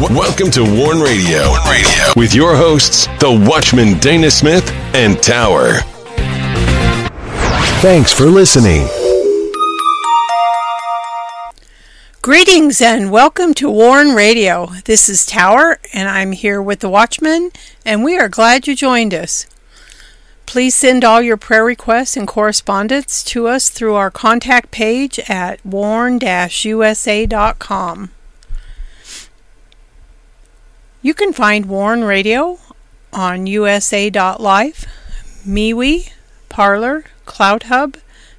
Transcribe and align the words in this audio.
Welcome 0.00 0.52
to 0.52 0.62
Warn 0.62 1.00
Radio. 1.00 1.54
Radio 1.68 2.12
with 2.14 2.32
your 2.32 2.54
hosts, 2.54 3.08
the 3.18 3.44
Watchman 3.50 3.98
Dana 3.98 4.30
Smith 4.30 4.70
and 4.94 5.20
Tower. 5.20 5.78
Thanks 7.80 8.12
for 8.12 8.26
listening. 8.26 8.86
Greetings 12.22 12.80
and 12.80 13.10
welcome 13.10 13.54
to 13.54 13.68
Warn 13.68 14.10
Radio. 14.10 14.66
This 14.84 15.08
is 15.08 15.26
Tower, 15.26 15.80
and 15.92 16.08
I'm 16.08 16.30
here 16.30 16.62
with 16.62 16.78
the 16.78 16.88
Watchman, 16.88 17.50
and 17.84 18.04
we 18.04 18.16
are 18.16 18.28
glad 18.28 18.68
you 18.68 18.76
joined 18.76 19.12
us. 19.12 19.46
Please 20.46 20.76
send 20.76 21.04
all 21.04 21.20
your 21.20 21.36
prayer 21.36 21.64
requests 21.64 22.16
and 22.16 22.28
correspondence 22.28 23.24
to 23.24 23.48
us 23.48 23.68
through 23.68 23.96
our 23.96 24.12
contact 24.12 24.70
page 24.70 25.18
at 25.28 25.58
warn-usa.com. 25.66 26.20
You 31.00 31.14
can 31.14 31.32
find 31.32 31.66
Warn 31.66 32.02
Radio 32.02 32.58
on 33.12 33.46
usa.life, 33.46 34.86
MeWe, 35.46 36.10
Parler, 36.48 37.04
CloutHub, 37.24 37.96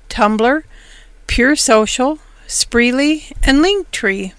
Tumblr, 0.09 0.63
Pure 1.27 1.55
Social, 1.55 2.19
Spreely, 2.47 3.31
and 3.43 3.63
Linktree. 3.63 4.33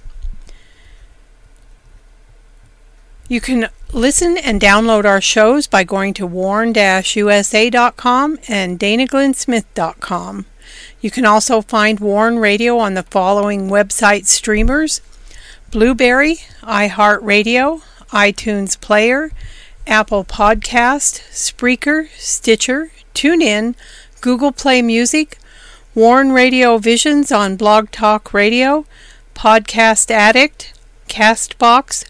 You 3.29 3.41
can 3.41 3.69
listen 3.93 4.37
and 4.37 4.61
download 4.61 5.05
our 5.05 5.21
shows 5.21 5.67
by 5.67 5.85
going 5.85 6.15
to 6.15 6.27
warn-usa.com 6.27 8.39
and 8.49 8.79
danaglennsmith.com. 8.79 10.47
You 11.01 11.11
can 11.11 11.25
also 11.25 11.63
find 11.63 12.01
Warn 12.01 12.39
Radio 12.39 12.79
on 12.79 12.95
the 12.95 13.03
following 13.05 13.71
website 13.71 14.27
streamers 14.27 15.01
Blubrry, 15.71 16.39
iHeartRadio, 16.63 17.83
iTunes 18.11 18.81
Player, 18.81 19.31
Apple 19.87 20.25
Podcast, 20.25 21.21
Spreaker, 21.31 22.09
Stitcher, 22.17 22.91
TuneIn, 23.15 23.75
Google 24.21 24.53
Play 24.53 24.83
Music, 24.83 25.39
Warn 25.95 26.33
Radio 26.33 26.79
Visions 26.79 27.33
on 27.33 27.57
Blog 27.57 27.91
Talk 27.91 28.33
Radio, 28.33 28.85
Podcast 29.35 30.11
Addict, 30.11 30.73
Castbox, 31.09 32.05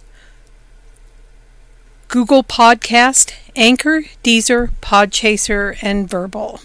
Google 2.09 2.43
Podcast, 2.43 3.33
Anchor, 3.55 4.03
Deezer, 4.25 4.71
Podchaser, 4.83 5.77
and 5.81 6.11
Verbal. 6.11 6.61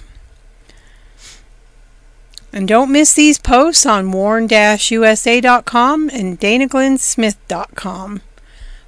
And 2.52 2.68
don't 2.68 2.92
miss 2.92 3.14
these 3.14 3.38
posts 3.38 3.86
on 3.86 4.12
warn-usa.com 4.12 6.10
and 6.10 6.40
danaglennsmith.com. 6.40 8.22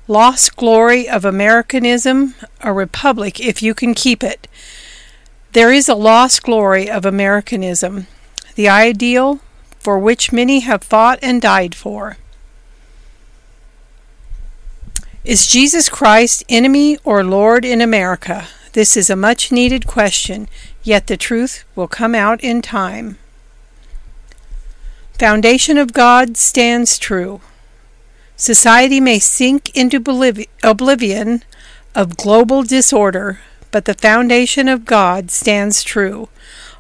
Lost 0.10 0.56
Glory 0.56 1.10
of 1.10 1.26
Americanism, 1.26 2.36
a 2.62 2.72
Republic 2.72 3.42
if 3.42 3.62
you 3.62 3.74
can 3.74 3.94
keep 3.94 4.24
it. 4.24 4.48
There 5.52 5.74
is 5.74 5.90
a 5.90 5.96
lost 5.96 6.44
glory 6.44 6.90
of 6.90 7.06
Americanism, 7.06 8.08
the 8.56 8.70
ideal 8.70 9.42
for 9.80 10.00
which 10.00 10.32
many 10.32 10.62
have 10.62 10.84
fought 10.84 11.20
and 11.22 11.42
died 11.42 11.76
for. 11.76 12.16
Is 15.26 15.48
Jesus 15.48 15.90
Christ 15.90 16.44
enemy 16.48 16.98
or 17.04 17.22
Lord 17.22 17.66
in 17.66 17.82
America? 17.82 18.48
This 18.72 18.96
is 18.96 19.10
a 19.10 19.16
much 19.16 19.52
needed 19.52 19.88
question, 19.88 20.48
yet 20.84 21.08
the 21.08 21.18
truth 21.18 21.66
will 21.76 21.90
come 21.90 22.16
out 22.16 22.42
in 22.42 22.62
time. 22.62 23.18
Foundation 25.20 25.78
of 25.78 25.92
God 25.92 26.38
stands 26.38 26.98
true. 26.98 27.42
Society 28.40 29.00
may 29.00 29.18
sink 29.18 29.76
into 29.76 29.98
oblivion 30.64 31.44
of 31.96 32.18
global 32.18 32.62
disorder, 32.62 33.40
but 33.72 33.86
the 33.86 33.96
foundation 33.96 34.68
of 34.68 34.86
God 34.86 35.32
stands 35.32 35.82
true. 35.82 36.30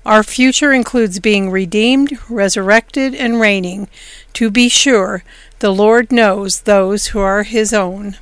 Our 0.05 0.21
future 0.21 0.71
includes 0.71 1.19
being 1.19 1.49
redeemed, 1.49 2.17
resurrected, 2.29 3.15
and 3.15 3.41
reigning. 3.41 3.89
To 4.33 4.51
be 4.51 4.69
sure, 4.69 5.23
the 5.57 5.73
Lord 5.73 6.11
knows 6.11 6.61
those 6.61 7.07
who 7.07 7.19
are 7.19 7.41
His 7.41 7.73
own. 7.73 8.17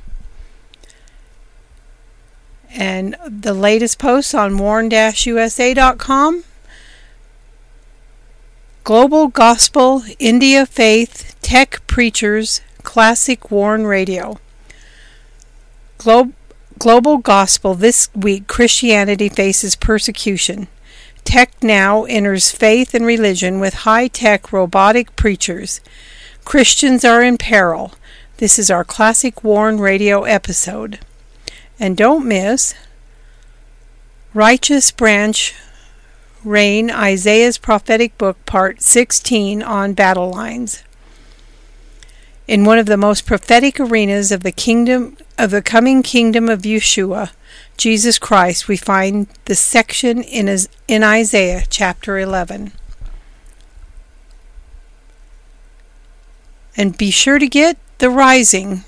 And 2.70 3.16
the 3.28 3.54
latest 3.54 3.98
post 3.98 4.34
on 4.34 4.56
warn-usa.com 4.56 6.44
Global 8.82 9.28
Gospel, 9.28 10.04
India 10.18 10.64
Faith, 10.64 11.36
Tech 11.42 11.86
Preachers, 11.86 12.62
Classic 12.86 13.50
Warn 13.50 13.84
Radio. 13.84 14.38
Glo- 15.98 16.32
Global 16.78 17.18
Gospel 17.18 17.74
this 17.74 18.08
week 18.14 18.46
Christianity 18.46 19.28
faces 19.28 19.74
persecution. 19.74 20.68
Tech 21.24 21.50
now 21.62 22.04
enters 22.04 22.52
faith 22.52 22.94
and 22.94 23.04
religion 23.04 23.58
with 23.58 23.82
high 23.84 24.06
tech 24.06 24.52
robotic 24.52 25.16
preachers. 25.16 25.80
Christians 26.44 27.04
are 27.04 27.22
in 27.22 27.38
peril. 27.38 27.92
This 28.36 28.56
is 28.56 28.70
our 28.70 28.84
Classic 28.84 29.42
Warn 29.42 29.78
Radio 29.78 30.22
episode. 30.22 31.00
And 31.80 31.96
don't 31.96 32.24
miss 32.24 32.72
Righteous 34.32 34.92
Branch 34.92 35.54
Reign 36.44 36.92
Isaiah's 36.92 37.58
Prophetic 37.58 38.16
Book, 38.16 38.46
Part 38.46 38.80
16 38.80 39.60
on 39.60 39.92
Battle 39.92 40.30
Lines. 40.30 40.84
In 42.46 42.64
one 42.64 42.78
of 42.78 42.86
the 42.86 42.96
most 42.96 43.26
prophetic 43.26 43.80
arenas 43.80 44.30
of 44.30 44.44
the 44.44 44.52
kingdom 44.52 45.16
of 45.36 45.50
the 45.50 45.62
coming 45.62 46.02
kingdom 46.02 46.48
of 46.48 46.62
Yeshua, 46.62 47.32
Jesus 47.76 48.18
Christ, 48.18 48.68
we 48.68 48.76
find 48.76 49.26
the 49.46 49.56
section 49.56 50.22
in, 50.22 50.56
in 50.86 51.02
Isaiah 51.02 51.64
chapter 51.68 52.18
11. 52.18 52.72
And 56.76 56.96
be 56.96 57.10
sure 57.10 57.38
to 57.38 57.48
get 57.48 57.78
The 57.98 58.10
Rising, 58.10 58.84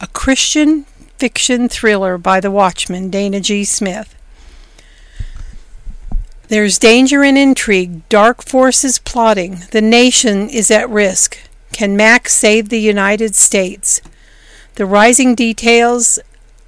a 0.00 0.06
Christian 0.06 0.84
fiction 1.18 1.68
thriller 1.68 2.18
by 2.18 2.40
the 2.40 2.50
Watchman, 2.50 3.10
Dana 3.10 3.40
G. 3.40 3.64
Smith. 3.64 4.14
There's 6.48 6.78
danger 6.78 7.24
and 7.24 7.36
intrigue, 7.36 8.08
dark 8.08 8.44
forces 8.44 9.00
plotting, 9.00 9.62
the 9.72 9.80
nation 9.80 10.48
is 10.48 10.70
at 10.70 10.88
risk. 10.88 11.38
Can 11.72 11.96
Max 11.96 12.34
save 12.34 12.68
the 12.68 12.80
United 12.80 13.34
States? 13.34 14.00
The 14.76 14.86
rising 14.86 15.34
details 15.34 16.18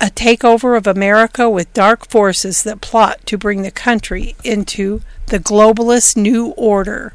a 0.01 0.07
takeover 0.07 0.77
of 0.77 0.87
America 0.87 1.51
with 1.51 1.73
dark 1.75 2.09
forces 2.09 2.63
that 2.63 2.81
plot 2.81 3.19
to 3.27 3.37
bring 3.37 3.63
the 3.63 3.71
country 3.71 4.37
into 4.45 5.03
the 5.27 5.41
globalist 5.41 6.17
new 6.17 6.49
order. 6.57 7.15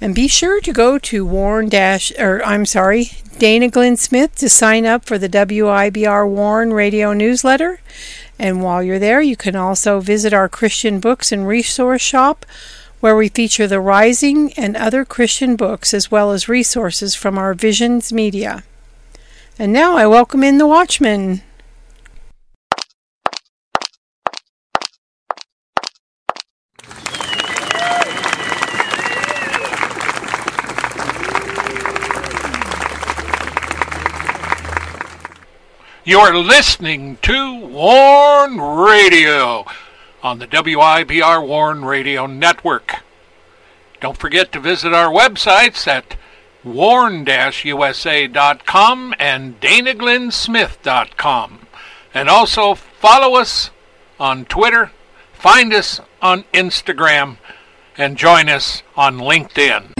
And 0.00 0.14
be 0.14 0.28
sure 0.28 0.62
to 0.62 0.72
go 0.72 0.98
to 0.98 1.26
Warn 1.26 1.68
Dash 1.68 2.10
or 2.18 2.42
I'm 2.44 2.64
sorry, 2.64 3.10
Dana 3.38 3.68
Glenn 3.68 3.98
Smith 3.98 4.34
to 4.36 4.48
sign 4.48 4.86
up 4.86 5.04
for 5.04 5.18
the 5.18 5.28
WIBR 5.28 6.26
Warn 6.26 6.72
radio 6.72 7.12
newsletter. 7.12 7.80
And 8.38 8.62
while 8.62 8.82
you're 8.82 8.98
there, 8.98 9.20
you 9.20 9.36
can 9.36 9.54
also 9.54 10.00
visit 10.00 10.32
our 10.32 10.48
Christian 10.48 11.00
books 11.00 11.30
and 11.30 11.46
resource 11.46 12.00
shop 12.00 12.46
where 13.00 13.16
we 13.16 13.28
feature 13.28 13.66
the 13.66 13.80
Rising 13.80 14.52
and 14.54 14.76
other 14.76 15.04
Christian 15.04 15.56
books 15.56 15.92
as 15.94 16.10
well 16.10 16.32
as 16.32 16.48
resources 16.48 17.14
from 17.14 17.38
our 17.38 17.54
Visions 17.54 18.12
Media. 18.12 18.62
And 19.58 19.72
now 19.72 19.96
I 19.96 20.06
welcome 20.06 20.44
in 20.44 20.58
the 20.58 20.66
Watchman. 20.66 21.42
You're 36.04 36.36
listening 36.36 37.18
to 37.22 37.66
Warn 37.66 38.60
Radio 38.60 39.64
on 40.22 40.38
the 40.38 40.46
WIBR 40.46 41.44
Warn 41.46 41.84
Radio 41.84 42.26
Network. 42.26 43.02
Don't 44.00 44.16
forget 44.16 44.52
to 44.52 44.60
visit 44.60 44.92
our 44.92 45.10
websites 45.10 45.86
at 45.86 46.16
warn-usa.com 46.64 47.24
and 49.18 49.60
danaglennsmith.com. 49.60 51.66
And 52.12 52.28
also 52.28 52.74
follow 52.74 53.36
us 53.36 53.70
on 54.18 54.44
Twitter, 54.46 54.90
find 55.32 55.72
us 55.72 56.00
on 56.20 56.42
Instagram, 56.52 57.36
and 57.96 58.16
join 58.16 58.48
us 58.48 58.82
on 58.96 59.18
LinkedIn. 59.18 59.92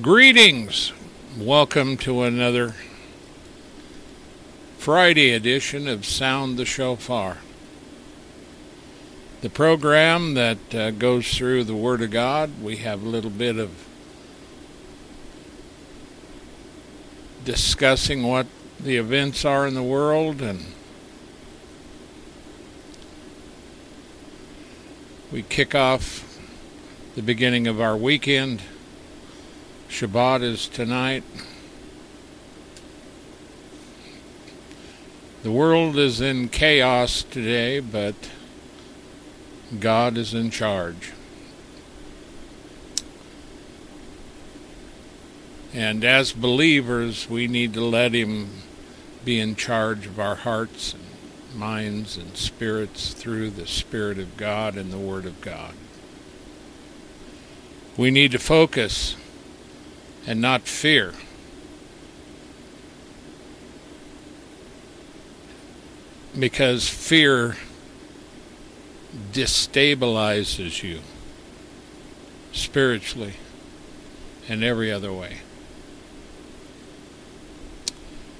Greetings. 0.00 0.92
Welcome 1.38 1.96
to 1.98 2.24
another 2.24 2.74
Friday 4.76 5.30
edition 5.30 5.88
of 5.88 6.04
Sound 6.04 6.58
the 6.58 6.66
Shofar. 6.66 7.38
the 9.40 9.48
program 9.48 10.34
that 10.34 10.74
uh, 10.74 10.90
goes 10.90 11.34
through 11.34 11.64
the 11.64 11.74
Word 11.74 12.02
of 12.02 12.10
God. 12.10 12.62
We 12.62 12.76
have 12.76 13.02
a 13.02 13.08
little 13.08 13.30
bit 13.30 13.56
of 13.56 13.70
discussing 17.46 18.24
what 18.24 18.46
the 18.78 18.98
events 18.98 19.42
are 19.46 19.66
in 19.66 19.72
the 19.72 19.82
world 19.82 20.42
and 20.42 20.66
we 25.32 25.40
kick 25.40 25.74
off 25.74 26.38
the 27.14 27.22
beginning 27.22 27.66
of 27.66 27.80
our 27.80 27.96
weekend. 27.96 28.60
Shabbat 29.92 30.42
is 30.42 30.68
tonight. 30.68 31.22
The 35.42 35.52
world 35.52 35.98
is 35.98 36.18
in 36.18 36.48
chaos 36.48 37.22
today, 37.22 37.78
but 37.78 38.14
God 39.78 40.16
is 40.16 40.32
in 40.32 40.50
charge. 40.50 41.12
And 45.74 46.02
as 46.06 46.32
believers, 46.32 47.28
we 47.28 47.46
need 47.46 47.74
to 47.74 47.84
let 47.84 48.14
Him 48.14 48.48
be 49.26 49.38
in 49.38 49.54
charge 49.56 50.06
of 50.06 50.18
our 50.18 50.36
hearts 50.36 50.94
and 50.94 51.04
minds 51.54 52.16
and 52.16 52.34
spirits 52.34 53.12
through 53.12 53.50
the 53.50 53.66
Spirit 53.66 54.18
of 54.18 54.38
God 54.38 54.78
and 54.78 54.90
the 54.90 54.96
Word 54.96 55.26
of 55.26 55.38
God. 55.42 55.74
We 57.98 58.10
need 58.10 58.32
to 58.32 58.38
focus 58.38 59.16
and 60.26 60.40
not 60.40 60.62
fear. 60.62 61.14
Because 66.38 66.88
fear 66.88 67.56
destabilizes 69.32 70.82
you 70.82 71.00
spiritually 72.52 73.34
and 74.48 74.64
every 74.64 74.90
other 74.90 75.12
way. 75.12 75.38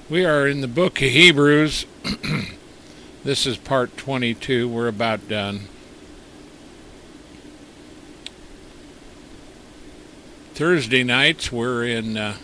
We 0.09 0.25
are 0.25 0.47
in 0.47 0.61
the 0.61 0.67
book 0.67 1.01
of 1.01 1.09
Hebrews. 1.09 1.85
this 3.23 3.45
is 3.45 3.57
part 3.57 3.95
22. 3.97 4.67
We're 4.67 4.87
about 4.87 5.27
done. 5.27 5.67
Thursday 10.53 11.03
nights 11.03 11.51
we're 11.51 11.83
in 11.83 12.15
uh, 12.15 12.37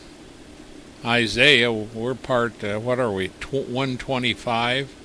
Isaiah. 1.05 1.71
We're 1.71 2.15
part, 2.15 2.63
uh, 2.63 2.79
what 2.79 2.97
are 2.97 3.11
we, 3.11 3.27
125? 3.27 4.95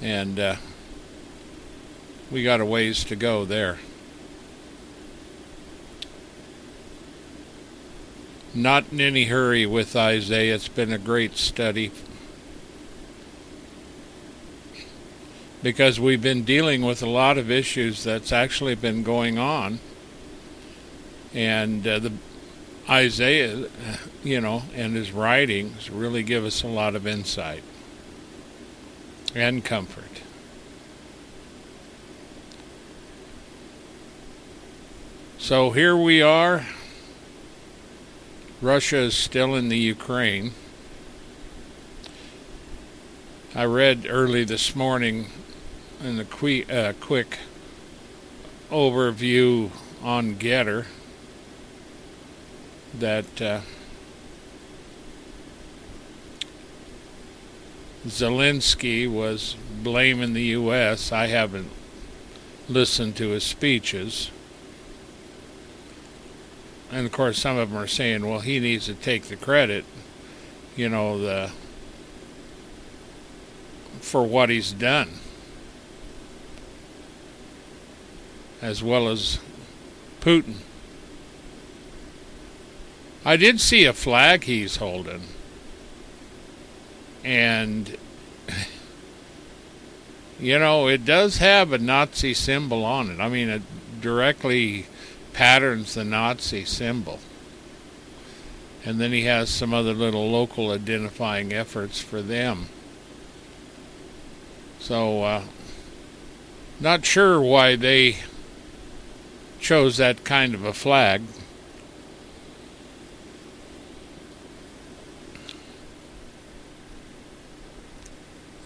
And 0.00 0.38
uh, 0.38 0.56
we 2.30 2.44
got 2.44 2.60
a 2.60 2.64
ways 2.64 3.02
to 3.02 3.16
go 3.16 3.44
there. 3.44 3.80
Not 8.54 8.84
in 8.92 9.00
any 9.00 9.24
hurry 9.24 9.66
with 9.66 9.96
Isaiah. 9.96 10.54
It's 10.54 10.68
been 10.68 10.92
a 10.92 10.98
great 10.98 11.36
study. 11.36 11.90
Because 15.64 15.98
we've 15.98 16.22
been 16.22 16.44
dealing 16.44 16.82
with 16.82 17.02
a 17.02 17.08
lot 17.08 17.38
of 17.38 17.50
issues 17.50 18.04
that's 18.04 18.30
actually 18.30 18.76
been 18.76 19.02
going 19.02 19.36
on. 19.36 19.80
And 21.34 21.86
uh, 21.86 21.98
the 21.98 22.12
Isaiah, 22.88 23.68
you 24.24 24.40
know, 24.40 24.62
and 24.74 24.94
his 24.94 25.12
writings 25.12 25.88
really 25.88 26.22
give 26.22 26.44
us 26.44 26.62
a 26.62 26.68
lot 26.68 26.94
of 26.94 27.06
insight 27.06 27.62
and 29.34 29.64
comfort. 29.64 30.22
So 35.38 35.70
here 35.70 35.96
we 35.96 36.22
are. 36.22 36.66
Russia 38.60 38.98
is 38.98 39.16
still 39.16 39.54
in 39.54 39.68
the 39.68 39.78
Ukraine. 39.78 40.52
I 43.54 43.64
read 43.64 44.06
early 44.08 44.44
this 44.44 44.76
morning 44.76 45.26
in 46.02 46.16
the 46.16 46.24
quick, 46.24 46.72
uh, 46.72 46.92
quick 47.00 47.38
overview 48.70 49.70
on 50.02 50.36
Gettr 50.36 50.86
that 52.98 53.42
uh, 53.42 53.60
Zelensky 58.06 59.10
was 59.10 59.56
blaming 59.82 60.32
the 60.34 60.44
U.S. 60.44 61.12
I 61.12 61.26
haven't 61.26 61.70
listened 62.68 63.16
to 63.16 63.30
his 63.30 63.44
speeches 63.44 64.30
and 66.92 67.06
of 67.06 67.12
course 67.12 67.38
some 67.38 67.56
of 67.56 67.70
them 67.70 67.78
are 67.78 67.86
saying, 67.86 68.28
well, 68.28 68.40
he 68.40 68.60
needs 68.60 68.84
to 68.86 68.94
take 68.94 69.24
the 69.24 69.36
credit, 69.36 69.84
you 70.76 70.88
know, 70.88 71.18
the 71.18 71.50
for 74.00 74.22
what 74.24 74.50
he's 74.50 74.72
done, 74.72 75.08
as 78.60 78.82
well 78.82 79.08
as 79.08 79.38
Putin. 80.20 80.56
I 83.24 83.36
did 83.36 83.60
see 83.60 83.84
a 83.84 83.92
flag 83.92 84.44
he's 84.44 84.76
holding, 84.76 85.22
and 87.24 87.96
you 90.40 90.58
know, 90.58 90.88
it 90.88 91.04
does 91.04 91.38
have 91.38 91.72
a 91.72 91.78
Nazi 91.78 92.34
symbol 92.34 92.84
on 92.84 93.10
it. 93.10 93.20
I 93.20 93.28
mean, 93.28 93.48
it 93.48 93.62
directly 94.00 94.86
patterns 95.32 95.94
the 95.94 96.04
Nazi 96.04 96.64
symbol. 96.64 97.20
And 98.84 99.00
then 99.00 99.12
he 99.12 99.22
has 99.22 99.48
some 99.48 99.72
other 99.72 99.94
little 99.94 100.28
local 100.28 100.72
identifying 100.72 101.52
efforts 101.52 102.00
for 102.00 102.20
them. 102.20 102.66
So, 104.80 105.22
uh, 105.22 105.42
not 106.80 107.04
sure 107.04 107.40
why 107.40 107.76
they 107.76 108.16
chose 109.60 109.98
that 109.98 110.24
kind 110.24 110.54
of 110.54 110.64
a 110.64 110.72
flag. 110.72 111.22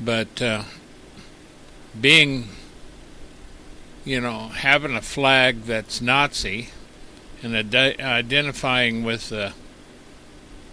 But 0.00 0.42
uh, 0.42 0.62
being 1.98 2.48
you 4.06 4.20
know, 4.20 4.48
having 4.48 4.94
a 4.94 5.02
flag 5.02 5.64
that's 5.64 6.00
Nazi 6.00 6.68
and 7.42 7.56
ad- 7.56 8.00
identifying 8.00 9.02
with 9.02 9.32
uh, 9.32 9.50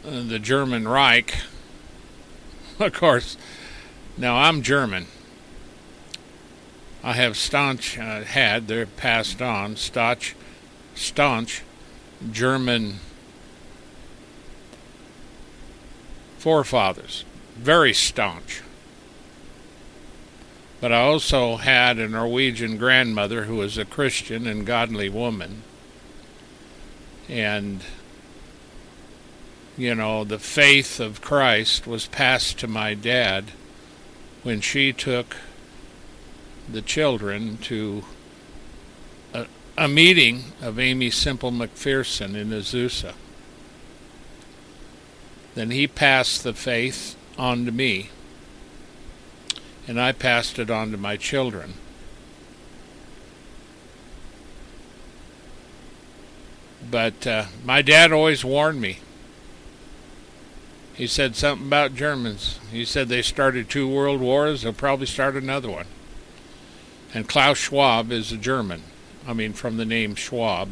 the 0.04 0.40
German 0.40 0.88
Reich. 0.88 1.36
Of 2.80 2.94
course, 2.94 3.38
now 4.18 4.36
I'm 4.36 4.64
German. 4.64 5.06
I 7.04 7.14
have 7.14 7.38
staunch, 7.38 8.00
uh, 8.00 8.24
had, 8.24 8.68
they're 8.68 8.88
passed 8.88 9.44
on, 9.44 9.76
staunch, 9.76 10.36
staunch 10.96 11.62
German 12.32 12.96
forefathers. 16.40 17.26
Very 17.56 17.94
staunch. 17.94 18.64
But 20.84 20.92
I 20.92 21.00
also 21.00 21.56
had 21.56 21.98
a 21.98 22.10
Norwegian 22.10 22.78
grandmother 22.78 23.46
who 23.46 23.56
was 23.56 23.78
a 23.78 23.86
Christian 23.86 24.46
and 24.46 24.66
godly 24.66 25.08
woman. 25.08 25.64
And, 27.30 27.80
you 29.78 29.96
know, 29.96 30.26
the 30.26 30.40
faith 30.40 31.00
of 31.00 31.22
Christ 31.22 31.88
was 31.88 32.08
passed 32.08 32.60
to 32.60 32.68
my 32.68 32.96
dad 32.96 33.52
when 34.42 34.60
she 34.60 34.92
took 34.92 35.38
the 36.70 36.82
children 36.82 37.60
to 37.60 38.04
a, 39.34 39.46
a 39.78 39.88
meeting 39.88 40.52
of 40.62 40.78
Aimee 40.78 41.12
Semple 41.12 41.54
McPherson 41.54 42.36
in 42.36 42.50
Azusa. 42.50 43.14
Then 45.56 45.72
he 45.72 45.88
passed 45.88 46.44
the 46.44 46.54
faith 46.54 47.16
on 47.38 47.64
to 47.64 47.72
me 47.72 48.10
and 49.88 50.00
I 50.00 50.12
passed 50.12 50.60
it 50.60 50.70
on 50.70 50.92
to 50.92 50.98
my 50.98 51.18
children. 51.18 51.74
But 56.90 57.26
uh, 57.26 57.46
my 57.64 57.82
dad 57.82 58.12
always 58.12 58.46
warned 58.46 58.80
me. 58.80 59.00
He 60.94 61.08
said 61.08 61.36
something 61.36 61.68
about 61.68 61.96
Germans. 61.96 62.60
He 62.72 62.86
said 62.86 63.10
they 63.10 63.24
started 63.24 63.70
two 63.70 63.88
world 63.88 64.22
wars, 64.22 64.62
they'll 64.62 64.74
probably 64.74 65.08
start 65.08 65.36
another 65.36 65.70
one. 65.70 65.88
And 67.14 67.28
Klaus 67.28 67.58
Schwab 67.58 68.12
is 68.12 68.32
a 68.32 68.38
German. 68.38 68.84
I 69.28 69.34
mean, 69.34 69.54
from 69.54 69.78
the 69.78 69.86
name 69.86 70.16
Schwab. 70.16 70.70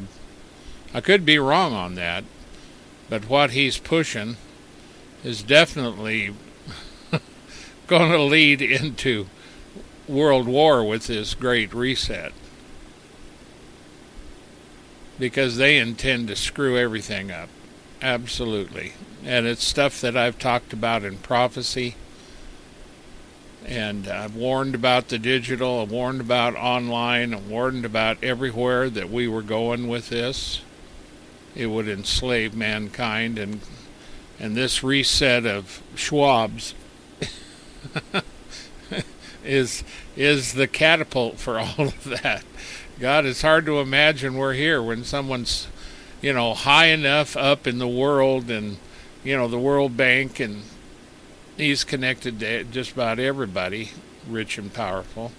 I 0.94 1.02
could 1.02 1.26
be 1.26 1.40
wrong 1.40 1.74
on 1.74 1.96
that, 1.96 2.24
but 3.10 3.30
what 3.30 3.52
he's 3.52 3.78
pushing 3.78 4.38
is 5.24 5.42
definitely 5.42 6.32
going 7.92 8.10
to 8.10 8.22
lead 8.22 8.62
into 8.62 9.28
world 10.08 10.48
war 10.48 10.82
with 10.82 11.08
this 11.08 11.34
great 11.34 11.74
reset 11.74 12.32
because 15.20 15.58
they 15.58 15.78
intend 15.78 16.30
to 16.30 16.36
screw 16.38 16.78
everything 16.78 17.30
up. 17.30 17.50
Absolutely. 18.02 18.94
And 19.26 19.46
it's 19.46 19.66
stuff 19.66 20.00
that 20.00 20.16
I've 20.16 20.40
talked 20.40 20.72
about 20.72 21.04
in 21.04 21.18
prophecy. 21.18 21.96
And 23.66 24.08
I've 24.08 24.38
warned 24.38 24.74
about 24.74 25.10
the 25.10 25.20
digital, 25.20 25.82
I've 25.82 25.92
warned 25.92 26.22
about 26.22 26.56
online, 26.56 27.34
I've 27.34 27.50
warned 27.50 27.84
about 27.84 28.24
everywhere 28.24 28.90
that 28.90 29.10
we 29.10 29.28
were 29.28 29.42
going 29.42 29.90
with 29.90 30.08
this. 30.08 30.62
It 31.56 31.68
would 31.68 31.90
enslave 31.90 32.56
mankind 32.56 33.38
and 33.38 33.60
and 34.40 34.56
this 34.56 34.82
reset 34.82 35.46
of 35.46 35.84
Schwab's 35.94 36.74
is 39.44 39.84
is 40.16 40.54
the 40.54 40.68
catapult 40.68 41.40
for 41.40 41.60
all 41.60 41.88
of 41.88 42.04
that. 42.04 42.44
God, 43.00 43.26
it's 43.26 43.42
hard 43.42 43.66
to 43.66 43.80
imagine 43.80 44.36
we're 44.36 44.54
here 44.54 44.82
when 44.82 45.04
someone's, 45.04 45.68
you 46.22 46.34
know, 46.34 46.54
high 46.54 46.88
enough 46.88 47.36
up 47.36 47.66
in 47.66 47.80
the 47.80 47.88
world 47.88 48.52
and, 48.52 48.78
you 49.24 49.36
know, 49.36 49.48
the 49.48 49.58
World 49.58 49.98
Bank 49.98 50.40
and 50.40 50.62
he's 51.58 51.84
connected 51.84 52.40
to 52.42 52.64
just 52.66 52.92
about 52.92 53.18
everybody, 53.18 53.92
rich 54.28 54.58
and 54.58 54.72
powerful. 54.72 55.32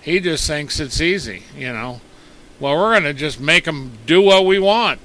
He 0.00 0.18
just 0.18 0.46
thinks 0.46 0.80
it's 0.80 1.00
easy, 1.00 1.44
you 1.56 1.72
know. 1.72 2.00
Well, 2.58 2.76
we're 2.76 2.92
going 2.92 3.04
to 3.04 3.14
just 3.14 3.38
make 3.38 3.64
them 3.64 3.92
do 4.04 4.20
what 4.20 4.44
we 4.44 4.58
want. 4.58 5.00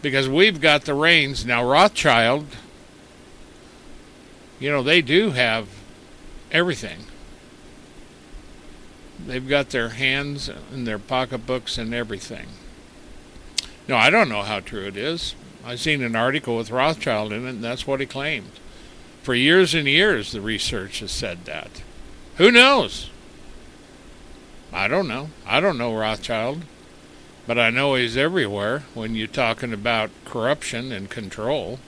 Because 0.00 0.28
we've 0.28 0.60
got 0.60 0.86
the 0.86 0.94
reins. 0.94 1.44
Now, 1.44 1.68
Rothschild, 1.68 2.46
you 4.60 4.70
know, 4.70 4.82
they 4.82 5.02
do 5.02 5.30
have 5.30 5.68
everything. 6.50 7.04
They've 9.24 9.48
got 9.48 9.70
their 9.70 9.90
hands 9.90 10.48
and 10.72 10.86
their 10.86 10.98
pocketbooks 10.98 11.76
and 11.78 11.92
everything. 11.92 12.46
No, 13.86 13.96
I 13.96 14.10
don't 14.10 14.28
know 14.28 14.42
how 14.42 14.60
true 14.60 14.86
it 14.86 14.96
is. 14.96 15.34
I've 15.64 15.80
seen 15.80 16.02
an 16.02 16.16
article 16.16 16.56
with 16.56 16.70
Rothschild 16.70 17.32
in 17.32 17.46
it, 17.46 17.50
and 17.50 17.64
that's 17.64 17.86
what 17.86 18.00
he 18.00 18.06
claimed. 18.06 18.52
For 19.22 19.34
years 19.34 19.74
and 19.74 19.86
years, 19.88 20.32
the 20.32 20.40
research 20.40 21.00
has 21.00 21.10
said 21.10 21.44
that. 21.44 21.82
Who 22.36 22.50
knows? 22.50 23.10
I 24.72 24.88
don't 24.88 25.08
know. 25.08 25.30
I 25.46 25.60
don't 25.60 25.78
know 25.78 25.94
Rothschild. 25.94 26.62
But 27.46 27.58
I 27.58 27.70
know 27.70 27.94
he's 27.94 28.16
everywhere 28.16 28.84
when 28.92 29.14
you're 29.14 29.26
talking 29.26 29.72
about 29.72 30.10
corruption 30.26 30.92
and 30.92 31.08
control. 31.08 31.78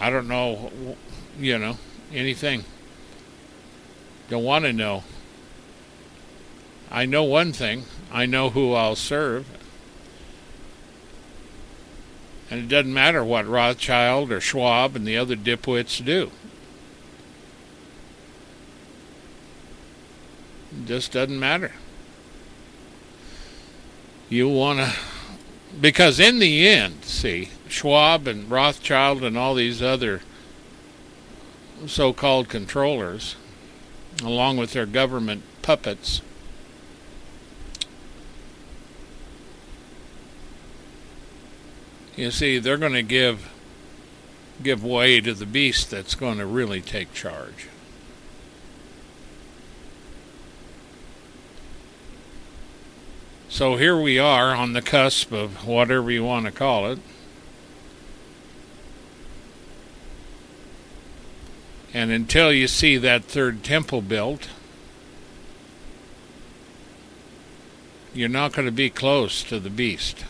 I 0.00 0.10
don't 0.10 0.28
know, 0.28 0.96
you 1.38 1.58
know, 1.58 1.76
anything. 2.12 2.64
Don't 4.28 4.44
want 4.44 4.64
to 4.64 4.72
know. 4.72 5.04
I 6.90 7.04
know 7.06 7.24
one 7.24 7.52
thing 7.52 7.84
I 8.12 8.26
know 8.26 8.50
who 8.50 8.74
I'll 8.74 8.96
serve. 8.96 9.46
And 12.50 12.60
it 12.60 12.68
doesn't 12.68 12.92
matter 12.92 13.22
what 13.22 13.46
Rothschild 13.46 14.32
or 14.32 14.40
Schwab 14.40 14.96
and 14.96 15.06
the 15.06 15.18
other 15.18 15.36
dipwits 15.36 16.02
do. 16.02 16.30
It 20.72 20.86
just 20.86 21.12
doesn't 21.12 21.38
matter. 21.38 21.72
You 24.30 24.48
want 24.48 24.78
to. 24.78 24.94
Because 25.80 26.18
in 26.18 26.38
the 26.38 26.68
end, 26.68 27.04
see, 27.04 27.50
Schwab 27.68 28.26
and 28.26 28.50
Rothschild 28.50 29.22
and 29.22 29.36
all 29.38 29.54
these 29.54 29.82
other 29.82 30.22
so 31.86 32.12
called 32.12 32.48
controllers, 32.48 33.36
along 34.22 34.56
with 34.56 34.72
their 34.72 34.86
government 34.86 35.42
puppets, 35.62 36.20
you 42.16 42.30
see, 42.30 42.58
they're 42.58 42.76
going 42.76 42.92
to 42.92 43.02
give 43.02 43.52
give 44.60 44.82
way 44.82 45.20
to 45.20 45.32
the 45.34 45.46
beast 45.46 45.90
that's 45.90 46.16
going 46.16 46.38
to 46.38 46.46
really 46.46 46.80
take 46.80 47.12
charge. 47.14 47.68
So 53.50 53.76
here 53.76 53.98
we 53.98 54.18
are 54.18 54.54
on 54.54 54.74
the 54.74 54.82
cusp 54.82 55.32
of 55.32 55.66
whatever 55.66 56.10
you 56.10 56.22
want 56.22 56.44
to 56.44 56.52
call 56.52 56.92
it. 56.92 56.98
And 61.94 62.10
until 62.10 62.52
you 62.52 62.68
see 62.68 62.98
that 62.98 63.24
third 63.24 63.64
temple 63.64 64.02
built, 64.02 64.50
you're 68.12 68.28
not 68.28 68.52
going 68.52 68.66
to 68.66 68.72
be 68.72 68.90
close 68.90 69.42
to 69.44 69.58
the 69.58 69.70
beast. 69.70 70.26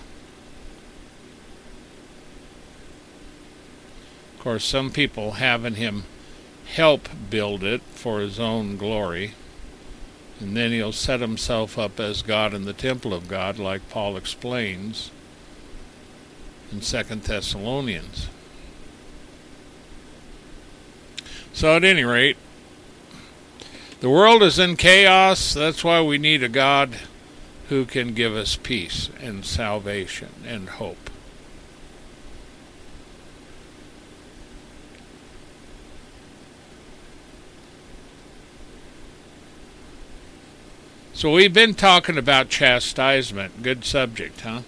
Of 4.36 4.44
course, 4.44 4.64
some 4.64 4.90
people 4.90 5.32
having 5.32 5.74
him 5.74 6.04
help 6.66 7.08
build 7.28 7.64
it 7.64 7.82
for 7.82 8.20
his 8.20 8.38
own 8.38 8.76
glory. 8.76 9.34
And 10.40 10.56
then 10.56 10.70
he'll 10.70 10.92
set 10.92 11.20
himself 11.20 11.78
up 11.78 11.98
as 11.98 12.22
God 12.22 12.54
in 12.54 12.64
the 12.64 12.72
temple 12.72 13.12
of 13.12 13.28
God, 13.28 13.58
like 13.58 13.88
Paul 13.88 14.16
explains 14.16 15.10
in 16.70 16.80
Second 16.80 17.22
Thessalonians. 17.22 18.28
So, 21.52 21.74
at 21.74 21.82
any 21.82 22.04
rate, 22.04 22.36
the 24.00 24.10
world 24.10 24.44
is 24.44 24.60
in 24.60 24.76
chaos. 24.76 25.54
That's 25.54 25.82
why 25.82 26.00
we 26.02 26.18
need 26.18 26.44
a 26.44 26.48
God 26.48 26.94
who 27.68 27.84
can 27.84 28.14
give 28.14 28.34
us 28.34 28.54
peace 28.54 29.10
and 29.20 29.44
salvation 29.44 30.28
and 30.46 30.68
hope. 30.68 31.10
So 41.18 41.32
we've 41.32 41.52
been 41.52 41.74
talking 41.74 42.16
about 42.16 42.48
chastisement. 42.48 43.60
Good 43.60 43.84
subject, 43.84 44.42
huh? 44.42 44.62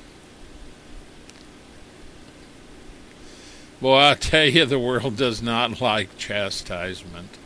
Boy, 3.81 3.97
I 3.97 4.15
tell 4.15 4.47
you, 4.47 4.67
the 4.67 4.81
world 4.81 5.17
does 5.17 5.41
not 5.41 5.81
like 5.81 6.19
chastisement. 6.19 7.39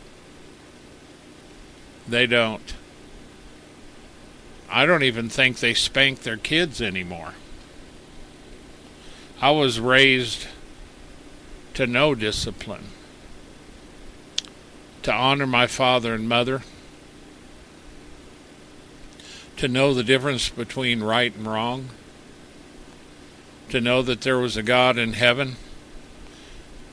They 2.07 2.25
don't. 2.25 2.73
I 4.71 4.87
don't 4.87 5.03
even 5.03 5.29
think 5.29 5.59
they 5.59 5.75
spank 5.75 6.23
their 6.23 6.37
kids 6.37 6.81
anymore. 6.81 7.35
I 9.39 9.51
was 9.51 9.79
raised 9.79 10.47
to 11.75 11.85
know 11.85 12.15
discipline, 12.15 12.85
to 15.03 15.13
honor 15.13 15.45
my 15.45 15.67
father 15.67 16.15
and 16.15 16.27
mother 16.27 16.63
to 19.57 19.67
know 19.67 19.93
the 19.93 20.03
difference 20.03 20.49
between 20.49 21.01
right 21.01 21.35
and 21.35 21.47
wrong, 21.47 21.89
to 23.69 23.81
know 23.81 24.01
that 24.01 24.21
there 24.21 24.37
was 24.37 24.57
a 24.57 24.63
God 24.63 24.97
in 24.97 25.13
heaven, 25.13 25.55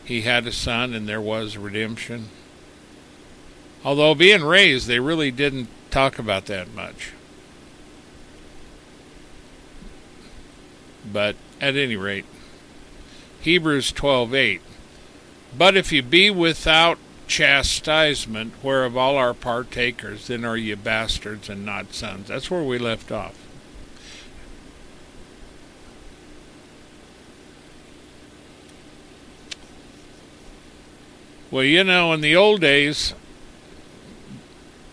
He 0.04 0.22
had 0.22 0.46
a 0.46 0.52
Son, 0.52 0.94
and 0.94 1.08
there 1.08 1.20
was 1.20 1.56
redemption. 1.56 2.28
Although 3.84 4.14
being 4.14 4.42
raised, 4.42 4.86
they 4.86 5.00
really 5.00 5.30
didn't 5.30 5.68
talk 5.90 6.18
about 6.18 6.46
that 6.46 6.72
much. 6.72 7.12
But 11.10 11.36
at 11.60 11.76
any 11.76 11.96
rate, 11.96 12.24
Hebrews 13.40 13.92
12:8 13.92 14.60
But 15.56 15.76
if 15.76 15.92
you 15.92 16.02
be 16.02 16.30
without 16.30 16.98
chastisement, 17.32 18.52
whereof 18.62 18.94
all 18.94 19.16
are 19.16 19.32
partakers, 19.32 20.26
then 20.26 20.44
are 20.44 20.54
ye 20.54 20.74
bastards 20.74 21.48
and 21.48 21.64
not 21.64 21.94
sons. 21.94 22.28
That's 22.28 22.50
where 22.50 22.62
we 22.62 22.76
left 22.76 23.10
off. 23.10 23.34
Well, 31.50 31.64
you 31.64 31.82
know, 31.84 32.12
in 32.12 32.20
the 32.20 32.36
old 32.36 32.60
days, 32.60 33.14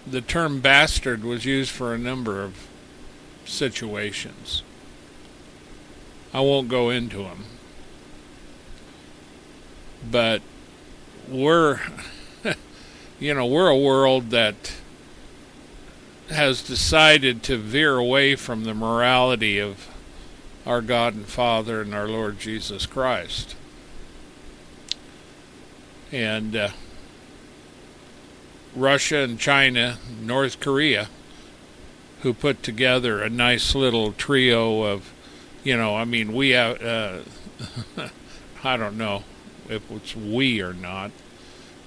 the 0.07 0.21
term 0.21 0.61
bastard 0.61 1.25
was 1.25 1.43
used 1.43 1.71
for 1.71 1.93
a 1.93 1.97
number 1.97 2.41
of 2.41 2.69
situations. 3.43 4.63
I 6.33 6.39
won't 6.39 6.69
go 6.69 6.89
into 6.89 7.17
them. 7.17 7.43
But 10.09 10.41
we're 11.27 11.81
you 13.19 13.33
know, 13.33 13.45
we're 13.45 13.67
a 13.67 13.77
world 13.77 14.29
that 14.29 14.73
has 16.29 16.61
decided 16.61 17.43
to 17.43 17.57
veer 17.57 17.97
away 17.97 18.35
from 18.35 18.63
the 18.63 18.73
morality 18.73 19.59
of 19.59 19.87
our 20.65 20.81
God 20.81 21.15
and 21.15 21.25
Father 21.25 21.81
and 21.81 21.93
our 21.93 22.07
Lord 22.07 22.39
Jesus 22.39 22.85
Christ. 22.85 23.55
And 26.11 26.55
uh, 26.55 26.69
Russia 28.75 29.17
and 29.17 29.37
China, 29.37 29.97
North 30.21 30.59
Korea, 30.59 31.09
who 32.21 32.33
put 32.33 32.63
together 32.63 33.21
a 33.21 33.29
nice 33.29 33.75
little 33.75 34.13
trio 34.13 34.83
of, 34.83 35.11
you 35.63 35.75
know, 35.75 35.95
I 35.95 36.05
mean, 36.05 36.33
we 36.33 36.51
have, 36.51 36.81
uh, 36.81 37.19
I 38.63 38.77
don't 38.77 38.97
know 38.97 39.23
if 39.67 39.89
it's 39.91 40.15
we 40.15 40.61
or 40.61 40.73
not, 40.73 41.11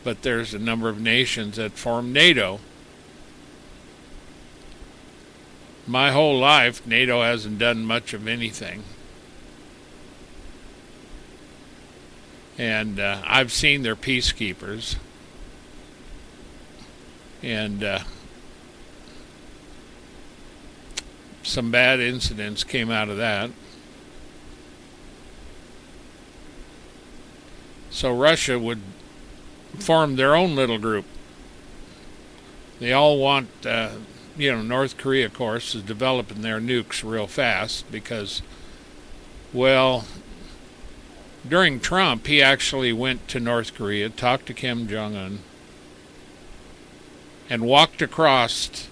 but 0.05 0.23
there's 0.23 0.55
a 0.55 0.59
number 0.59 0.89
of 0.89 1.01
nations 1.01 1.57
that 1.57 1.73
form 1.73 2.13
NATO. 2.13 2.61
My 5.87 6.11
whole 6.11 6.39
life, 6.39 6.87
NATO 6.87 7.23
hasn't 7.23 7.59
done 7.59 7.85
much 7.85 8.15
of 8.15 8.27
anything. 8.27 8.83
And 12.59 13.01
uh, 13.01 13.23
I've 13.25 13.53
seen 13.53 13.83
their 13.83 13.97
peacekeepers. 13.97 14.97
And 17.43 17.83
uh, 17.83 18.01
some 21.43 21.71
bad 21.71 21.99
incidents 21.99 22.63
came 22.63 22.91
out 22.91 23.09
of 23.09 23.17
that. 23.17 23.51
So 27.91 28.17
Russia 28.17 28.59
would 28.59 28.81
form 29.79 30.17
their 30.17 30.35
own 30.35 30.55
little 30.55 30.79
group. 30.79 31.05
They 32.79 32.93
all 32.93 33.19
want, 33.19 33.49
uh, 33.65 33.93
you 34.37 34.53
know, 34.53 34.63
North 34.63 34.97
Korea, 34.97 35.27
of 35.27 35.35
course, 35.35 35.75
is 35.75 35.83
developing 35.83 36.43
their 36.43 36.61
nukes 36.61 37.09
real 37.09 37.27
fast 37.27 37.91
because, 37.93 38.43
well, 39.53 40.05
during 41.49 41.81
Trump, 41.81 42.27
he 42.27 42.43
actually 42.43 42.93
went 42.93 43.29
to 43.29 43.41
North 43.41 43.75
Korea, 43.75 44.09
talked 44.09 44.47
to 44.47 44.55
Kim 44.55 44.89
Jong 44.89 45.17
un, 45.17 45.39
and 47.49 47.63
walked 47.63 48.01
across 48.01 48.89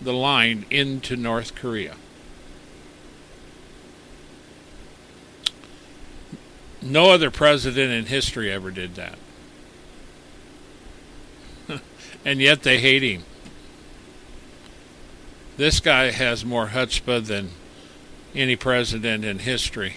the 0.00 0.12
line 0.12 0.66
into 0.70 1.16
North 1.16 1.54
Korea. 1.54 1.96
No 6.80 7.10
other 7.10 7.30
president 7.30 7.92
in 7.92 8.06
history 8.06 8.50
ever 8.50 8.70
did 8.70 8.96
that. 8.96 9.18
And 12.24 12.40
yet 12.40 12.62
they 12.62 12.78
hate 12.78 13.02
him. 13.02 13.24
This 15.56 15.80
guy 15.80 16.10
has 16.10 16.44
more 16.44 16.68
chutzpah 16.68 17.26
than 17.26 17.50
any 18.34 18.56
president 18.56 19.24
in 19.24 19.40
history. 19.40 19.96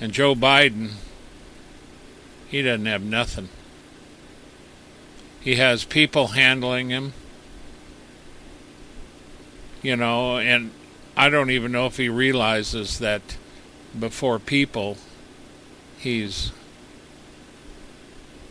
And 0.00 0.12
Joe 0.12 0.34
Biden, 0.34 0.92
he 2.48 2.62
doesn't 2.62 2.86
have 2.86 3.02
nothing. 3.02 3.48
He 5.40 5.56
has 5.56 5.84
people 5.84 6.28
handling 6.28 6.88
him. 6.88 7.12
You 9.82 9.96
know, 9.96 10.38
and 10.38 10.70
I 11.16 11.28
don't 11.28 11.50
even 11.50 11.70
know 11.70 11.86
if 11.86 11.98
he 11.98 12.08
realizes 12.08 12.98
that 12.98 13.36
before 13.98 14.38
people, 14.38 14.96
he's 15.98 16.50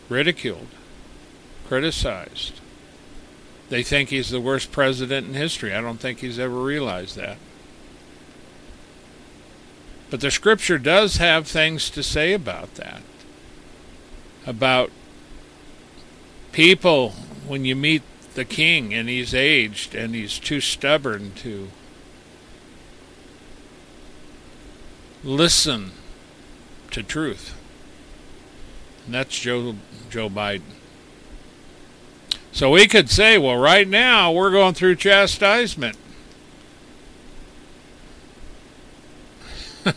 ridiculed, 0.08 0.68
criticized. 1.66 2.60
They 3.70 3.82
think 3.82 4.10
he's 4.10 4.30
the 4.30 4.40
worst 4.40 4.70
president 4.70 5.28
in 5.28 5.34
history. 5.34 5.74
I 5.74 5.80
don't 5.80 5.98
think 5.98 6.20
he's 6.20 6.38
ever 6.38 6.56
realized 6.56 7.16
that. 7.16 7.38
But 10.10 10.20
the 10.20 10.30
scripture 10.30 10.78
does 10.78 11.16
have 11.16 11.46
things 11.46 11.90
to 11.90 12.02
say 12.02 12.32
about 12.32 12.74
that. 12.74 13.02
About 14.46 14.90
people, 16.52 17.10
when 17.46 17.64
you 17.64 17.74
meet 17.74 18.02
the 18.34 18.44
king 18.44 18.92
and 18.92 19.08
he's 19.08 19.34
aged 19.34 19.94
and 19.94 20.14
he's 20.14 20.38
too 20.38 20.60
stubborn 20.60 21.32
to 21.36 21.68
listen 25.24 25.92
to 26.90 27.02
truth. 27.02 27.54
And 29.06 29.14
that's 29.14 29.38
Joe 29.38 29.76
Joe 30.10 30.28
Biden. 30.28 30.62
So 32.54 32.70
we 32.70 32.86
could 32.86 33.10
say, 33.10 33.36
well, 33.36 33.56
right 33.56 33.86
now 33.86 34.30
we're 34.30 34.52
going 34.52 34.74
through 34.74 34.94
chastisement. 34.94 35.96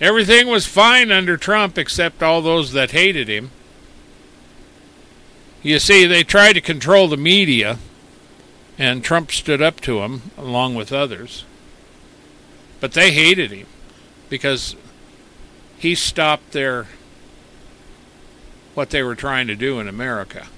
Everything 0.00 0.48
was 0.48 0.66
fine 0.66 1.12
under 1.12 1.36
Trump 1.36 1.78
except 1.78 2.24
all 2.24 2.42
those 2.42 2.72
that 2.72 2.90
hated 2.90 3.28
him. 3.28 3.52
You 5.62 5.78
see, 5.78 6.06
they 6.06 6.24
tried 6.24 6.54
to 6.54 6.60
control 6.60 7.06
the 7.06 7.16
media, 7.16 7.78
and 8.76 9.04
Trump 9.04 9.30
stood 9.30 9.62
up 9.62 9.78
to 9.82 10.00
them 10.00 10.32
along 10.36 10.74
with 10.74 10.92
others. 10.92 11.44
But 12.80 12.94
they 12.94 13.12
hated 13.12 13.52
him 13.52 13.68
because 14.28 14.74
he 15.78 15.94
stopped 15.94 16.50
their 16.50 16.88
what 18.74 18.90
they 18.90 19.04
were 19.04 19.14
trying 19.14 19.46
to 19.46 19.54
do 19.54 19.78
in 19.78 19.86
America. 19.86 20.48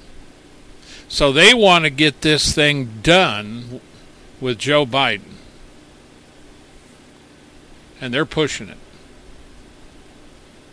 So 1.13 1.31
they 1.31 1.53
want 1.53 1.85
to 1.85 1.91
get 1.91 2.23
this 2.23 2.55
thing 2.55 3.01
done 3.03 3.83
with 4.41 4.59
Joe 4.59 4.87
Biden. 4.87 5.35
And 8.01 8.15
they're 8.15 8.25
pushing 8.25 8.71
it. 8.71 8.79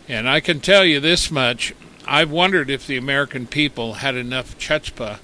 And 0.07 0.29
I 0.29 0.39
can 0.39 0.61
tell 0.61 0.85
you 0.85 1.01
this 1.01 1.29
much 1.29 1.73
I've 2.07 2.31
wondered 2.31 2.69
if 2.69 2.87
the 2.87 2.95
American 2.95 3.47
people 3.47 3.95
had 3.95 4.15
enough 4.15 4.57
chutzpah 4.57 5.19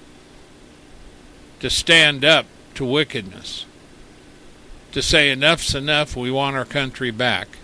to 1.62 1.70
stand 1.70 2.26
up 2.26 2.46
to 2.74 2.84
wickedness, 2.84 3.66
to 4.92 5.02
say 5.02 5.32
enough's 5.32 5.74
enough, 5.74 6.18
we 6.18 6.30
want 6.30 6.58
our 6.58 6.66
country 6.66 7.10
back. 7.10 7.58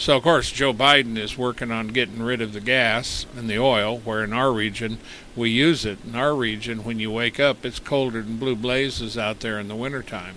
So, 0.00 0.16
of 0.16 0.22
course, 0.22 0.50
Joe 0.50 0.72
Biden 0.72 1.18
is 1.18 1.36
working 1.36 1.70
on 1.70 1.88
getting 1.88 2.22
rid 2.22 2.40
of 2.40 2.54
the 2.54 2.60
gas 2.62 3.26
and 3.36 3.50
the 3.50 3.58
oil, 3.58 3.98
where 3.98 4.24
in 4.24 4.32
our 4.32 4.50
region 4.50 4.96
we 5.36 5.50
use 5.50 5.84
it. 5.84 5.98
In 6.06 6.14
our 6.14 6.34
region, 6.34 6.84
when 6.84 6.98
you 6.98 7.10
wake 7.10 7.38
up, 7.38 7.66
it's 7.66 7.78
colder 7.78 8.22
than 8.22 8.38
blue 8.38 8.56
blazes 8.56 9.18
out 9.18 9.40
there 9.40 9.60
in 9.60 9.68
the 9.68 9.76
wintertime. 9.76 10.36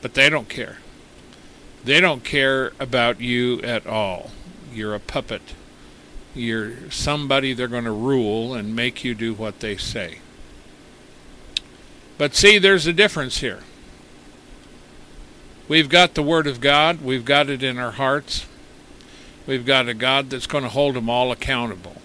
But 0.00 0.14
they 0.14 0.30
don't 0.30 0.48
care. 0.48 0.78
They 1.82 2.00
don't 2.00 2.22
care 2.22 2.72
about 2.78 3.20
you 3.20 3.60
at 3.62 3.84
all. 3.84 4.30
You're 4.72 4.94
a 4.94 5.00
puppet. 5.00 5.42
You're 6.36 6.88
somebody 6.88 7.52
they're 7.52 7.66
going 7.66 7.82
to 7.82 7.90
rule 7.90 8.54
and 8.54 8.76
make 8.76 9.02
you 9.02 9.16
do 9.16 9.34
what 9.34 9.58
they 9.58 9.76
say. 9.76 10.20
But 12.16 12.36
see, 12.36 12.58
there's 12.58 12.86
a 12.86 12.92
difference 12.92 13.38
here. 13.38 13.64
We've 15.68 15.88
got 15.88 16.14
the 16.14 16.22
Word 16.22 16.46
of 16.46 16.60
God, 16.60 17.02
we've 17.02 17.26
got 17.26 17.50
it 17.50 17.62
in 17.62 17.78
our 17.78 17.92
hearts. 17.92 18.46
We've 19.46 19.64
got 19.64 19.88
a 19.88 19.94
God 19.94 20.28
that's 20.28 20.46
going 20.46 20.64
to 20.64 20.68
hold 20.68 20.94
them 20.94 21.08
all 21.08 21.32
accountable. 21.32 22.02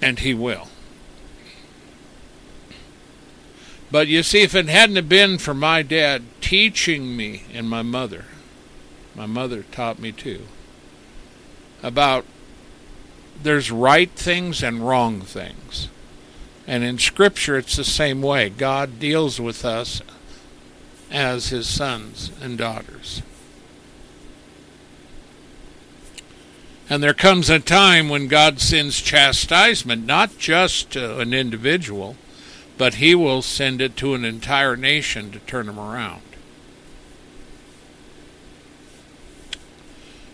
And 0.00 0.20
He 0.20 0.34
will. 0.34 0.68
But 3.90 4.06
you 4.06 4.22
see, 4.22 4.42
if 4.42 4.54
it 4.54 4.68
hadn't 4.68 5.08
been 5.08 5.38
for 5.38 5.52
my 5.52 5.82
dad 5.82 6.22
teaching 6.40 7.16
me 7.16 7.42
and 7.52 7.68
my 7.68 7.82
mother, 7.82 8.26
my 9.16 9.26
mother 9.26 9.64
taught 9.72 9.98
me 9.98 10.12
too, 10.12 10.46
about 11.82 12.24
there's 13.42 13.72
right 13.72 14.10
things 14.10 14.62
and 14.62 14.86
wrong 14.86 15.20
things. 15.20 15.88
And 16.66 16.82
in 16.82 16.98
Scripture, 16.98 17.56
it's 17.56 17.76
the 17.76 17.84
same 17.84 18.22
way. 18.22 18.48
God 18.50 18.98
deals 18.98 19.40
with 19.40 19.64
us 19.64 20.02
as 21.10 21.48
His 21.48 21.68
sons 21.68 22.32
and 22.40 22.58
daughters. 22.58 23.22
And 26.88 27.02
there 27.02 27.14
comes 27.14 27.50
a 27.50 27.58
time 27.58 28.08
when 28.08 28.28
God 28.28 28.60
sends 28.60 29.00
chastisement, 29.00 30.06
not 30.06 30.38
just 30.38 30.90
to 30.92 31.18
an 31.18 31.34
individual 31.34 32.16
but 32.78 32.94
he 32.94 33.14
will 33.14 33.42
send 33.42 33.80
it 33.80 33.96
to 33.96 34.14
an 34.14 34.24
entire 34.24 34.76
nation 34.76 35.30
to 35.30 35.38
turn 35.40 35.66
them 35.66 35.78
around. 35.78 36.22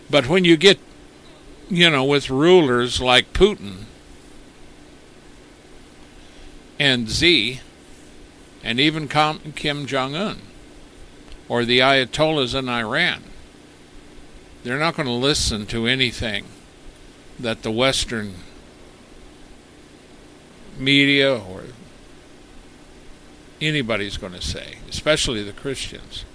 But 0.09 0.27
when 0.27 0.43
you 0.43 0.57
get, 0.57 0.77
you 1.69 1.89
know, 1.89 2.03
with 2.03 2.29
rulers 2.29 3.01
like 3.01 3.33
Putin 3.33 3.85
and 6.79 7.09
Xi, 7.09 7.61
and 8.63 8.79
even 8.79 9.07
Kim 9.07 9.85
Jong 9.85 10.15
un, 10.15 10.39
or 11.47 11.65
the 11.65 11.79
Ayatollahs 11.79 12.57
in 12.57 12.69
Iran, 12.69 13.23
they're 14.63 14.79
not 14.79 14.95
going 14.95 15.07
to 15.07 15.13
listen 15.13 15.65
to 15.67 15.87
anything 15.87 16.45
that 17.39 17.63
the 17.63 17.71
Western 17.71 18.35
media 20.77 21.37
or 21.37 21.63
anybody's 23.61 24.17
going 24.17 24.33
to 24.33 24.41
say, 24.41 24.77
especially 24.89 25.43
the 25.43 25.53
Christians. 25.53 26.25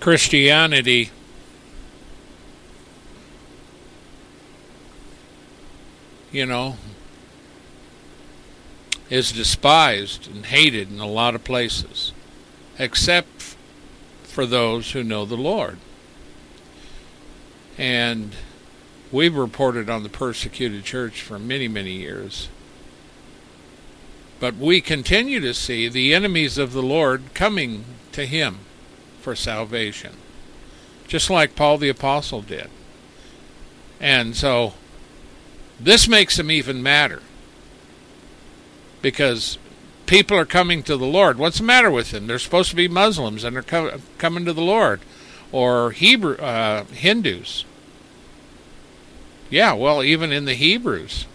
Christianity 0.00 1.10
you 6.34 6.44
know 6.44 6.76
is 9.08 9.30
despised 9.30 10.28
and 10.28 10.46
hated 10.46 10.90
in 10.90 10.98
a 10.98 11.06
lot 11.06 11.34
of 11.34 11.44
places 11.44 12.12
except 12.76 13.54
for 14.24 14.44
those 14.44 14.90
who 14.90 15.04
know 15.04 15.24
the 15.24 15.36
Lord. 15.36 15.78
And 17.78 18.32
we've 19.12 19.36
reported 19.36 19.88
on 19.88 20.02
the 20.02 20.08
persecuted 20.08 20.82
church 20.82 21.22
for 21.22 21.38
many, 21.38 21.68
many 21.68 21.92
years. 21.92 22.48
But 24.40 24.56
we 24.56 24.80
continue 24.80 25.38
to 25.38 25.54
see 25.54 25.88
the 25.88 26.12
enemies 26.12 26.58
of 26.58 26.72
the 26.72 26.82
Lord 26.82 27.22
coming 27.32 27.84
to 28.10 28.26
him 28.26 28.58
for 29.20 29.36
salvation, 29.36 30.14
just 31.06 31.30
like 31.30 31.54
Paul 31.54 31.78
the 31.78 31.88
Apostle 31.88 32.42
did. 32.42 32.70
And 34.00 34.34
so 34.34 34.74
this 35.84 36.08
makes 36.08 36.36
them 36.36 36.50
even 36.50 36.82
madder 36.82 37.22
because 39.02 39.58
people 40.06 40.36
are 40.36 40.46
coming 40.46 40.82
to 40.82 40.96
the 40.96 41.06
Lord. 41.06 41.38
What's 41.38 41.58
the 41.58 41.64
matter 41.64 41.90
with 41.90 42.10
them? 42.10 42.26
They're 42.26 42.38
supposed 42.38 42.70
to 42.70 42.76
be 42.76 42.88
Muslims 42.88 43.44
and 43.44 43.54
they're 43.54 43.62
co- 43.62 44.00
coming 44.16 44.46
to 44.46 44.54
the 44.54 44.62
Lord, 44.62 45.00
or 45.52 45.90
Hebrew 45.90 46.36
uh, 46.36 46.84
Hindus. 46.84 47.66
Yeah, 49.50 49.74
well, 49.74 50.02
even 50.02 50.32
in 50.32 50.46
the 50.46 50.54
Hebrews. 50.54 51.26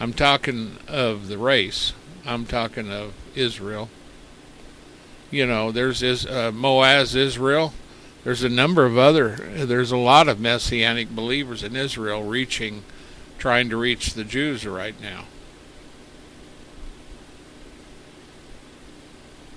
I'm 0.00 0.12
talking 0.12 0.78
of 0.86 1.28
the 1.28 1.38
race. 1.38 1.92
I'm 2.24 2.46
talking 2.46 2.90
of 2.90 3.12
Israel. 3.34 3.90
You 5.30 5.46
know, 5.46 5.72
there's 5.72 6.02
is 6.02 6.24
uh, 6.24 6.52
Maoz 6.52 7.14
Israel. 7.14 7.74
There's 8.28 8.42
a 8.42 8.50
number 8.50 8.84
of 8.84 8.98
other. 8.98 9.36
There's 9.36 9.90
a 9.90 9.96
lot 9.96 10.28
of 10.28 10.38
messianic 10.38 11.08
believers 11.08 11.62
in 11.62 11.74
Israel 11.74 12.24
reaching, 12.24 12.82
trying 13.38 13.70
to 13.70 13.76
reach 13.78 14.12
the 14.12 14.22
Jews 14.22 14.66
right 14.66 14.94
now. 15.00 15.24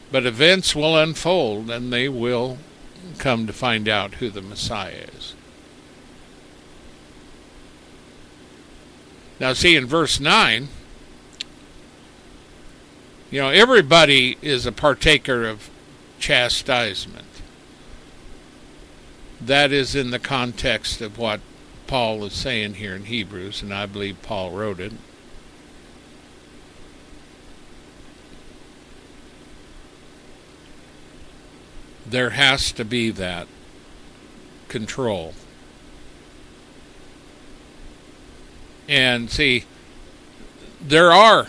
But 0.10 0.26
events 0.26 0.74
will 0.74 0.98
unfold 0.98 1.70
and 1.70 1.92
they 1.92 2.08
will 2.08 2.60
come 3.18 3.46
to 3.46 3.52
find 3.52 3.90
out 3.90 4.14
who 4.14 4.30
the 4.30 4.42
Messiah 4.42 5.04
is. 5.18 5.36
Now, 9.38 9.52
see, 9.52 9.76
in 9.76 9.86
verse 9.86 10.18
9, 10.18 10.70
you 13.30 13.42
know, 13.42 13.50
everybody 13.50 14.38
is 14.42 14.66
a 14.66 14.72
partaker 14.72 15.46
of 15.46 15.70
chastisement. 16.20 17.31
That 19.42 19.72
is 19.72 19.96
in 19.96 20.12
the 20.12 20.20
context 20.20 21.02
of 21.02 21.18
what 21.18 21.42
Paul 21.88 22.24
is 22.26 22.34
saying 22.34 22.76
here 22.76 22.96
in 22.96 23.06
Hebrews, 23.06 23.62
and 23.62 23.74
I 23.74 23.86
believe 23.86 24.22
Paul 24.22 24.52
wrote 24.52 24.80
it. 24.80 24.94
there 32.12 32.32
has 32.32 32.72
to 32.74 32.86
be 32.86 33.10
that 33.10 33.48
control. 34.68 35.34
And 38.88 39.32
see, 39.32 39.64
there 40.82 41.12
are 41.12 41.48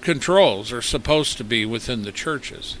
controls 0.00 0.72
are 0.72 0.82
supposed 0.82 1.36
to 1.36 1.44
be 1.44 1.66
within 1.66 2.02
the 2.02 2.12
churches. 2.12 2.76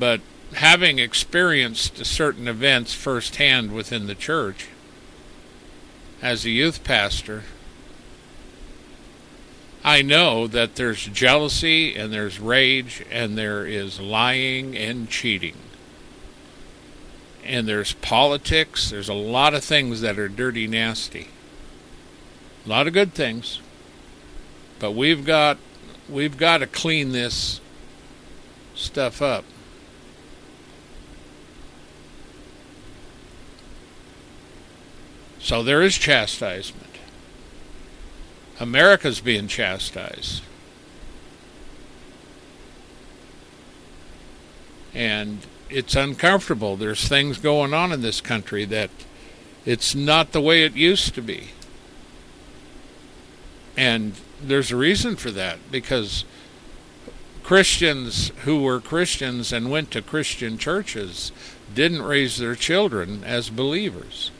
But 0.00 0.22
having 0.54 0.98
experienced 0.98 2.06
certain 2.06 2.48
events 2.48 2.94
firsthand 2.94 3.72
within 3.72 4.06
the 4.06 4.14
church 4.14 4.68
as 6.22 6.46
a 6.46 6.50
youth 6.50 6.82
pastor, 6.82 7.44
I 9.84 10.00
know 10.00 10.46
that 10.46 10.76
there's 10.76 11.04
jealousy 11.04 11.94
and 11.94 12.10
there's 12.10 12.40
rage 12.40 13.04
and 13.10 13.36
there 13.36 13.66
is 13.66 14.00
lying 14.00 14.74
and 14.74 15.10
cheating. 15.10 15.56
And 17.44 17.68
there's 17.68 17.92
politics. 17.92 18.88
There's 18.88 19.08
a 19.10 19.14
lot 19.14 19.52
of 19.52 19.62
things 19.62 20.00
that 20.00 20.18
are 20.18 20.28
dirty, 20.28 20.66
nasty. 20.66 21.28
A 22.64 22.68
lot 22.70 22.86
of 22.86 22.94
good 22.94 23.12
things. 23.12 23.60
But 24.78 24.92
we've 24.92 25.26
got 25.26 25.58
we've 26.08 26.38
got 26.38 26.58
to 26.58 26.66
clean 26.66 27.12
this 27.12 27.60
stuff 28.74 29.20
up. 29.20 29.44
So 35.40 35.62
there 35.62 35.82
is 35.82 35.96
chastisement. 35.96 36.86
America's 38.60 39.20
being 39.20 39.48
chastised. 39.48 40.42
And 44.92 45.38
it's 45.70 45.96
uncomfortable. 45.96 46.76
There's 46.76 47.08
things 47.08 47.38
going 47.38 47.72
on 47.72 47.90
in 47.90 48.02
this 48.02 48.20
country 48.20 48.64
that 48.66 48.90
it's 49.64 49.94
not 49.94 50.32
the 50.32 50.40
way 50.40 50.62
it 50.64 50.74
used 50.74 51.14
to 51.14 51.22
be. 51.22 51.48
And 53.76 54.14
there's 54.42 54.70
a 54.70 54.76
reason 54.76 55.16
for 55.16 55.30
that 55.30 55.58
because 55.70 56.24
Christians 57.42 58.30
who 58.44 58.62
were 58.62 58.80
Christians 58.80 59.52
and 59.52 59.70
went 59.70 59.90
to 59.92 60.02
Christian 60.02 60.58
churches 60.58 61.32
didn't 61.74 62.02
raise 62.02 62.36
their 62.36 62.54
children 62.54 63.24
as 63.24 63.48
believers. 63.48 64.30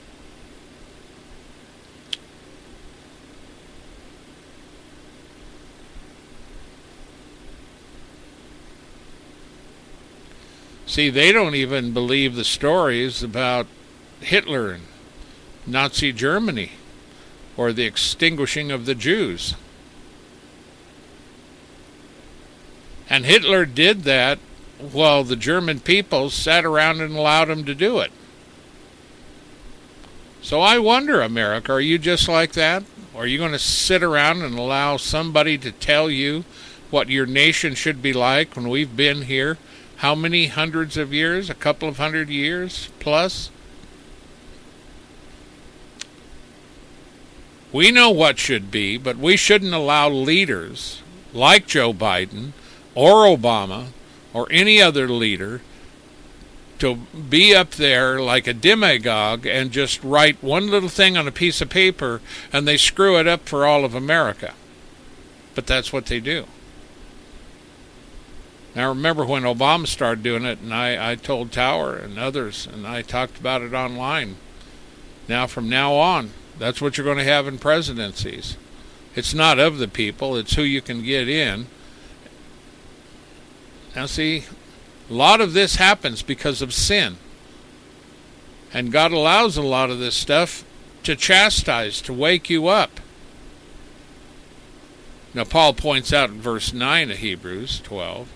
See, 10.90 11.09
they 11.09 11.31
don't 11.31 11.55
even 11.55 11.92
believe 11.92 12.35
the 12.35 12.42
stories 12.42 13.22
about 13.22 13.68
Hitler 14.18 14.72
and 14.72 14.83
Nazi 15.64 16.12
Germany 16.12 16.72
or 17.57 17.72
the 17.72 17.85
extinguishing 17.85 18.72
of 18.72 18.87
the 18.87 18.96
Jews. 18.96 19.55
And 23.09 23.24
Hitler 23.24 23.66
did 23.66 24.03
that 24.03 24.40
while 24.81 25.22
the 25.22 25.37
German 25.37 25.79
people 25.79 26.29
sat 26.29 26.64
around 26.64 27.00
and 27.00 27.14
allowed 27.14 27.50
him 27.50 27.64
to 27.66 27.74
do 27.76 28.00
it. 28.00 28.11
So 30.42 30.61
I 30.61 30.79
wonder, 30.81 31.20
America, 31.20 31.70
are 31.70 31.81
you 31.81 31.98
just 31.98 32.26
like 32.26 32.55
that? 32.55 32.83
Are 33.14 33.29
you 33.29 33.38
going 33.38 33.53
to 33.53 33.61
sit 33.61 34.03
around 34.03 34.42
and 34.42 34.59
allow 34.59 34.96
somebody 34.96 35.57
to 35.57 35.70
tell 35.70 36.11
you 36.11 36.44
what 36.90 37.09
your 37.09 37.26
nation 37.26 37.76
should 37.76 38.03
be 38.03 38.12
like 38.12 38.57
when 38.57 38.68
we've 38.68 38.96
been 38.96 39.22
here 39.22 39.57
how 40.00 40.14
many 40.14 40.46
hundreds 40.46 40.96
of 40.96 41.12
years? 41.12 41.50
A 41.50 41.54
couple 41.54 41.86
of 41.86 41.98
hundred 41.98 42.30
years 42.30 42.88
plus? 43.00 43.50
We 47.70 47.90
know 47.90 48.10
what 48.10 48.38
should 48.38 48.70
be, 48.70 48.96
but 48.96 49.18
we 49.18 49.36
shouldn't 49.36 49.74
allow 49.74 50.08
leaders 50.08 51.02
like 51.34 51.66
Joe 51.66 51.92
Biden 51.92 52.52
or 52.94 53.26
Obama 53.26 53.88
or 54.32 54.48
any 54.50 54.80
other 54.80 55.06
leader 55.06 55.60
to 56.78 56.94
be 56.94 57.54
up 57.54 57.72
there 57.72 58.22
like 58.22 58.46
a 58.46 58.54
demagogue 58.54 59.44
and 59.44 59.70
just 59.70 60.02
write 60.02 60.42
one 60.42 60.68
little 60.68 60.88
thing 60.88 61.18
on 61.18 61.28
a 61.28 61.32
piece 61.32 61.60
of 61.60 61.68
paper 61.68 62.22
and 62.50 62.66
they 62.66 62.78
screw 62.78 63.18
it 63.18 63.28
up 63.28 63.46
for 63.46 63.66
all 63.66 63.84
of 63.84 63.94
America. 63.94 64.54
But 65.54 65.66
that's 65.66 65.92
what 65.92 66.06
they 66.06 66.20
do. 66.20 66.46
I 68.76 68.83
remember 68.83 69.24
when 69.24 69.42
Obama 69.42 69.87
started 69.87 70.22
doing 70.22 70.44
it, 70.44 70.61
and 70.61 70.72
I, 70.72 71.12
I 71.12 71.14
told 71.16 71.50
Tower 71.50 71.96
and 71.96 72.18
others, 72.18 72.68
and 72.72 72.87
I 72.87 73.02
talked 73.02 73.38
about 73.38 73.62
it 73.62 73.74
online. 73.74 74.37
Now, 75.28 75.46
from 75.48 75.68
now 75.68 75.94
on, 75.94 76.30
that's 76.59 76.80
what 76.80 76.96
you're 76.96 77.04
going 77.04 77.18
to 77.18 77.24
have 77.24 77.48
in 77.48 77.59
presidencies. 77.59 78.56
It's 79.16 79.35
not 79.35 79.59
of 79.59 79.78
the 79.78 79.88
people, 79.88 80.37
it's 80.37 80.54
who 80.54 80.62
you 80.62 80.80
can 80.80 81.02
get 81.02 81.28
in. 81.28 81.66
Now, 83.96 84.06
see, 84.06 84.44
a 85.09 85.12
lot 85.12 85.40
of 85.40 85.52
this 85.52 85.76
happens 85.76 86.22
because 86.22 86.62
of 86.62 86.72
sin. 86.72 87.16
And 88.72 88.92
God 88.92 89.11
allows 89.11 89.56
a 89.56 89.62
lot 89.62 89.90
of 89.90 89.98
this 89.98 90.14
stuff 90.14 90.64
to 91.02 91.16
chastise, 91.16 92.00
to 92.02 92.12
wake 92.12 92.48
you 92.48 92.68
up. 92.68 93.00
Now, 95.35 95.42
Paul 95.42 95.74
points 95.74 96.12
out 96.12 96.30
in 96.30 96.40
verse 96.40 96.72
9 96.72 97.11
of 97.11 97.18
Hebrews 97.18 97.80
12 97.80 98.28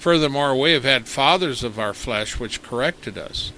Furthermore, 0.00 0.58
we 0.58 0.72
have 0.72 0.82
had 0.82 1.06
fathers 1.06 1.62
of 1.62 1.78
our 1.78 1.94
flesh 1.94 2.40
which 2.40 2.62
corrected 2.62 3.16
us, 3.16 3.52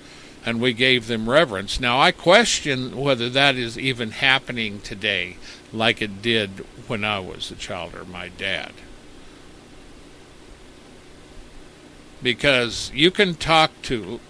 and 0.44 0.60
we 0.60 0.74
gave 0.74 1.06
them 1.06 1.30
reverence. 1.30 1.80
Now, 1.80 1.98
I 1.98 2.12
question 2.12 2.96
whether 2.96 3.30
that 3.30 3.56
is 3.56 3.78
even 3.78 4.10
happening 4.10 4.80
today 4.80 5.38
like 5.72 6.02
it 6.02 6.20
did 6.20 6.66
when 6.86 7.04
I 7.04 7.20
was 7.20 7.50
a 7.50 7.54
child 7.54 7.94
or 7.94 8.04
my 8.04 8.28
dad. 8.28 8.72
because 12.22 12.90
you 12.94 13.10
can 13.10 13.34
talk 13.34 13.70
to 13.82 14.20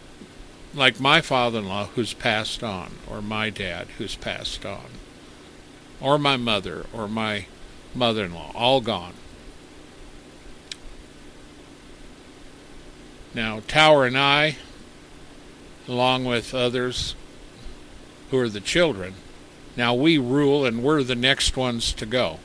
like 0.75 0.98
my 0.98 1.20
father-in-law 1.20 1.87
who's 1.94 2.14
passed 2.14 2.62
on 2.62 2.92
or 3.09 3.20
my 3.20 3.51
dad 3.51 3.87
who's 3.98 4.16
passed 4.16 4.64
on 4.64 4.87
or 6.01 6.18
my 6.18 6.37
mother 6.37 6.87
or 6.92 7.07
my 7.07 7.46
mother-in-law 7.94 8.51
all 8.55 8.81
gone 8.81 9.12
now 13.35 13.61
tower 13.66 14.05
and 14.05 14.18
i 14.18 14.57
along 15.88 16.25
with 16.25 16.55
others 16.55 17.14
who 18.31 18.38
are 18.38 18.49
the 18.49 18.61
children 18.61 19.14
now 19.77 19.95
we 19.95 20.18
rule 20.18 20.64
and 20.64 20.83
we're 20.83 21.03
the 21.03 21.14
next 21.14 21.57
ones 21.57 21.92
to 21.92 22.07
go 22.07 22.38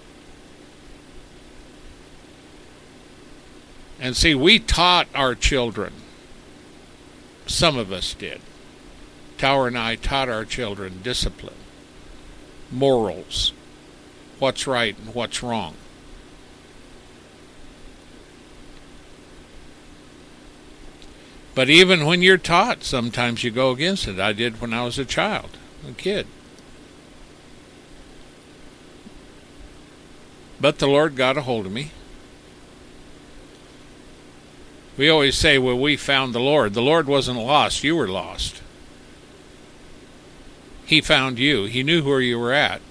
And 3.99 4.15
see, 4.15 4.35
we 4.35 4.59
taught 4.59 5.07
our 5.15 5.33
children. 5.35 5.93
Some 7.47 7.77
of 7.77 7.91
us 7.91 8.13
did. 8.13 8.41
Tower 9.37 9.67
and 9.67 9.77
I 9.77 9.95
taught 9.95 10.29
our 10.29 10.45
children 10.45 10.99
discipline, 11.03 11.53
morals, 12.71 13.53
what's 14.39 14.67
right 14.67 14.97
and 14.97 15.13
what's 15.13 15.43
wrong. 15.43 15.75
But 21.57 21.69
even 21.69 22.05
when 22.05 22.21
you're 22.21 22.37
taught, 22.37 22.83
sometimes 22.83 23.43
you 23.43 23.49
go 23.49 23.71
against 23.71 24.07
it. 24.07 24.19
I 24.19 24.31
did 24.31 24.61
when 24.61 24.73
I 24.73 24.85
was 24.85 24.97
a 24.97 25.05
child, 25.05 25.57
a 25.89 25.91
kid. 25.91 26.27
But 30.61 30.77
the 30.77 30.87
Lord 30.87 31.15
got 31.15 31.35
a 31.35 31.41
hold 31.41 31.65
of 31.65 31.71
me 31.71 31.91
we 34.97 35.07
always 35.07 35.37
say, 35.37 35.59
well, 35.59 35.77
we 35.77 35.95
found 35.95 36.33
the 36.33 36.39
Lord. 36.39 36.73
The 36.73 36.81
Lord 36.81 37.07
wasn't 37.07 37.37
lost, 37.37 37.83
you 37.83 37.95
were 37.95 38.07
lost. 38.07 38.61
He 40.85 41.01
found 41.01 41.37
you, 41.37 41.65
He 41.65 41.83
knew 41.83 42.03
where 42.03 42.21
you 42.21 42.39
were 42.39 42.53
at, 42.53 42.81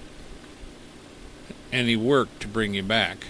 and 1.71 1.87
He 1.87 1.97
worked 1.97 2.39
to 2.41 2.47
bring 2.47 2.73
you 2.73 2.83
back. 2.83 3.27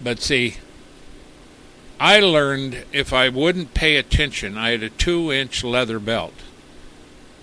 But 0.00 0.20
see, 0.20 0.56
I 1.98 2.20
learned 2.20 2.84
if 2.92 3.12
I 3.12 3.28
wouldn't 3.28 3.74
pay 3.74 3.96
attention, 3.96 4.58
I 4.58 4.70
had 4.70 4.82
a 4.82 4.90
two 4.90 5.32
inch 5.32 5.64
leather 5.64 5.98
belt 5.98 6.34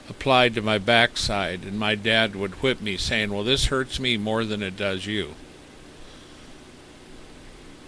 applied 0.10 0.54
to 0.56 0.62
my 0.62 0.78
backside, 0.78 1.64
and 1.64 1.80
my 1.80 1.96
dad 1.96 2.36
would 2.36 2.62
whip 2.62 2.82
me, 2.82 2.98
saying, 2.98 3.34
Well, 3.34 3.44
this 3.44 3.66
hurts 3.66 4.00
me 4.00 4.18
more 4.18 4.44
than 4.44 4.62
it 4.62 4.76
does 4.76 5.06
you. 5.06 5.36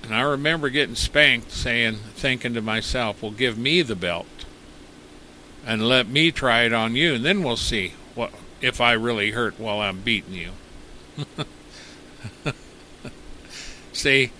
And 0.03 0.13
I 0.13 0.21
remember 0.21 0.69
getting 0.69 0.95
spanked, 0.95 1.51
saying, 1.51 1.95
thinking 1.95 2.53
to 2.53 2.61
myself, 2.61 3.23
well, 3.23 3.31
give 3.31 3.57
me 3.57 3.81
the 3.81 3.95
belt 3.95 4.27
and 5.65 5.87
let 5.87 6.07
me 6.07 6.31
try 6.31 6.61
it 6.61 6.73
on 6.73 6.95
you, 6.95 7.15
and 7.15 7.25
then 7.25 7.41
we'll 7.41 7.57
see 7.57 7.93
what 8.13 8.31
if 8.61 8.79
I 8.79 8.93
really 8.93 9.31
hurt 9.31 9.59
while 9.59 9.81
I'm 9.81 10.01
beating 10.01 10.33
you. 10.35 10.51
see, 13.93 14.31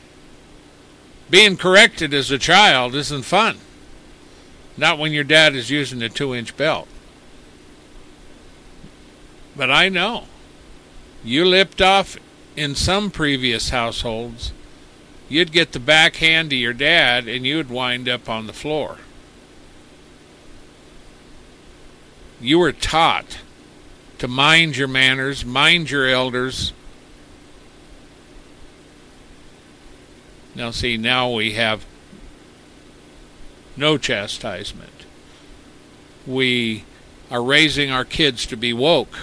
being 1.30 1.58
corrected 1.58 2.14
as 2.14 2.32
a 2.32 2.38
child 2.38 2.96
isn't 2.96 3.24
fun. 3.24 3.58
Not 4.78 5.00
when 5.00 5.14
your 5.14 5.24
dad 5.24 5.56
is 5.56 5.70
using 5.70 6.02
a 6.02 6.10
two 6.10 6.36
inch 6.36 6.56
belt. 6.58 6.88
But 9.56 9.72
I 9.72 9.90
know 9.90 10.26
you 11.24 11.46
lipped 11.46 11.82
off 11.82 12.18
in 12.56 12.76
some 12.76 13.10
previous 13.10 13.70
households 13.70 14.52
you'd 15.30 15.52
get 15.52 15.72
the 15.72 15.80
backhand 15.80 16.50
to 16.52 16.56
your 16.56 16.74
dad 16.74 17.28
and 17.28 17.46
you'd 17.46 17.70
wind 17.70 18.08
up 18.08 18.30
on 18.30 18.48
the 18.48 18.54
floor. 18.54 18.98
You 22.40 22.60
were 22.60 22.72
taught 22.72 23.40
to 24.20 24.28
mind 24.28 24.78
your 24.78 24.88
manners, 24.88 25.46
mind 25.46 25.90
your 25.90 26.08
elders. 26.08 26.74
Now, 30.56 30.72
see, 30.72 30.98
now 30.98 31.30
we 31.30 31.54
have 31.54 31.86
no 33.76 33.98
chastisement. 33.98 35.06
We 36.26 36.86
are 37.30 37.44
raising 37.44 37.92
our 37.92 38.06
kids 38.06 38.46
to 38.48 38.58
be 38.58 38.72
woke 38.72 39.18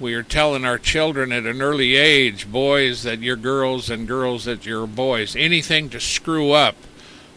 we 0.00 0.14
are 0.14 0.22
telling 0.22 0.64
our 0.64 0.78
children 0.78 1.32
at 1.32 1.44
an 1.44 1.60
early 1.60 1.96
age, 1.96 2.50
boys 2.50 3.02
that 3.02 3.18
you're 3.18 3.36
girls 3.36 3.90
and 3.90 4.06
girls 4.06 4.44
that 4.44 4.64
you're 4.64 4.86
boys, 4.86 5.34
anything 5.34 5.90
to 5.90 6.00
screw 6.00 6.52
up 6.52 6.76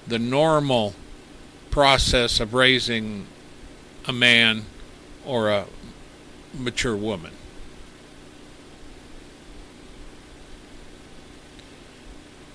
the 0.08 0.20
normal 0.20 0.94
process 1.72 2.40
of 2.40 2.54
raising 2.54 3.26
a 4.06 4.14
man 4.14 4.66
or 5.26 5.50
a 5.50 5.66
mature 6.54 6.96
woman. 6.96 7.32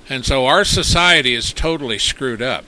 And 0.09 0.25
so 0.25 0.47
our 0.47 0.65
society 0.65 1.35
is 1.35 1.53
totally 1.53 1.99
screwed 1.99 2.41
up. 2.41 2.65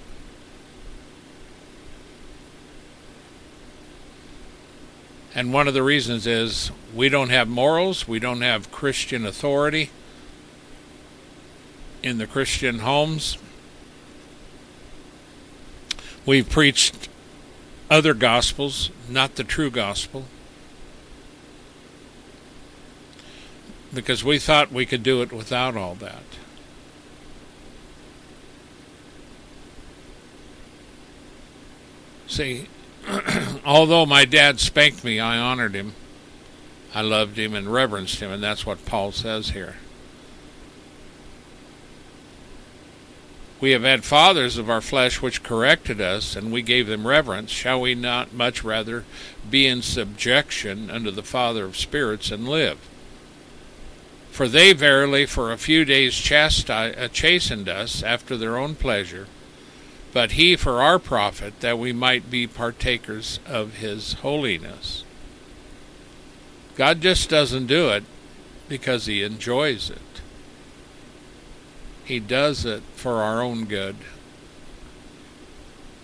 And 5.35 5.53
one 5.53 5.69
of 5.69 5.75
the 5.75 5.85
reasons 5.85 6.27
is 6.27 6.73
we 6.93 7.09
don't 7.09 7.29
have 7.29 7.49
morals, 7.49 8.09
we 8.09 8.19
don't 8.19 8.41
have 8.41 8.73
Christian 8.73 9.25
authority 9.25 9.91
in 12.03 12.19
the 12.19 12.27
Christian 12.27 12.81
homes. 12.81 13.39
We've 16.27 16.49
preached 16.49 17.09
other 17.89 18.15
gospels, 18.15 18.91
not 19.09 19.37
the 19.37 19.45
true 19.45 19.71
gospel, 19.71 20.25
because 23.95 24.25
we 24.25 24.41
thought 24.41 24.73
we 24.73 24.87
could 24.87 25.05
do 25.05 25.23
it 25.23 25.33
without 25.33 25.77
all 25.77 25.95
that. 25.97 26.25
See, 32.29 32.69
although 33.65 34.05
my 34.05 34.27
dad 34.27 34.61
spanked 34.61 35.03
me, 35.03 35.19
I 35.19 35.39
honored 35.39 35.75
him. 35.75 35.95
I 36.95 37.01
loved 37.01 37.39
him 37.39 37.55
and 37.55 37.73
reverenced 37.73 38.21
him, 38.21 38.31
and 38.31 38.43
that's 38.43 38.67
what 38.67 38.85
Paul 38.85 39.13
says 39.13 39.51
here. 39.51 39.77
We 43.61 43.73
have 43.73 43.83
had 43.83 44.05
fathers 44.05 44.57
of 44.57 44.71
our 44.71 44.81
flesh 44.81 45.21
which 45.21 45.43
corrected 45.43 46.01
us, 46.01 46.37
and 46.37 46.53
we 46.53 46.63
gave 46.63 46.87
them 46.87 47.07
reverence. 47.07 47.51
Shall 47.51 47.81
we 47.81 47.95
not 47.95 48.33
much 48.33 48.63
rather 48.63 49.05
be 49.51 49.67
in 49.67 49.83
subjection 49.83 50.91
unto 50.91 51.11
the 51.11 51.25
Father 51.25 51.65
of 51.65 51.77
spirits 51.77 52.31
and 52.31 52.47
live? 52.47 52.79
For 54.31 54.47
they 54.47 54.73
verily 54.75 55.27
for 55.27 55.51
a 55.51 55.59
few 55.59 55.85
days 55.85 56.15
uh, 56.31 57.09
chastened 57.09 57.69
us 57.69 58.03
after 58.03 58.37
their 58.37 58.57
own 58.57 58.77
pleasure 58.77 59.27
but 60.19 60.33
he 60.33 60.57
for 60.57 60.83
our 60.83 60.99
profit, 60.99 61.61
that 61.61 61.79
we 61.79 61.93
might 61.93 62.29
be 62.29 62.45
partakers 62.45 63.39
of 63.47 63.75
his 63.75 64.15
holiness. 64.15 65.05
God 66.75 67.01
just 67.01 67.31
doesn't 67.31 67.69
do 67.69 67.91
it 67.91 68.03
because 68.69 69.07
he 69.07 69.23
enjoys 69.23 69.91
it. 69.91 70.21
He 72.05 72.19
does 72.19 72.65
it 72.65 72.83
for 72.97 73.23
our 73.23 73.41
own 73.41 73.67
good 73.67 73.95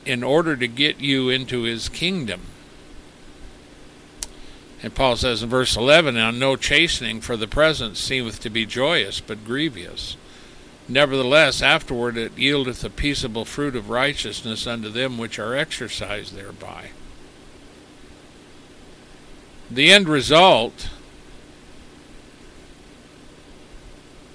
in 0.06 0.22
order 0.22 0.54
to 0.58 0.68
get 0.68 1.00
you 1.00 1.28
into 1.28 1.62
his 1.62 1.88
kingdom. 1.88 2.42
And 4.80 4.94
Paul 4.94 5.16
says 5.16 5.42
in 5.42 5.48
verse 5.48 5.76
11, 5.76 6.14
Now 6.14 6.30
no 6.30 6.54
chastening 6.54 7.20
for 7.20 7.36
the 7.36 7.48
present 7.48 7.96
seemeth 7.96 8.38
to 8.42 8.48
be 8.48 8.64
joyous, 8.64 9.18
but 9.18 9.44
grievous. 9.44 10.16
Nevertheless, 10.86 11.62
afterward 11.62 12.18
it 12.18 12.36
yieldeth 12.36 12.84
a 12.84 12.90
peaceable 12.90 13.44
fruit 13.44 13.74
of 13.74 13.88
righteousness 13.88 14.66
unto 14.66 14.90
them 14.90 15.16
which 15.16 15.38
are 15.38 15.56
exercised 15.56 16.34
thereby. 16.34 16.90
The 19.70 19.90
end 19.90 20.08
result 20.08 20.90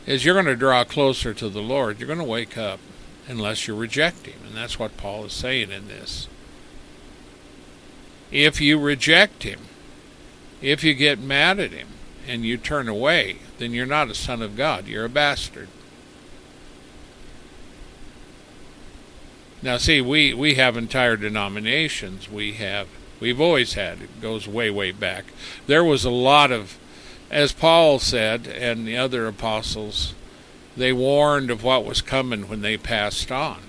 is 0.08 0.26
you're 0.26 0.34
going 0.34 0.46
to 0.48 0.56
draw 0.56 0.84
closer 0.84 1.36
to 1.36 1.50
the 1.50 1.62
Lord. 1.62 2.00
You're 2.00 2.08
going 2.08 2.18
to 2.18 2.26
wake 2.26 2.58
up 2.58 2.80
unless 3.28 3.68
you 3.68 3.76
reject 3.76 4.26
Him. 4.26 4.40
And 4.48 4.56
that's 4.56 4.80
what 4.80 4.98
Paul 4.98 5.26
is 5.26 5.34
saying 5.34 5.70
in 5.72 5.88
this. 5.88 6.28
If 8.32 8.60
you 8.60 8.80
reject 8.80 9.44
Him, 9.44 9.60
if 10.62 10.84
you 10.84 10.96
get 10.96 11.20
mad 11.20 11.60
at 11.60 11.72
Him 11.72 11.90
and 12.28 12.44
you 12.44 12.58
turn 12.58 12.90
away, 12.90 13.38
then 13.60 13.72
you're 13.72 13.86
not 13.86 14.10
a 14.10 14.16
son 14.16 14.42
of 14.42 14.58
God. 14.58 14.88
You're 14.88 15.06
a 15.06 15.10
bastard. 15.10 15.70
Now, 19.62 19.78
see, 19.78 20.00
we, 20.00 20.34
we 20.34 20.56
have 20.56 20.78
entire 20.78 21.18
denominations. 21.18 22.30
We 22.30 22.54
have, 22.54 22.88
we've 23.20 23.42
always 23.42 23.74
had, 23.74 24.02
it 24.02 24.22
goes 24.22 24.48
way, 24.48 24.70
way 24.70 24.92
back. 24.92 25.26
There 25.68 25.84
was 25.84 26.06
a 26.06 26.10
lot 26.10 26.52
of, 26.52 26.78
as 27.30 27.52
Paul 27.52 28.00
said, 28.00 28.48
and 28.48 28.88
the 28.88 28.96
other 28.96 29.28
apostles, 29.28 30.14
they 30.78 30.94
warned 30.94 31.52
of 31.52 31.64
what 31.64 31.84
was 31.84 32.02
coming 32.02 32.48
when 32.48 32.62
they 32.62 32.78
passed 32.78 33.32
on. 33.32 33.60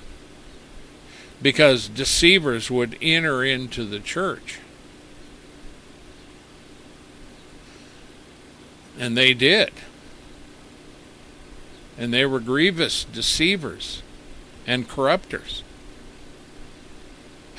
Because 1.42 1.88
deceivers 1.88 2.70
would 2.70 2.96
enter 3.02 3.42
into 3.42 3.84
the 3.84 3.98
church. 3.98 4.60
And 8.96 9.16
they 9.16 9.34
did. 9.34 9.72
And 11.98 12.12
they 12.12 12.26
were 12.26 12.40
grievous 12.40 13.02
deceivers 13.04 14.02
and 14.66 14.88
corrupters. 14.88 15.64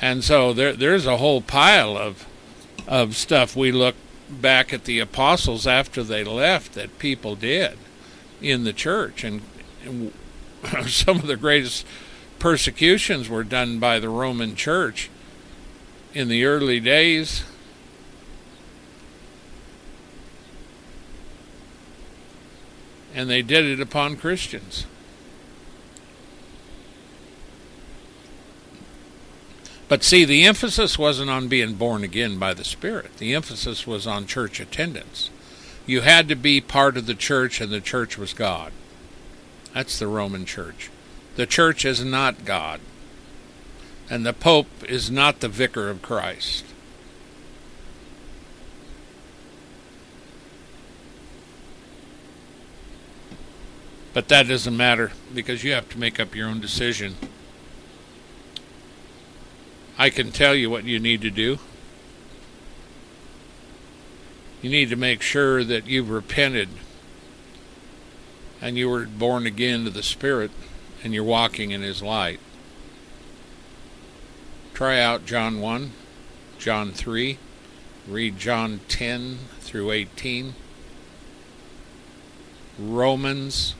And 0.02 0.24
so 0.24 0.52
there, 0.52 0.72
there's 0.72 1.06
a 1.06 1.16
whole 1.16 1.40
pile 1.40 1.96
of 1.96 2.26
of 2.88 3.16
stuff 3.16 3.54
we 3.54 3.70
look 3.70 3.94
back 4.28 4.72
at 4.72 4.84
the 4.84 4.98
apostles 4.98 5.66
after 5.68 6.02
they 6.02 6.24
left 6.24 6.72
that 6.74 6.98
people 6.98 7.36
did 7.36 7.78
in 8.40 8.64
the 8.64 8.72
church, 8.72 9.22
and, 9.22 9.40
and 9.84 10.12
some 10.88 11.18
of 11.18 11.28
the 11.28 11.36
greatest 11.36 11.86
persecutions 12.40 13.28
were 13.28 13.44
done 13.44 13.78
by 13.78 14.00
the 14.00 14.08
Roman 14.08 14.56
Church 14.56 15.08
in 16.12 16.26
the 16.26 16.44
early 16.44 16.80
days. 16.80 17.44
And 23.14 23.30
they 23.30 23.42
did 23.42 23.64
it 23.64 23.80
upon 23.80 24.16
Christians. 24.16 24.86
But 29.92 30.04
see, 30.04 30.24
the 30.24 30.46
emphasis 30.46 30.98
wasn't 30.98 31.28
on 31.28 31.48
being 31.48 31.74
born 31.74 32.02
again 32.02 32.38
by 32.38 32.54
the 32.54 32.64
Spirit. 32.64 33.18
The 33.18 33.34
emphasis 33.34 33.86
was 33.86 34.06
on 34.06 34.24
church 34.24 34.58
attendance. 34.58 35.28
You 35.84 36.00
had 36.00 36.28
to 36.28 36.34
be 36.34 36.62
part 36.62 36.96
of 36.96 37.04
the 37.04 37.14
church, 37.14 37.60
and 37.60 37.70
the 37.70 37.78
church 37.78 38.16
was 38.16 38.32
God. 38.32 38.72
That's 39.74 39.98
the 39.98 40.06
Roman 40.06 40.46
church. 40.46 40.90
The 41.36 41.44
church 41.44 41.84
is 41.84 42.02
not 42.02 42.46
God. 42.46 42.80
And 44.08 44.24
the 44.24 44.32
Pope 44.32 44.68
is 44.88 45.10
not 45.10 45.40
the 45.40 45.48
vicar 45.48 45.90
of 45.90 46.00
Christ. 46.00 46.64
But 54.14 54.28
that 54.28 54.48
doesn't 54.48 54.74
matter 54.74 55.12
because 55.34 55.62
you 55.62 55.72
have 55.72 55.90
to 55.90 55.98
make 55.98 56.18
up 56.18 56.34
your 56.34 56.48
own 56.48 56.60
decision. 56.60 57.16
I 59.98 60.10
can 60.10 60.32
tell 60.32 60.54
you 60.54 60.70
what 60.70 60.84
you 60.84 60.98
need 60.98 61.20
to 61.22 61.30
do. 61.30 61.58
You 64.62 64.70
need 64.70 64.90
to 64.90 64.96
make 64.96 65.22
sure 65.22 65.64
that 65.64 65.86
you've 65.86 66.10
repented 66.10 66.68
and 68.60 68.78
you 68.78 68.88
were 68.88 69.06
born 69.06 69.44
again 69.44 69.84
to 69.84 69.90
the 69.90 70.04
Spirit 70.04 70.52
and 71.02 71.12
you're 71.12 71.24
walking 71.24 71.72
in 71.72 71.82
His 71.82 72.00
light. 72.00 72.38
Try 74.72 75.00
out 75.00 75.26
John 75.26 75.60
1, 75.60 75.90
John 76.58 76.92
3, 76.92 77.38
read 78.06 78.38
John 78.38 78.80
10 78.88 79.38
through 79.60 79.90
18, 79.90 80.54
Romans. 82.78 83.74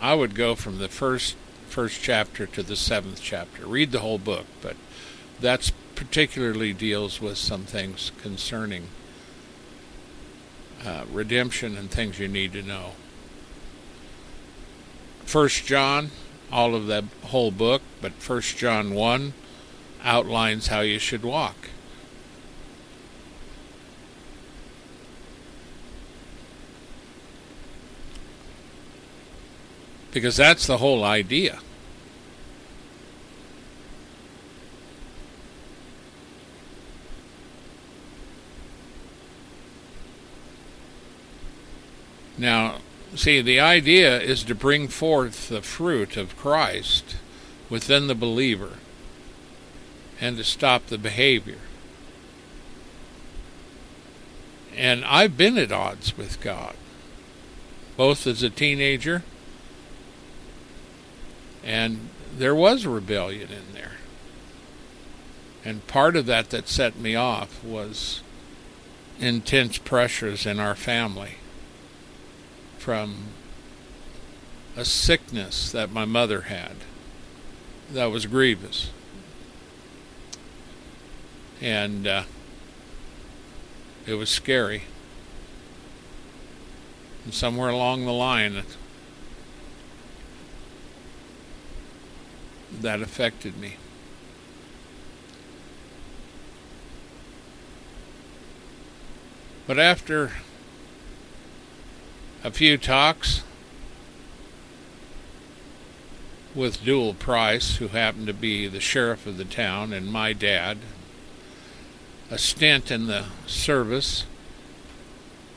I 0.00 0.14
would 0.14 0.34
go 0.34 0.54
from 0.54 0.78
the 0.78 0.88
first 0.88 1.36
first 1.74 2.00
chapter 2.00 2.46
to 2.46 2.62
the 2.62 2.76
seventh 2.76 3.20
chapter. 3.20 3.66
Read 3.66 3.90
the 3.90 3.98
whole 3.98 4.16
book, 4.16 4.46
but 4.62 4.76
that's 5.40 5.72
particularly 5.96 6.72
deals 6.72 7.20
with 7.20 7.36
some 7.36 7.64
things 7.64 8.12
concerning 8.22 8.86
uh, 10.86 11.04
redemption 11.10 11.76
and 11.76 11.90
things 11.90 12.20
you 12.20 12.28
need 12.28 12.52
to 12.52 12.62
know. 12.62 12.92
First 15.24 15.66
John, 15.66 16.12
all 16.52 16.76
of 16.76 16.86
the 16.86 17.06
whole 17.24 17.50
book, 17.50 17.82
but 18.00 18.12
First 18.12 18.56
John 18.56 18.94
one 18.94 19.34
outlines 20.04 20.68
how 20.68 20.82
you 20.82 21.00
should 21.00 21.24
walk. 21.24 21.56
because 30.14 30.36
that's 30.36 30.68
the 30.68 30.78
whole 30.78 31.02
idea. 31.02 31.58
Now, 42.36 42.78
see, 43.14 43.40
the 43.40 43.60
idea 43.60 44.20
is 44.20 44.42
to 44.44 44.54
bring 44.54 44.88
forth 44.88 45.48
the 45.48 45.62
fruit 45.62 46.16
of 46.16 46.36
Christ 46.36 47.16
within 47.70 48.06
the 48.06 48.14
believer 48.14 48.78
and 50.20 50.36
to 50.36 50.44
stop 50.44 50.86
the 50.86 50.98
behavior. 50.98 51.58
And 54.76 55.04
I've 55.04 55.36
been 55.36 55.56
at 55.56 55.70
odds 55.70 56.16
with 56.16 56.40
God, 56.40 56.74
both 57.96 58.26
as 58.26 58.42
a 58.42 58.50
teenager 58.50 59.22
and 61.64 62.10
there 62.36 62.54
was 62.54 62.84
rebellion 62.84 63.48
in 63.50 63.72
there. 63.72 63.92
And 65.64 65.86
part 65.86 66.14
of 66.14 66.26
that 66.26 66.50
that 66.50 66.68
set 66.68 66.98
me 66.98 67.14
off 67.14 67.64
was 67.64 68.20
intense 69.18 69.78
pressures 69.78 70.44
in 70.44 70.60
our 70.60 70.74
family 70.74 71.36
from 72.84 73.14
a 74.76 74.84
sickness 74.84 75.72
that 75.72 75.90
my 75.90 76.04
mother 76.04 76.42
had 76.42 76.76
that 77.90 78.10
was 78.10 78.26
grievous. 78.26 78.90
And 81.62 82.06
uh, 82.06 82.24
it 84.06 84.12
was 84.16 84.28
scary. 84.28 84.82
And 87.24 87.32
somewhere 87.32 87.70
along 87.70 88.04
the 88.04 88.12
line, 88.12 88.62
that 92.82 93.00
affected 93.00 93.56
me. 93.56 93.76
But 99.66 99.78
after 99.78 100.32
a 102.44 102.52
few 102.52 102.78
talks 102.78 103.42
with 106.54 106.84
Dual 106.84 107.14
Price, 107.14 107.76
who 107.76 107.88
happened 107.88 108.28
to 108.28 108.32
be 108.32 108.68
the 108.68 108.78
sheriff 108.78 109.26
of 109.26 109.36
the 109.36 109.44
town, 109.44 109.92
and 109.92 110.12
my 110.12 110.32
dad, 110.32 110.78
a 112.30 112.38
stint 112.38 112.92
in 112.92 113.08
the 113.08 113.24
service, 113.46 114.24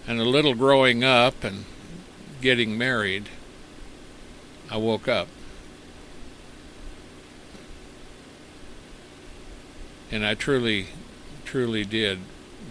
and 0.07 0.19
a 0.19 0.25
little 0.25 0.55
growing 0.55 1.03
up 1.03 1.43
and 1.43 1.65
getting 2.41 2.75
married, 2.77 3.29
I 4.71 4.77
woke 4.77 5.07
up. 5.07 5.27
and 10.11 10.25
I 10.25 10.35
truly, 10.35 10.87
truly 11.45 11.83
did 11.83 12.19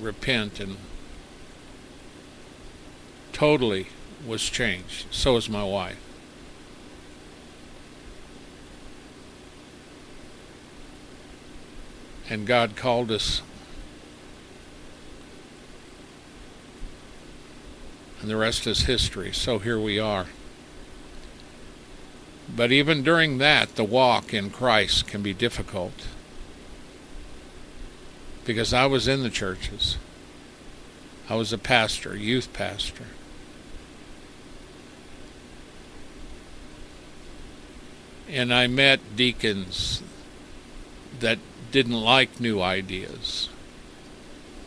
repent 0.00 0.60
and 0.60 0.76
totally 3.32 3.88
was 4.26 4.48
changed. 4.48 5.06
So 5.10 5.34
was 5.34 5.48
my 5.48 5.64
wife. 5.64 5.98
And 12.28 12.46
God 12.46 12.76
called 12.76 13.10
us. 13.12 13.42
And 18.20 18.30
the 18.30 18.36
rest 18.36 18.66
is 18.66 18.82
history. 18.82 19.32
So 19.32 19.58
here 19.58 19.78
we 19.78 19.98
are. 19.98 20.26
But 22.54 22.72
even 22.72 23.02
during 23.02 23.38
that, 23.38 23.76
the 23.76 23.84
walk 23.84 24.32
in 24.32 24.50
Christ 24.50 25.06
can 25.06 25.22
be 25.22 25.32
difficult 25.32 26.08
because 28.44 28.72
I 28.72 28.86
was 28.86 29.08
in 29.08 29.22
the 29.22 29.30
churches. 29.30 29.98
I 31.28 31.34
was 31.34 31.52
a 31.52 31.58
pastor, 31.58 32.16
youth 32.16 32.52
pastor. 32.52 33.06
And 38.28 38.52
I 38.52 38.66
met 38.66 39.16
deacons 39.16 40.02
that 41.20 41.38
didn't 41.70 42.00
like 42.00 42.40
new 42.40 42.60
ideas, 42.60 43.48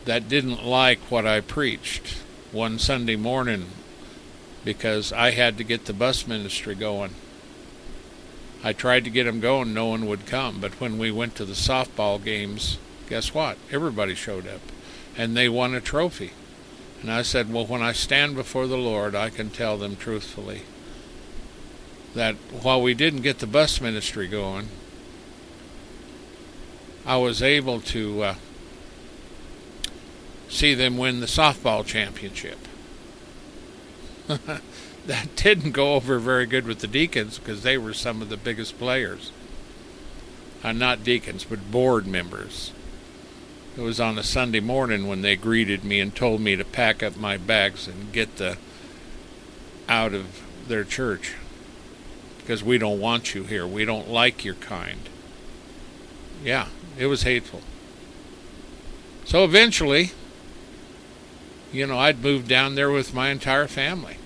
that 0.04 0.28
didn't 0.28 0.64
like 0.64 0.98
what 1.10 1.26
I 1.26 1.40
preached 1.40 2.16
one 2.52 2.78
Sunday 2.78 3.16
morning 3.16 3.66
because 4.64 5.12
I 5.12 5.30
had 5.32 5.58
to 5.58 5.64
get 5.64 5.84
the 5.84 5.92
bus 5.92 6.26
ministry 6.26 6.74
going. 6.74 7.14
I 8.62 8.72
tried 8.72 9.04
to 9.04 9.10
get 9.10 9.24
them 9.24 9.40
going, 9.40 9.72
no 9.72 9.86
one 9.86 10.06
would 10.06 10.26
come. 10.26 10.60
But 10.60 10.80
when 10.80 10.98
we 10.98 11.10
went 11.10 11.34
to 11.36 11.44
the 11.44 11.54
softball 11.54 12.22
games, 12.22 12.78
guess 13.08 13.32
what? 13.34 13.56
Everybody 13.70 14.14
showed 14.14 14.46
up, 14.46 14.60
and 15.16 15.36
they 15.36 15.48
won 15.48 15.74
a 15.74 15.80
trophy. 15.80 16.32
And 17.00 17.10
I 17.10 17.22
said, 17.22 17.52
Well, 17.52 17.64
when 17.64 17.82
I 17.82 17.92
stand 17.92 18.36
before 18.36 18.66
the 18.66 18.76
Lord, 18.76 19.14
I 19.14 19.30
can 19.30 19.48
tell 19.48 19.78
them 19.78 19.96
truthfully 19.96 20.62
that 22.14 22.34
while 22.62 22.82
we 22.82 22.94
didn't 22.94 23.22
get 23.22 23.38
the 23.38 23.46
bus 23.46 23.80
ministry 23.80 24.26
going, 24.26 24.68
I 27.06 27.16
was 27.16 27.42
able 27.42 27.80
to 27.80 28.22
uh, 28.22 28.34
see 30.48 30.74
them 30.74 30.98
win 30.98 31.20
the 31.20 31.26
softball 31.26 31.84
championship. 31.84 32.58
that 35.06 35.34
didn't 35.36 35.72
go 35.72 35.94
over 35.94 36.18
very 36.18 36.46
good 36.46 36.66
with 36.66 36.80
the 36.80 36.86
deacons 36.86 37.38
because 37.38 37.62
they 37.62 37.78
were 37.78 37.94
some 37.94 38.20
of 38.22 38.28
the 38.28 38.36
biggest 38.36 38.78
players. 38.78 39.32
Uh, 40.62 40.72
not 40.72 41.02
deacons, 41.02 41.44
but 41.44 41.70
board 41.70 42.06
members. 42.06 42.72
It 43.76 43.80
was 43.80 44.00
on 44.00 44.18
a 44.18 44.22
Sunday 44.22 44.60
morning 44.60 45.06
when 45.06 45.22
they 45.22 45.36
greeted 45.36 45.84
me 45.84 46.00
and 46.00 46.14
told 46.14 46.40
me 46.40 46.54
to 46.56 46.64
pack 46.64 47.02
up 47.02 47.16
my 47.16 47.36
bags 47.36 47.88
and 47.88 48.12
get 48.12 48.36
the 48.36 48.58
out 49.88 50.12
of 50.12 50.42
their 50.68 50.84
church 50.84 51.34
because 52.40 52.62
we 52.62 52.78
don't 52.78 53.00
want 53.00 53.34
you 53.34 53.44
here. 53.44 53.66
We 53.66 53.84
don't 53.84 54.08
like 54.08 54.44
your 54.44 54.54
kind. 54.54 55.08
Yeah, 56.44 56.66
it 56.98 57.06
was 57.06 57.22
hateful. 57.22 57.62
So 59.24 59.44
eventually, 59.44 60.12
you 61.72 61.86
know, 61.86 61.98
I'd 61.98 62.22
moved 62.22 62.48
down 62.48 62.74
there 62.74 62.90
with 62.90 63.14
my 63.14 63.28
entire 63.28 63.68
family. 63.68 64.16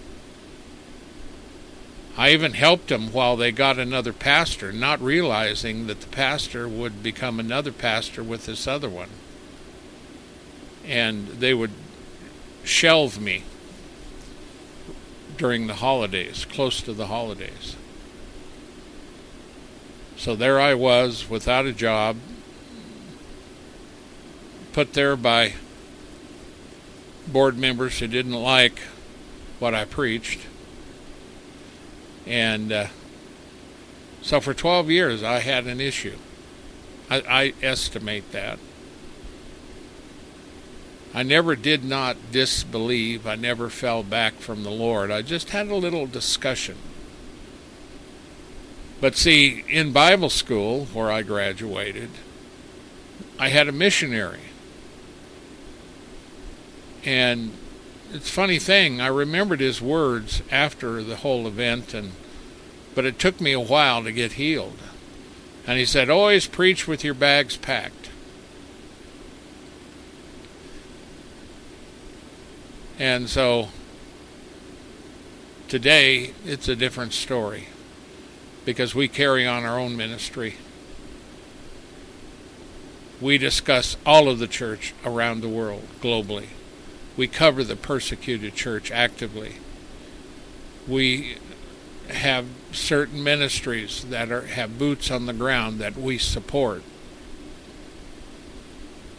I 2.16 2.30
even 2.30 2.52
helped 2.52 2.88
them 2.88 3.12
while 3.12 3.36
they 3.36 3.50
got 3.50 3.78
another 3.78 4.12
pastor, 4.12 4.72
not 4.72 5.00
realizing 5.00 5.88
that 5.88 6.00
the 6.00 6.06
pastor 6.06 6.68
would 6.68 7.02
become 7.02 7.40
another 7.40 7.72
pastor 7.72 8.22
with 8.22 8.46
this 8.46 8.68
other 8.68 8.88
one. 8.88 9.10
And 10.86 11.26
they 11.28 11.52
would 11.52 11.72
shelve 12.62 13.20
me 13.20 13.42
during 15.36 15.66
the 15.66 15.74
holidays, 15.74 16.44
close 16.44 16.80
to 16.82 16.92
the 16.92 17.08
holidays. 17.08 17.74
So 20.16 20.34
there 20.36 20.60
I 20.60 20.74
was 20.74 21.28
without 21.28 21.66
a 21.66 21.72
job, 21.72 22.16
put 24.72 24.92
there 24.94 25.16
by 25.16 25.54
board 27.26 27.58
members 27.58 27.98
who 27.98 28.06
didn't 28.06 28.32
like 28.32 28.80
what 29.58 29.74
I 29.74 29.84
preached. 29.84 30.40
And 32.26 32.72
uh, 32.72 32.86
so 34.22 34.40
for 34.40 34.54
12 34.54 34.90
years, 34.90 35.22
I 35.22 35.40
had 35.40 35.66
an 35.66 35.80
issue. 35.80 36.16
I, 37.10 37.22
I 37.28 37.54
estimate 37.62 38.32
that. 38.32 38.58
I 41.12 41.22
never 41.22 41.54
did 41.54 41.84
not 41.84 42.16
disbelieve. 42.32 43.26
I 43.26 43.36
never 43.36 43.70
fell 43.70 44.02
back 44.02 44.34
from 44.34 44.64
the 44.64 44.70
Lord. 44.70 45.10
I 45.10 45.22
just 45.22 45.50
had 45.50 45.68
a 45.68 45.76
little 45.76 46.06
discussion. 46.06 46.76
But 49.04 49.16
see, 49.16 49.62
in 49.68 49.92
Bible 49.92 50.30
school, 50.30 50.86
where 50.94 51.12
I 51.12 51.20
graduated, 51.20 52.08
I 53.38 53.50
had 53.50 53.68
a 53.68 53.72
missionary. 53.72 54.40
And 57.04 57.52
it's 58.14 58.30
a 58.30 58.32
funny 58.32 58.58
thing, 58.58 59.02
I 59.02 59.08
remembered 59.08 59.60
his 59.60 59.82
words 59.82 60.40
after 60.50 61.02
the 61.02 61.16
whole 61.16 61.46
event, 61.46 61.92
and 61.92 62.12
but 62.94 63.04
it 63.04 63.18
took 63.18 63.42
me 63.42 63.52
a 63.52 63.60
while 63.60 64.02
to 64.04 64.10
get 64.10 64.40
healed. 64.40 64.78
And 65.66 65.78
he 65.78 65.84
said, 65.84 66.08
Always 66.08 66.46
preach 66.46 66.88
with 66.88 67.04
your 67.04 67.12
bags 67.12 67.58
packed. 67.58 68.08
And 72.98 73.28
so 73.28 73.68
today 75.68 76.32
it's 76.46 76.68
a 76.68 76.74
different 76.74 77.12
story 77.12 77.68
because 78.64 78.94
we 78.94 79.08
carry 79.08 79.46
on 79.46 79.64
our 79.64 79.78
own 79.78 79.96
ministry. 79.96 80.56
We 83.20 83.38
discuss 83.38 83.96
all 84.04 84.28
of 84.28 84.38
the 84.38 84.48
church 84.48 84.94
around 85.04 85.40
the 85.40 85.48
world 85.48 85.84
globally. 86.00 86.48
We 87.16 87.28
cover 87.28 87.62
the 87.62 87.76
persecuted 87.76 88.54
church 88.54 88.90
actively. 88.90 89.56
We 90.88 91.36
have 92.08 92.46
certain 92.72 93.22
ministries 93.22 94.04
that 94.04 94.30
are, 94.30 94.46
have 94.46 94.78
boots 94.78 95.10
on 95.10 95.26
the 95.26 95.32
ground 95.32 95.78
that 95.78 95.96
we 95.96 96.18
support. 96.18 96.82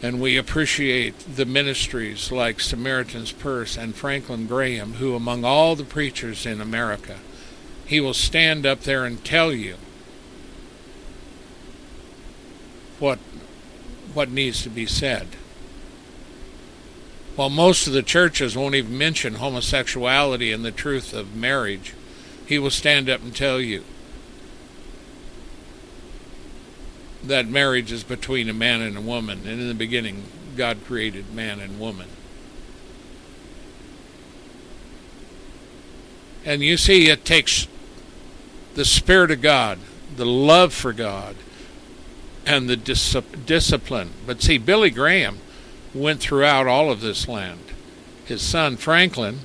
And 0.02 0.20
we 0.20 0.36
appreciate 0.36 1.18
the 1.20 1.46
ministries 1.46 2.30
like 2.30 2.60
Samaritan's 2.60 3.32
Purse 3.32 3.76
and 3.76 3.94
Franklin 3.94 4.46
Graham, 4.46 4.94
who, 4.94 5.14
among 5.14 5.44
all 5.44 5.74
the 5.74 5.84
preachers 5.84 6.44
in 6.44 6.60
America, 6.60 7.16
he 7.86 8.00
will 8.00 8.14
stand 8.14 8.66
up 8.66 8.80
there 8.80 9.04
and 9.04 9.24
tell 9.24 9.52
you 9.52 9.76
what 12.98 13.18
what 14.12 14.30
needs 14.30 14.62
to 14.62 14.70
be 14.70 14.86
said. 14.86 15.28
While 17.36 17.50
most 17.50 17.86
of 17.86 17.92
the 17.92 18.02
churches 18.02 18.56
won't 18.56 18.74
even 18.74 18.96
mention 18.96 19.34
homosexuality 19.34 20.52
and 20.52 20.64
the 20.64 20.70
truth 20.70 21.12
of 21.12 21.36
marriage, 21.36 21.92
he 22.46 22.58
will 22.58 22.70
stand 22.70 23.10
up 23.10 23.20
and 23.20 23.36
tell 23.36 23.60
you 23.60 23.84
that 27.22 27.46
marriage 27.46 27.92
is 27.92 28.04
between 28.04 28.48
a 28.48 28.54
man 28.54 28.80
and 28.80 28.96
a 28.96 29.00
woman, 29.00 29.40
and 29.40 29.60
in 29.60 29.68
the 29.68 29.74
beginning, 29.74 30.24
God 30.56 30.78
created 30.86 31.34
man 31.34 31.60
and 31.60 31.78
woman. 31.78 32.08
And 36.44 36.62
you 36.62 36.76
see, 36.76 37.10
it 37.10 37.24
takes 37.24 37.66
the 38.76 38.84
Spirit 38.84 39.30
of 39.30 39.40
God, 39.40 39.78
the 40.16 40.26
love 40.26 40.72
for 40.72 40.92
God, 40.92 41.34
and 42.44 42.68
the 42.68 42.76
dis- 42.76 43.16
discipline. 43.46 44.10
But 44.26 44.42
see, 44.42 44.58
Billy 44.58 44.90
Graham 44.90 45.38
went 45.94 46.20
throughout 46.20 46.66
all 46.66 46.90
of 46.90 47.00
this 47.00 47.26
land. 47.26 47.60
His 48.26 48.42
son 48.42 48.76
Franklin, 48.76 49.40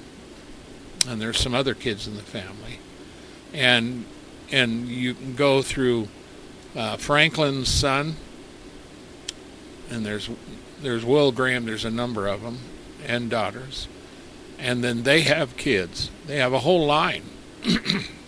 and 1.08 1.22
there's 1.22 1.40
some 1.40 1.56
other 1.56 1.74
kids 1.74 2.08
in 2.08 2.16
the 2.16 2.22
family, 2.22 2.80
and 3.54 4.06
and 4.52 4.90
you 4.90 5.14
can 5.14 5.34
go 5.34 5.62
through 5.62 6.10
uh, 6.76 6.98
Franklin's 6.98 7.70
son, 7.70 8.18
and 9.90 10.06
there's 10.06 10.30
there's 10.82 11.06
Will 11.06 11.32
Graham. 11.32 11.66
There's 11.66 11.86
a 11.86 11.92
number 11.92 12.28
of 12.28 12.42
them 12.42 12.58
and 13.06 13.30
daughters, 13.30 13.88
and 14.60 14.84
then 14.84 15.04
they 15.04 15.22
have 15.22 15.56
kids. 15.56 16.10
They 16.26 16.38
have 16.38 16.52
a 16.52 16.60
whole 16.60 16.86
line. 16.86 17.24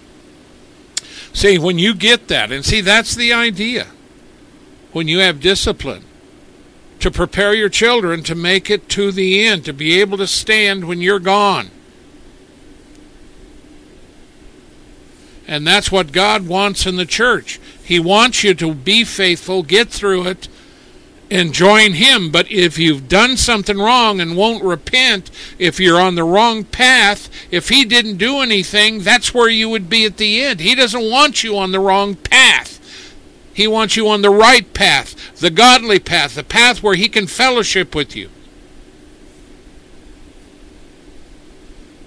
see, 1.43 1.57
when 1.57 1.77
you 1.77 1.93
get 1.93 2.29
that, 2.29 2.53
and 2.53 2.63
see, 2.63 2.79
that's 2.79 3.15
the 3.15 3.33
idea. 3.33 3.87
When 4.93 5.09
you 5.09 5.19
have 5.19 5.41
discipline, 5.41 6.05
to 6.99 7.11
prepare 7.11 7.53
your 7.53 7.67
children 7.67 8.23
to 8.23 8.33
make 8.33 8.69
it 8.69 8.87
to 8.87 9.11
the 9.11 9.45
end, 9.45 9.65
to 9.65 9.73
be 9.73 9.99
able 9.99 10.17
to 10.19 10.25
stand 10.25 10.85
when 10.85 11.01
you're 11.01 11.19
gone. 11.19 11.69
And 15.45 15.67
that's 15.67 15.91
what 15.91 16.13
God 16.13 16.47
wants 16.47 16.85
in 16.85 16.95
the 16.95 17.05
church. 17.05 17.59
He 17.83 17.99
wants 17.99 18.45
you 18.45 18.53
to 18.53 18.73
be 18.73 19.03
faithful, 19.03 19.63
get 19.63 19.89
through 19.89 20.27
it, 20.27 20.47
and 21.29 21.53
join 21.53 21.93
Him. 21.93 22.31
But 22.31 22.51
if 22.51 22.77
you've 22.77 23.07
done 23.07 23.37
something 23.37 23.77
wrong 23.77 24.19
and 24.19 24.37
won't 24.37 24.63
repent, 24.63 25.31
if 25.57 25.79
you're 25.79 25.99
on 25.99 26.15
the 26.15 26.23
wrong 26.23 26.63
path, 26.63 27.29
if 27.51 27.69
He 27.69 27.85
didn't 27.85 28.17
do 28.17 28.39
anything, 28.39 28.99
that's 28.99 29.33
where 29.33 29.49
you 29.49 29.69
would 29.69 29.89
be 29.89 30.05
at 30.05 30.17
the 30.17 30.43
end. 30.43 30.59
He 30.59 30.75
doesn't 30.75 31.09
want 31.09 31.43
you 31.43 31.57
on 31.57 31.71
the 31.71 31.79
wrong 31.79 32.15
path. 32.15 32.79
He 33.53 33.67
wants 33.67 33.95
you 33.95 34.07
on 34.09 34.21
the 34.21 34.31
right 34.31 34.71
path, 34.73 35.37
the 35.39 35.51
godly 35.51 35.99
path, 35.99 36.35
the 36.35 36.43
path 36.43 36.81
where 36.81 36.95
He 36.95 37.07
can 37.07 37.27
fellowship 37.27 37.93
with 37.93 38.15
you. 38.15 38.29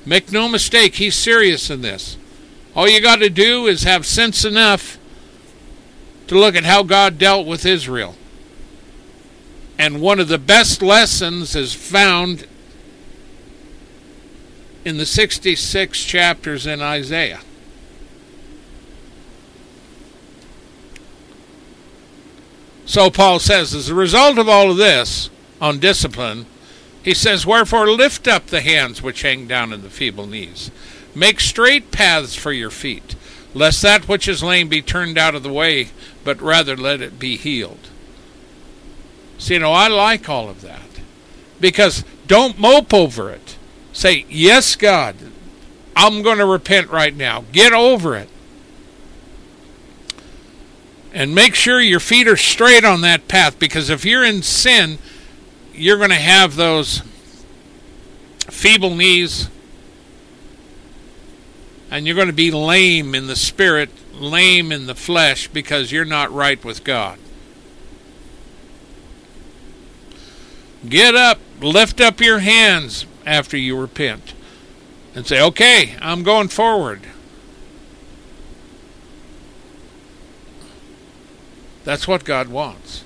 Make 0.04 0.30
no 0.30 0.48
mistake, 0.48 0.96
He's 0.96 1.14
serious 1.14 1.70
in 1.70 1.82
this. 1.82 2.16
All 2.74 2.88
you 2.88 3.00
got 3.00 3.20
to 3.20 3.30
do 3.30 3.66
is 3.66 3.84
have 3.84 4.04
sense 4.04 4.44
enough 4.44 4.98
to 6.26 6.38
look 6.38 6.54
at 6.54 6.64
how 6.64 6.82
God 6.82 7.18
dealt 7.18 7.46
with 7.46 7.64
Israel. 7.64 8.16
And 9.79 10.01
one 10.01 10.20
of 10.20 10.29
the 10.29 10.39
best 10.39 10.83
lessons 10.83 11.55
is 11.55 11.74
found 11.74 12.47
in 14.85 14.97
the 14.97 15.07
66 15.07 16.05
chapters 16.05 16.66
in 16.66 16.81
Isaiah. 16.81 17.41
So 22.87 23.11
Paul 23.11 23.41
says, 23.41 23.74
as 23.74 23.89
a 23.89 23.95
result 23.95 24.39
of 24.39 24.49
all 24.49 24.70
of 24.70 24.77
this 24.77 25.29
on 25.61 25.81
discipline, 25.81 26.47
he 27.03 27.14
says, 27.14 27.45
Wherefore 27.45 27.91
lift 27.91 28.29
up 28.29 28.47
the 28.47 28.61
hands 28.61 29.03
which 29.03 29.22
hang 29.22 29.47
down 29.47 29.72
in 29.72 29.83
the 29.83 29.91
feeble 29.91 30.27
knees. 30.27 30.70
Make 31.14 31.41
straight 31.41 31.91
paths 31.91 32.37
for 32.37 32.53
your 32.53 32.70
feet, 32.70 33.16
lest 33.55 33.83
that 33.83 34.09
which 34.09 34.29
is 34.29 34.43
lame 34.43 34.68
be 34.68 34.83
turned 34.83 35.18
out 35.18 35.35
of 35.35 35.43
the 35.43 35.53
way, 35.53 35.89
but 36.24 36.41
rather 36.41 36.77
let 36.77 37.01
it 37.01 37.18
be 37.18 37.37
healed. 37.37 37.91
So, 39.39 39.55
you 39.55 39.61
know, 39.61 39.72
I 39.72 39.89
like 39.89 40.28
all 40.28 40.49
of 40.49 40.62
that. 40.62 40.80
Because 41.61 42.05
don't 42.26 42.59
mope 42.59 42.93
over 42.93 43.30
it. 43.30 43.57
Say, 43.93 44.26
Yes, 44.28 44.76
God, 44.76 45.16
I'm 45.95 46.22
going 46.22 46.39
to 46.39 46.47
repent 46.47 46.91
right 46.91 47.14
now. 47.14 47.45
Get 47.53 47.72
over 47.72 48.14
it. 48.16 48.28
And 51.12 51.34
make 51.34 51.55
sure 51.55 51.80
your 51.80 52.01
feet 52.01 52.28
are 52.28 52.37
straight 52.37 52.84
on 52.84 53.01
that 53.01 53.26
path 53.26 53.59
because 53.59 53.89
if 53.89 54.05
you're 54.05 54.24
in 54.24 54.43
sin, 54.43 54.99
you're 55.72 55.97
going 55.97 56.11
to 56.11 56.16
have 56.16 56.57
those 56.57 57.03
feeble 58.49 58.95
knees 58.95 59.49
and 61.91 62.07
you're 62.07 62.16
going 62.16 62.26
to 62.26 62.34
be 62.34 62.51
lame 62.51 63.14
in 63.14 63.28
the 63.28 63.37
spirit, 63.37 63.89
lame 64.12 64.72
in 64.72 64.87
the 64.87 64.95
flesh 64.95 65.49
because 65.49 65.91
you're 65.91 66.05
not 66.05 66.30
right 66.32 66.62
with 66.62 66.84
God. 66.84 67.18
Get 70.89 71.14
up, 71.14 71.39
lift 71.61 72.01
up 72.01 72.20
your 72.20 72.41
hands 72.41 73.07
after 73.24 73.57
you 73.57 73.78
repent, 73.78 74.34
and 75.14 75.26
say, 75.26 75.43
Okay, 75.43 75.97
I'm 76.01 76.22
going 76.22 76.49
forward. 76.49 77.03
That's 81.84 82.09
what 82.09 82.24
God 82.24 82.49
wants. 82.49 83.05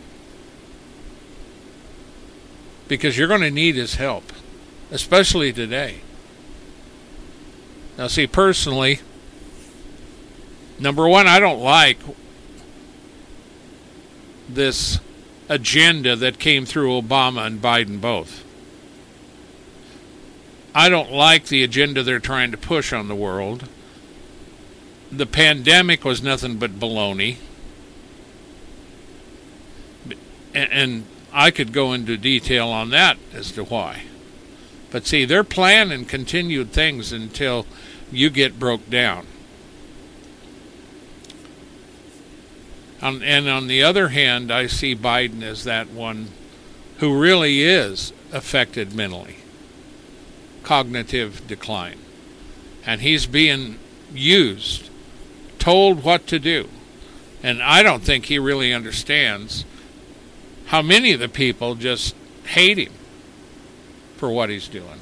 Because 2.88 3.16
you're 3.16 3.28
going 3.28 3.42
to 3.42 3.50
need 3.50 3.76
His 3.76 3.96
help, 3.96 4.32
especially 4.90 5.52
today. 5.52 6.00
Now, 7.98 8.06
see, 8.06 8.26
personally, 8.26 9.00
number 10.78 11.06
one, 11.06 11.26
I 11.26 11.38
don't 11.38 11.60
like 11.60 11.98
this 14.48 14.98
agenda 15.50 16.14
that 16.14 16.38
came 16.38 16.64
through 16.64 17.02
Obama 17.02 17.44
and 17.44 17.60
Biden 17.60 18.00
both. 18.00 18.44
I 20.72 20.88
don't 20.88 21.10
like 21.10 21.46
the 21.46 21.64
agenda 21.64 22.04
they're 22.04 22.20
trying 22.20 22.52
to 22.52 22.56
push 22.56 22.92
on 22.92 23.08
the 23.08 23.16
world. 23.16 23.68
The 25.10 25.26
pandemic 25.26 26.04
was 26.04 26.22
nothing 26.22 26.56
but 26.58 26.78
baloney. 26.78 27.36
And 30.54 31.04
I 31.32 31.50
could 31.50 31.72
go 31.72 31.92
into 31.92 32.16
detail 32.16 32.68
on 32.68 32.90
that 32.90 33.18
as 33.32 33.50
to 33.52 33.64
why. 33.64 34.02
But 34.92 35.06
see, 35.06 35.24
they're 35.24 35.44
planning 35.44 36.04
continued 36.04 36.72
things 36.72 37.12
until 37.12 37.66
you 38.12 38.30
get 38.30 38.58
broke 38.58 38.88
down. 38.88 39.26
And 43.00 43.48
on 43.48 43.66
the 43.66 43.82
other 43.82 44.08
hand, 44.08 44.50
I 44.50 44.66
see 44.66 44.94
Biden 44.94 45.42
as 45.42 45.64
that 45.64 45.88
one 45.88 46.28
who 46.98 47.18
really 47.18 47.62
is 47.62 48.12
affected 48.32 48.94
mentally, 48.94 49.36
cognitive 50.62 51.46
decline. 51.46 51.98
And 52.84 53.00
he's 53.00 53.26
being 53.26 53.78
used, 54.12 54.90
told 55.58 56.04
what 56.04 56.26
to 56.26 56.38
do. 56.38 56.68
And 57.42 57.62
I 57.62 57.82
don't 57.82 58.02
think 58.02 58.26
he 58.26 58.38
really 58.38 58.72
understands 58.72 59.64
how 60.66 60.82
many 60.82 61.12
of 61.12 61.20
the 61.20 61.28
people 61.28 61.74
just 61.74 62.14
hate 62.44 62.78
him 62.78 62.92
for 64.16 64.30
what 64.30 64.50
he's 64.50 64.68
doing. 64.68 65.00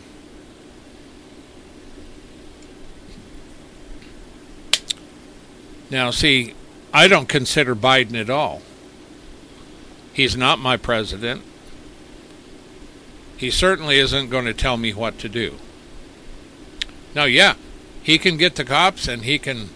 Now, 5.90 6.10
see, 6.10 6.54
I 6.98 7.06
don't 7.06 7.28
consider 7.28 7.76
Biden 7.76 8.20
at 8.20 8.28
all. 8.28 8.60
He's 10.12 10.36
not 10.36 10.58
my 10.58 10.76
president. 10.76 11.42
He 13.36 13.52
certainly 13.52 14.00
isn't 14.00 14.30
going 14.30 14.46
to 14.46 14.52
tell 14.52 14.76
me 14.76 14.92
what 14.92 15.16
to 15.20 15.28
do. 15.28 15.58
Now, 17.14 17.22
yeah, 17.22 17.54
he 18.02 18.18
can 18.18 18.36
get 18.36 18.56
the 18.56 18.64
cops 18.64 19.06
and 19.06 19.22
he 19.22 19.38
can, 19.38 19.68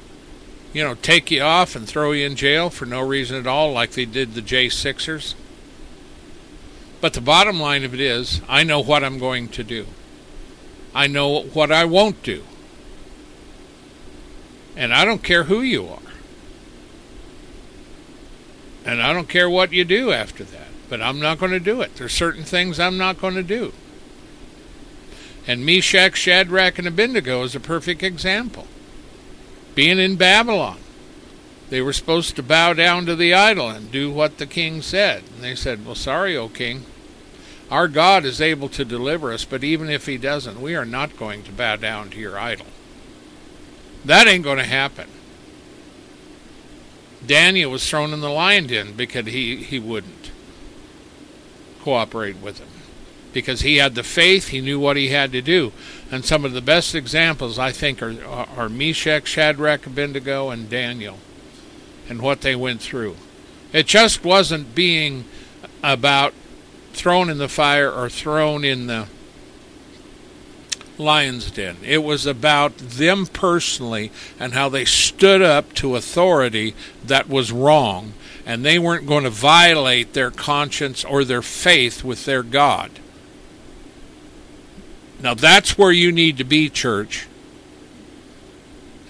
you 0.72 0.82
know, 0.82 0.96
take 0.96 1.30
you 1.30 1.42
off 1.42 1.76
and 1.76 1.86
throw 1.86 2.10
you 2.10 2.26
in 2.26 2.34
jail 2.34 2.70
for 2.70 2.86
no 2.86 3.00
reason 3.00 3.36
at 3.36 3.46
all, 3.46 3.70
like 3.70 3.92
they 3.92 4.04
did 4.04 4.34
the 4.34 4.42
J6ers. 4.42 5.34
But 7.00 7.12
the 7.12 7.20
bottom 7.20 7.60
line 7.60 7.84
of 7.84 7.94
it 7.94 8.00
is, 8.00 8.40
I 8.48 8.64
know 8.64 8.80
what 8.80 9.04
I'm 9.04 9.20
going 9.20 9.46
to 9.50 9.62
do. 9.62 9.86
I 10.92 11.06
know 11.06 11.42
what 11.42 11.70
I 11.70 11.84
won't 11.84 12.24
do. 12.24 12.42
And 14.74 14.92
I 14.92 15.04
don't 15.04 15.22
care 15.22 15.44
who 15.44 15.60
you 15.60 15.86
are. 15.86 16.01
And 18.84 19.00
I 19.02 19.12
don't 19.12 19.28
care 19.28 19.48
what 19.48 19.72
you 19.72 19.84
do 19.84 20.12
after 20.12 20.44
that, 20.44 20.68
but 20.88 21.00
I'm 21.00 21.20
not 21.20 21.38
going 21.38 21.52
to 21.52 21.60
do 21.60 21.80
it. 21.80 21.96
There's 21.96 22.12
certain 22.12 22.44
things 22.44 22.80
I'm 22.80 22.98
not 22.98 23.20
going 23.20 23.34
to 23.34 23.42
do. 23.42 23.72
And 25.46 25.66
Meshach, 25.66 26.16
Shadrach, 26.16 26.78
and 26.78 26.86
Abednego 26.86 27.42
is 27.42 27.54
a 27.54 27.60
perfect 27.60 28.02
example. 28.02 28.66
Being 29.74 29.98
in 29.98 30.16
Babylon, 30.16 30.78
they 31.70 31.80
were 31.80 31.92
supposed 31.92 32.36
to 32.36 32.42
bow 32.42 32.74
down 32.74 33.06
to 33.06 33.16
the 33.16 33.34
idol 33.34 33.70
and 33.70 33.90
do 33.90 34.10
what 34.10 34.38
the 34.38 34.46
king 34.46 34.82
said. 34.82 35.24
And 35.34 35.42
they 35.42 35.54
said, 35.54 35.84
Well, 35.84 35.94
sorry, 35.94 36.36
O 36.36 36.48
king. 36.48 36.84
Our 37.70 37.88
God 37.88 38.26
is 38.26 38.40
able 38.42 38.68
to 38.68 38.84
deliver 38.84 39.32
us, 39.32 39.46
but 39.46 39.64
even 39.64 39.88
if 39.88 40.04
he 40.04 40.18
doesn't, 40.18 40.60
we 40.60 40.76
are 40.76 40.84
not 40.84 41.16
going 41.16 41.42
to 41.44 41.52
bow 41.52 41.76
down 41.76 42.10
to 42.10 42.18
your 42.18 42.38
idol. 42.38 42.66
That 44.04 44.26
ain't 44.26 44.44
going 44.44 44.58
to 44.58 44.64
happen. 44.64 45.08
Daniel 47.26 47.70
was 47.70 47.88
thrown 47.88 48.12
in 48.12 48.20
the 48.20 48.30
lion 48.30 48.66
den 48.66 48.94
because 48.94 49.26
he, 49.26 49.56
he 49.56 49.78
wouldn't 49.78 50.30
cooperate 51.82 52.36
with 52.36 52.58
him. 52.58 52.68
Because 53.32 53.62
he 53.62 53.76
had 53.76 53.94
the 53.94 54.02
faith, 54.02 54.48
he 54.48 54.60
knew 54.60 54.78
what 54.78 54.96
he 54.96 55.08
had 55.08 55.32
to 55.32 55.40
do. 55.40 55.72
And 56.10 56.24
some 56.24 56.44
of 56.44 56.52
the 56.52 56.60
best 56.60 56.94
examples, 56.94 57.58
I 57.58 57.72
think, 57.72 58.02
are, 58.02 58.22
are 58.24 58.68
Meshach, 58.68 59.26
Shadrach, 59.26 59.86
Abednego, 59.86 60.50
and 60.50 60.68
Daniel, 60.68 61.18
and 62.08 62.20
what 62.20 62.42
they 62.42 62.54
went 62.54 62.82
through. 62.82 63.16
It 63.72 63.86
just 63.86 64.22
wasn't 64.22 64.74
being 64.74 65.24
about 65.82 66.34
thrown 66.92 67.30
in 67.30 67.38
the 67.38 67.48
fire 67.48 67.90
or 67.90 68.10
thrown 68.10 68.64
in 68.64 68.86
the 68.86 69.06
lion's 71.02 71.50
den. 71.50 71.76
It 71.82 72.02
was 72.02 72.26
about 72.26 72.76
them 72.78 73.26
personally 73.26 74.10
and 74.38 74.52
how 74.52 74.68
they 74.68 74.84
stood 74.84 75.42
up 75.42 75.72
to 75.74 75.96
authority 75.96 76.74
that 77.04 77.28
was 77.28 77.52
wrong, 77.52 78.14
and 78.46 78.64
they 78.64 78.78
weren't 78.78 79.06
going 79.06 79.24
to 79.24 79.30
violate 79.30 80.12
their 80.12 80.30
conscience 80.30 81.04
or 81.04 81.24
their 81.24 81.42
faith 81.42 82.02
with 82.02 82.24
their 82.24 82.42
God. 82.42 82.90
Now 85.20 85.34
that's 85.34 85.78
where 85.78 85.92
you 85.92 86.10
need 86.10 86.38
to 86.38 86.44
be, 86.44 86.68
church. 86.68 87.26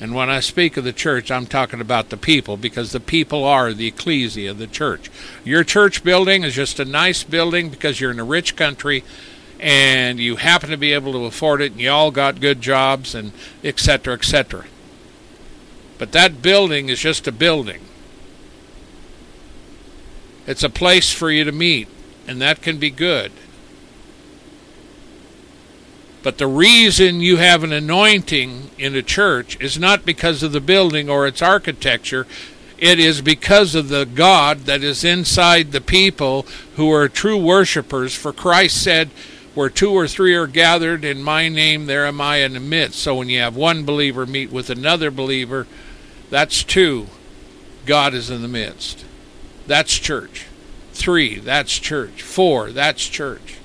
And 0.03 0.17
when 0.17 0.29
I 0.29 0.41
speak 0.41 0.77
of 0.77 0.83
the 0.83 0.93
church, 0.93 1.31
I'm 1.31 1.47
talking 1.47 1.81
about 1.81 2.09
the 2.09 2.17
people 2.17 2.57
because 2.57 2.91
the 2.91 2.99
people 2.99 3.45
are 3.45 3.73
the 3.73 3.87
ecclesia, 3.87 4.53
the 4.53 4.67
church. 4.67 5.09
Your 5.45 5.63
church 5.63 6.03
building 6.03 6.43
is 6.43 6.55
just 6.55 6.81
a 6.81 6.85
nice 6.85 7.23
building 7.23 7.71
because 7.71 8.01
you're 8.01 8.11
in 8.11 8.19
a 8.19 8.25
rich 8.25 8.57
country 8.57 9.05
and 9.63 10.19
you 10.19 10.37
happen 10.37 10.71
to 10.71 10.77
be 10.77 10.93
able 10.93 11.13
to 11.13 11.25
afford 11.25 11.63
it 11.63 11.71
and 11.71 11.81
you 11.81 11.89
all 11.89 12.11
got 12.11 12.41
good 12.41 12.61
jobs 12.61 13.15
and 13.15 13.33
et 13.63 13.79
cetera, 13.79 14.15
et 14.15 14.25
cetera. 14.25 14.65
But 15.99 16.11
that 16.13 16.43
building 16.43 16.89
is 16.89 16.99
just 16.99 17.29
a 17.29 17.33
building. 17.33 17.81
It's 20.49 20.65
a 20.65 20.69
place 20.69 21.13
for 21.13 21.31
you 21.31 21.45
to 21.45 21.53
meet, 21.53 21.87
and 22.27 22.43
that 22.43 22.61
can 22.61 22.79
be 22.79 22.91
good. 22.91 23.31
But 26.25 26.39
the 26.39 26.49
reason 26.49 27.21
you 27.21 27.37
have 27.37 27.63
an 27.63 27.73
anointing 27.73 28.71
in 28.79 28.97
a 28.97 29.03
church 29.03 29.57
is 29.61 29.79
not 29.79 30.05
because 30.05 30.43
of 30.43 30.51
the 30.51 30.61
building 30.61 31.09
or 31.09 31.25
its 31.25 31.41
architecture. 31.41 32.27
It 32.79 32.99
is 32.99 33.23
because 33.23 33.77
of 33.77 33.89
the 33.89 34.05
God 34.05 34.61
that 34.61 34.83
is 34.83 35.05
inside 35.05 35.71
the 35.71 35.81
people 35.81 36.47
who 36.75 36.93
are 36.93 37.09
true 37.09 37.39
worshipers. 37.39 38.13
For 38.13 38.33
Christ 38.33 38.83
said, 38.83 39.11
where 39.55 39.69
two 39.69 39.93
or 39.93 40.09
three 40.09 40.35
are 40.35 40.47
gathered 40.47 41.05
in 41.05 41.23
my 41.23 41.49
name, 41.49 41.87
there 41.87 42.07
am 42.07 42.21
I 42.21 42.39
in 42.39 42.55
the 42.55 42.61
midst. 42.61 43.01
So 43.01 43.15
when 43.17 43.29
you 43.29 43.41
have 43.41 43.55
one 43.55 43.85
believer 43.85 44.25
meet 44.25 44.51
with 44.51 44.71
another 44.71 45.11
believer, 45.11 45.67
that's 46.31 46.65
two. 46.65 47.09
God 47.85 48.15
is 48.15 48.31
in 48.31 48.43
the 48.43 48.49
midst. 48.49 49.05
That's 49.67 49.99
church. 49.99 50.47
Three, 50.93 51.39
that's 51.39 51.79
church. 51.79 52.23
Four, 52.23 52.73
that's 52.73 53.07
church. 53.07 53.59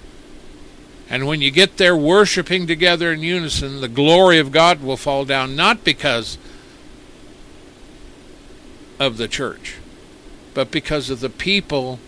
And 1.09 1.25
when 1.25 1.41
you 1.41 1.51
get 1.51 1.77
there 1.77 1.95
worshiping 1.95 2.67
together 2.67 3.13
in 3.13 3.21
unison, 3.21 3.79
the 3.79 3.87
glory 3.87 4.39
of 4.39 4.51
God 4.51 4.81
will 4.81 4.97
fall 4.97 5.23
down, 5.23 5.55
not 5.55 5.85
because 5.85 6.37
of 8.99 9.15
the 9.17 9.27
church, 9.27 9.75
but 10.53 10.69
because 10.69 11.09
of 11.09 11.21
the 11.21 11.29
people 11.29 11.99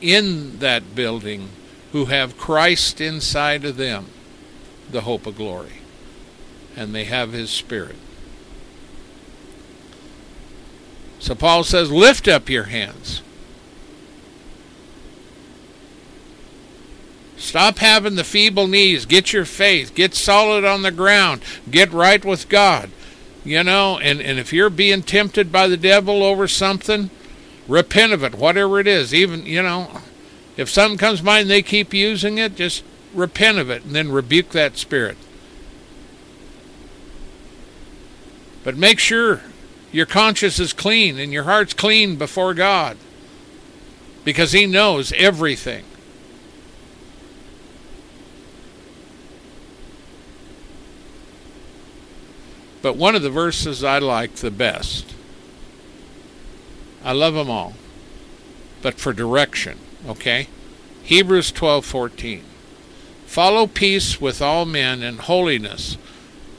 in 0.00 0.58
that 0.60 0.94
building 0.94 1.48
who 1.92 2.06
have 2.06 2.38
Christ 2.38 3.00
inside 3.00 3.64
of 3.64 3.76
them, 3.76 4.06
the 4.90 5.02
hope 5.02 5.26
of 5.26 5.36
glory, 5.36 5.80
and 6.76 6.94
they 6.94 7.04
have 7.04 7.32
his 7.32 7.50
spirit. 7.50 7.96
So 11.18 11.34
Paul 11.34 11.64
says, 11.64 11.90
Lift 11.92 12.28
up 12.28 12.48
your 12.48 12.64
hands. 12.64 13.22
Stop 17.36 17.78
having 17.78 18.16
the 18.16 18.24
feeble 18.24 18.66
knees. 18.66 19.06
Get 19.06 19.32
your 19.32 19.44
faith. 19.44 19.94
Get 19.94 20.14
solid 20.14 20.64
on 20.64 20.82
the 20.82 20.90
ground. 20.90 21.42
Get 21.70 21.92
right 21.92 22.22
with 22.24 22.48
God. 22.48 22.90
You 23.44 23.64
know, 23.64 23.98
and, 23.98 24.20
and 24.20 24.38
if 24.38 24.52
you're 24.52 24.70
being 24.70 25.02
tempted 25.02 25.50
by 25.50 25.66
the 25.66 25.78
devil 25.78 26.22
over 26.22 26.46
something, 26.46 27.08
repent 27.66 28.12
of 28.12 28.22
it, 28.22 28.34
whatever 28.34 28.78
it 28.78 28.86
is. 28.86 29.14
Even, 29.14 29.46
you 29.46 29.62
know, 29.62 30.02
if 30.60 30.68
something 30.68 30.98
comes 30.98 31.22
by 31.22 31.40
and 31.40 31.48
they 31.48 31.62
keep 31.62 31.94
using 31.94 32.36
it, 32.36 32.54
just 32.54 32.84
repent 33.14 33.58
of 33.58 33.70
it 33.70 33.82
and 33.82 33.94
then 33.94 34.12
rebuke 34.12 34.50
that 34.50 34.76
spirit. 34.76 35.16
But 38.62 38.76
make 38.76 38.98
sure 38.98 39.40
your 39.90 40.04
conscience 40.04 40.58
is 40.58 40.74
clean 40.74 41.18
and 41.18 41.32
your 41.32 41.44
heart's 41.44 41.72
clean 41.72 42.16
before 42.16 42.52
God 42.52 42.98
because 44.22 44.52
He 44.52 44.66
knows 44.66 45.12
everything. 45.12 45.84
But 52.82 52.96
one 52.96 53.14
of 53.14 53.22
the 53.22 53.30
verses 53.30 53.82
I 53.82 53.98
like 53.98 54.36
the 54.36 54.50
best, 54.50 55.14
I 57.02 57.12
love 57.12 57.32
them 57.32 57.50
all, 57.50 57.74
but 58.82 58.94
for 58.94 59.14
direction, 59.14 59.78
okay? 60.08 60.48
Hebrews 61.02 61.52
12:14. 61.52 62.42
Follow 63.26 63.66
peace 63.66 64.20
with 64.20 64.42
all 64.42 64.64
men 64.64 65.02
and 65.02 65.20
holiness, 65.20 65.96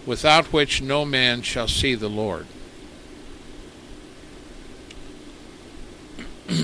without 0.05 0.53
which 0.53 0.81
no 0.81 1.05
man 1.05 1.41
shall 1.41 1.67
see 1.67 1.95
the 1.95 2.09
Lord. 2.09 2.47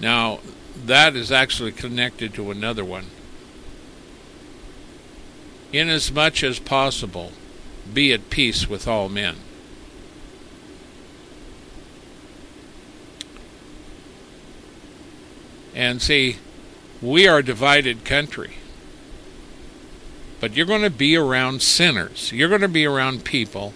now, 0.00 0.40
that 0.84 1.16
is 1.16 1.32
actually 1.32 1.72
connected 1.72 2.34
to 2.34 2.50
another 2.50 2.84
one. 2.84 3.06
Inasmuch 5.72 6.42
as 6.42 6.58
possible, 6.58 7.32
be 7.92 8.12
at 8.12 8.30
peace 8.30 8.68
with 8.68 8.86
all 8.88 9.08
men. 9.08 9.36
And 15.76 16.00
see, 16.00 16.38
we 17.02 17.28
are 17.28 17.38
a 17.38 17.44
divided 17.44 18.04
country. 18.06 18.54
But 20.40 20.56
you're 20.56 20.66
going 20.66 20.82
to 20.82 20.90
be 20.90 21.16
around 21.16 21.60
sinners. 21.60 22.32
You're 22.32 22.48
going 22.48 22.62
to 22.62 22.68
be 22.68 22.86
around 22.86 23.24
people 23.24 23.74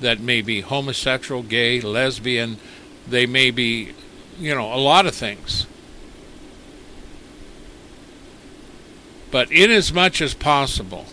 that 0.00 0.18
may 0.18 0.42
be 0.42 0.60
homosexual, 0.60 1.42
gay, 1.42 1.80
lesbian. 1.80 2.58
They 3.06 3.26
may 3.26 3.52
be, 3.52 3.92
you 4.40 4.54
know, 4.54 4.74
a 4.74 4.76
lot 4.76 5.06
of 5.06 5.14
things. 5.14 5.66
But 9.30 9.52
in 9.52 9.70
as 9.70 9.92
much 9.92 10.20
as 10.20 10.34
possible, 10.34 11.06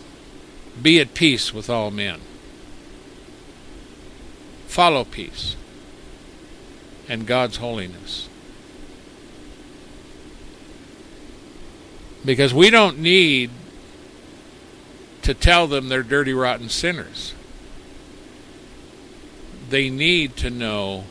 be 0.81 0.99
at 0.99 1.13
peace 1.13 1.53
with 1.53 1.69
all 1.69 1.91
men. 1.91 2.21
Follow 4.67 5.03
peace 5.03 5.55
and 7.07 7.27
God's 7.27 7.57
holiness. 7.57 8.29
Because 12.25 12.53
we 12.53 12.69
don't 12.69 12.97
need 12.99 13.51
to 15.21 15.33
tell 15.33 15.67
them 15.67 15.89
they're 15.89 16.03
dirty, 16.03 16.33
rotten 16.33 16.69
sinners. 16.69 17.33
They 19.69 19.89
need 19.89 20.35
to 20.37 20.49
know 20.49 21.05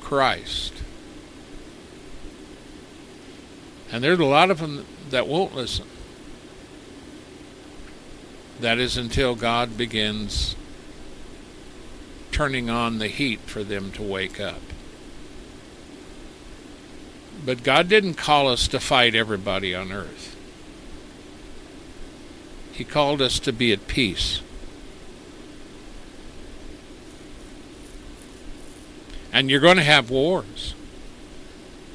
Christ. 0.00 0.74
And 3.90 4.04
there's 4.04 4.18
a 4.18 4.24
lot 4.24 4.50
of 4.50 4.60
them 4.60 4.86
that 5.10 5.26
won't 5.26 5.54
listen. 5.54 5.86
That 8.60 8.78
is 8.78 8.96
until 8.96 9.34
God 9.34 9.76
begins 9.76 10.54
turning 12.30 12.70
on 12.70 12.98
the 12.98 13.08
heat 13.08 13.40
for 13.40 13.64
them 13.64 13.90
to 13.92 14.02
wake 14.02 14.38
up. 14.38 14.60
But 17.44 17.62
God 17.62 17.88
didn't 17.88 18.14
call 18.14 18.48
us 18.48 18.68
to 18.68 18.80
fight 18.80 19.14
everybody 19.14 19.74
on 19.74 19.92
earth. 19.92 20.29
He 22.80 22.84
called 22.84 23.20
us 23.20 23.38
to 23.40 23.52
be 23.52 23.74
at 23.74 23.86
peace. 23.88 24.40
And 29.34 29.50
you're 29.50 29.60
going 29.60 29.76
to 29.76 29.82
have 29.82 30.08
wars. 30.08 30.74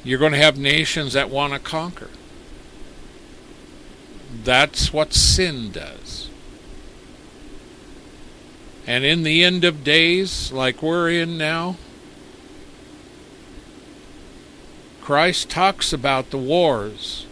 You're 0.04 0.20
going 0.20 0.30
to 0.30 0.38
have 0.38 0.56
nations 0.56 1.14
that 1.14 1.28
want 1.28 1.54
to 1.54 1.58
conquer. 1.58 2.10
That's 4.44 4.92
what 4.92 5.12
sin 5.12 5.72
does. 5.72 6.30
And 8.86 9.04
in 9.04 9.24
the 9.24 9.42
end 9.42 9.64
of 9.64 9.82
days, 9.82 10.52
like 10.52 10.84
we're 10.84 11.10
in 11.10 11.36
now, 11.36 11.78
Christ 15.02 15.50
talks 15.50 15.92
about 15.92 16.30
the 16.30 16.38
wars 16.38 17.26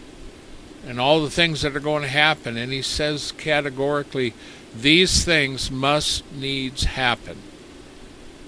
and 0.85 0.99
all 0.99 1.21
the 1.21 1.29
things 1.29 1.61
that 1.61 1.75
are 1.75 1.79
going 1.79 2.03
to 2.03 2.07
happen, 2.07 2.57
and 2.57 2.71
he 2.71 2.81
says 2.81 3.31
categorically, 3.31 4.33
these 4.75 5.23
things 5.25 5.71
must 5.71 6.29
needs 6.33 6.83
happen, 6.83 7.37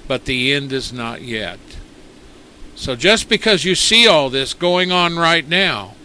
but 0.08 0.26
the 0.26 0.54
end 0.54 0.72
is 0.72 0.94
not 0.94 1.22
yet. 1.22 1.60
So 2.76 2.96
just 2.96 3.28
because 3.28 3.66
you 3.66 3.76
see 3.76 4.08
all 4.08 4.30
this 4.30 4.54
going 4.54 4.92
on 4.92 5.18
right 5.18 5.48
now, 5.48 5.96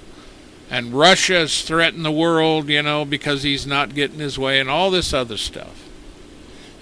and 0.70 0.94
Russia's 0.94 1.62
threatened 1.62 2.04
the 2.04 2.10
world, 2.10 2.68
you 2.68 2.82
know, 2.82 3.04
because 3.04 3.42
he's 3.42 3.66
not 3.66 3.94
getting 3.94 4.20
his 4.20 4.38
way, 4.38 4.58
and 4.58 4.70
all 4.70 4.90
this 4.90 5.12
other 5.12 5.36
stuff, 5.36 5.86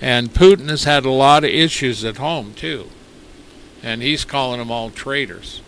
and 0.00 0.32
Putin 0.32 0.68
has 0.68 0.84
had 0.84 1.04
a 1.04 1.10
lot 1.10 1.44
of 1.44 1.50
issues 1.50 2.04
at 2.04 2.16
home, 2.16 2.54
too. 2.54 2.88
And 3.82 4.02
he's 4.02 4.24
calling 4.24 4.58
them 4.58 4.70
all 4.70 4.90
traitors. 4.90 5.62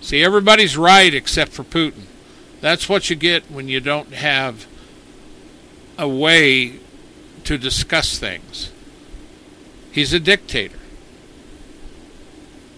See, 0.00 0.22
everybody's 0.22 0.76
right 0.76 1.14
except 1.14 1.52
for 1.52 1.64
Putin. 1.64 2.06
That's 2.62 2.88
what 2.88 3.10
you 3.10 3.16
get 3.16 3.50
when 3.50 3.68
you 3.68 3.80
don't 3.80 4.14
have 4.14 4.66
a 5.98 6.08
way 6.08 6.78
to 7.42 7.58
discuss 7.58 8.18
things. 8.18 8.70
He's 9.90 10.12
a 10.12 10.20
dictator. 10.20 10.78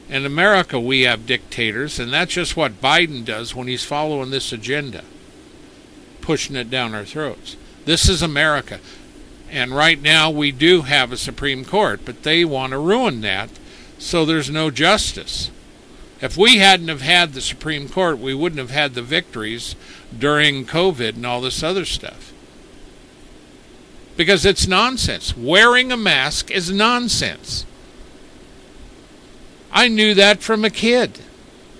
In 0.08 0.24
America, 0.24 0.80
we 0.80 1.02
have 1.02 1.26
dictators, 1.26 1.98
and 1.98 2.10
that's 2.12 2.32
just 2.32 2.56
what 2.56 2.80
Biden 2.80 3.26
does 3.26 3.54
when 3.54 3.68
he's 3.68 3.84
following 3.84 4.30
this 4.30 4.52
agenda, 4.52 5.04
pushing 6.22 6.56
it 6.56 6.70
down 6.70 6.94
our 6.94 7.04
throats. 7.04 7.56
This 7.84 8.08
is 8.08 8.22
America. 8.22 8.80
And 9.50 9.76
right 9.76 10.00
now 10.00 10.30
we 10.30 10.50
do 10.50 10.82
have 10.82 11.12
a 11.12 11.18
Supreme 11.18 11.64
Court, 11.64 12.00
but 12.06 12.22
they 12.22 12.42
want 12.42 12.70
to 12.70 12.78
ruin 12.78 13.20
that 13.20 13.50
so 13.98 14.24
there's 14.24 14.50
no 14.50 14.70
justice. 14.70 15.50
If 16.20 16.36
we 16.36 16.58
hadn't 16.58 16.88
have 16.88 17.02
had 17.02 17.32
the 17.32 17.40
Supreme 17.40 17.88
Court, 17.88 18.18
we 18.18 18.34
wouldn't 18.34 18.58
have 18.60 18.70
had 18.70 18.94
the 18.94 19.02
victories 19.02 19.76
during 20.16 20.64
COVID 20.64 21.16
and 21.16 21.26
all 21.26 21.40
this 21.40 21.62
other 21.62 21.84
stuff. 21.84 22.32
Because 24.16 24.46
it's 24.46 24.66
nonsense. 24.66 25.36
Wearing 25.36 25.90
a 25.90 25.96
mask 25.96 26.50
is 26.50 26.70
nonsense. 26.70 27.66
I 29.72 29.88
knew 29.88 30.14
that 30.14 30.40
from 30.40 30.64
a 30.64 30.70
kid. 30.70 31.18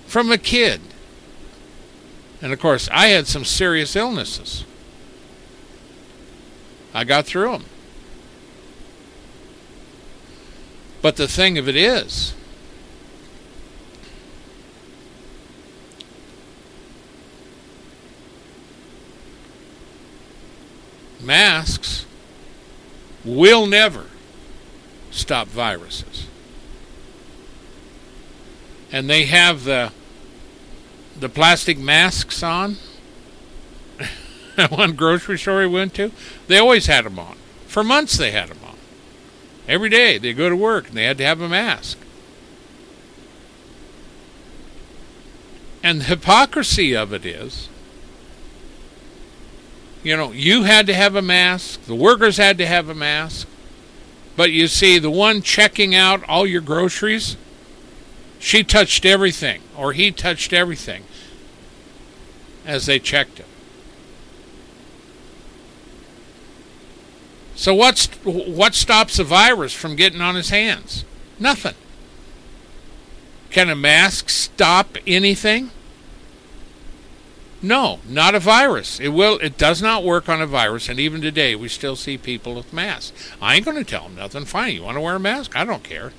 From 0.05 0.31
a 0.31 0.37
kid. 0.37 0.81
And 2.41 2.51
of 2.51 2.59
course, 2.59 2.89
I 2.91 3.07
had 3.07 3.27
some 3.27 3.45
serious 3.45 3.95
illnesses. 3.95 4.65
I 6.93 7.05
got 7.05 7.25
through 7.25 7.51
them. 7.51 7.65
But 11.01 11.15
the 11.15 11.27
thing 11.27 11.57
of 11.57 11.69
it 11.69 11.75
is, 11.75 12.33
masks 21.25 22.05
will 23.23 23.65
never 23.65 24.05
stop 25.11 25.47
viruses. 25.47 26.27
And 28.91 29.09
they 29.09 29.25
have 29.25 29.63
the 29.63 29.91
the 31.17 31.29
plastic 31.29 31.77
masks 31.77 32.43
on 32.43 32.75
one 34.69 34.93
grocery 34.93 35.37
store 35.37 35.59
we 35.59 35.67
went 35.67 35.93
to, 35.95 36.11
they 36.47 36.57
always 36.57 36.87
had 36.87 37.05
them 37.05 37.19
on. 37.19 37.37
For 37.67 37.83
months 37.83 38.17
they 38.17 38.31
had 38.31 38.49
them 38.49 38.59
on. 38.65 38.75
Every 39.67 39.89
day 39.89 40.17
they 40.17 40.33
go 40.33 40.49
to 40.49 40.55
work 40.55 40.89
and 40.89 40.97
they 40.97 41.05
had 41.05 41.17
to 41.17 41.25
have 41.25 41.41
a 41.41 41.49
mask. 41.49 41.97
And 45.83 46.01
the 46.01 46.05
hypocrisy 46.05 46.95
of 46.95 47.13
it 47.13 47.25
is, 47.25 47.69
you 50.05 50.15
know, 50.15 50.31
you 50.31 50.63
had 50.63 50.85
to 50.85 50.93
have 50.93 51.15
a 51.15 51.21
mask, 51.21 51.85
the 51.85 51.95
workers 51.95 52.37
had 52.37 52.59
to 52.59 52.65
have 52.67 52.89
a 52.89 52.93
mask, 52.93 53.47
but 54.35 54.51
you 54.51 54.67
see, 54.67 54.99
the 54.99 55.09
one 55.09 55.41
checking 55.41 55.95
out 55.95 56.23
all 56.29 56.45
your 56.45 56.61
groceries, 56.61 57.35
she 58.37 58.63
touched 58.63 59.03
everything, 59.03 59.63
or 59.75 59.93
he 59.93 60.11
touched 60.11 60.53
everything. 60.53 61.03
as 62.65 62.85
they 62.85 62.99
checked 62.99 63.37
him. 63.37 63.45
So 67.55 67.73
what's 67.73 68.07
what 68.25 68.75
stops 68.75 69.17
a 69.17 69.23
virus 69.23 69.73
from 69.73 69.95
getting 69.95 70.19
on 70.21 70.35
his 70.35 70.49
hands? 70.49 71.05
Nothing. 71.39 71.75
Can 73.49 73.69
a 73.69 73.75
mask 73.75 74.29
stop 74.29 74.97
anything? 75.07 75.71
No, 77.65 77.99
not 78.07 78.35
a 78.35 78.39
virus. 78.39 78.99
It 78.99 79.07
will. 79.07 79.39
It 79.39 79.57
does 79.57 79.81
not 79.81 80.03
work 80.03 80.29
on 80.29 80.39
a 80.39 80.45
virus, 80.45 80.87
and 80.87 80.99
even 80.99 81.19
today 81.19 81.55
we 81.55 81.67
still 81.67 81.95
see 81.95 82.15
people 82.15 82.53
with 82.53 82.71
masks. 82.71 83.11
I 83.41 83.55
ain't 83.55 83.65
going 83.65 83.75
to 83.77 83.83
tell 83.83 84.03
them 84.03 84.17
nothing. 84.17 84.45
Fine, 84.45 84.75
you 84.75 84.83
want 84.83 84.97
to 84.97 85.01
wear 85.01 85.15
a 85.15 85.19
mask? 85.19 85.55
I 85.55 85.65
don't 85.65 85.83
care. 85.83 86.13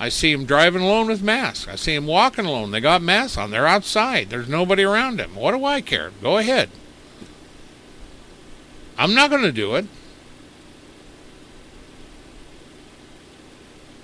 I 0.00 0.08
see 0.08 0.34
them 0.34 0.46
driving 0.46 0.80
alone 0.80 1.08
with 1.08 1.22
masks. 1.22 1.68
I 1.68 1.76
see 1.76 1.94
them 1.94 2.06
walking 2.06 2.46
alone. 2.46 2.70
They 2.70 2.80
got 2.80 3.02
masks 3.02 3.36
on. 3.36 3.50
They're 3.50 3.66
outside. 3.66 4.30
There's 4.30 4.48
nobody 4.48 4.84
around 4.84 5.18
them. 5.18 5.34
What 5.34 5.52
do 5.52 5.62
I 5.66 5.82
care? 5.82 6.12
Go 6.22 6.38
ahead. 6.38 6.70
I'm 8.96 9.14
not 9.14 9.28
going 9.28 9.42
to 9.42 9.52
do 9.52 9.74
it. 9.74 9.84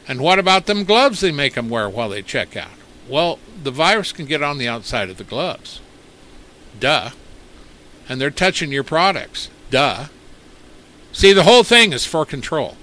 And 0.06 0.20
what 0.20 0.38
about 0.38 0.66
them 0.66 0.84
gloves 0.84 1.20
they 1.20 1.32
make 1.32 1.54
them 1.54 1.70
wear 1.70 1.88
while 1.88 2.10
they 2.10 2.20
check 2.20 2.54
out? 2.54 2.77
Well, 3.08 3.38
the 3.62 3.70
virus 3.70 4.12
can 4.12 4.26
get 4.26 4.42
on 4.42 4.58
the 4.58 4.68
outside 4.68 5.08
of 5.10 5.16
the 5.16 5.24
gloves. 5.24 5.80
Duh. 6.78 7.10
And 8.08 8.20
they're 8.20 8.30
touching 8.30 8.72
your 8.72 8.84
products. 8.84 9.50
Duh. 9.70 10.06
See, 11.12 11.32
the 11.32 11.44
whole 11.44 11.64
thing 11.64 11.92
is 11.92 12.04
for 12.04 12.24
control. 12.24 12.76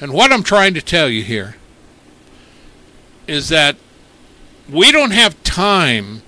And 0.00 0.12
what 0.12 0.32
I'm 0.32 0.42
trying 0.42 0.74
to 0.74 0.82
tell 0.82 1.08
you 1.08 1.22
here 1.22 1.56
is 3.26 3.48
that 3.50 3.76
we 4.68 4.90
don't 4.90 5.12
have 5.12 5.40
time 5.44 6.22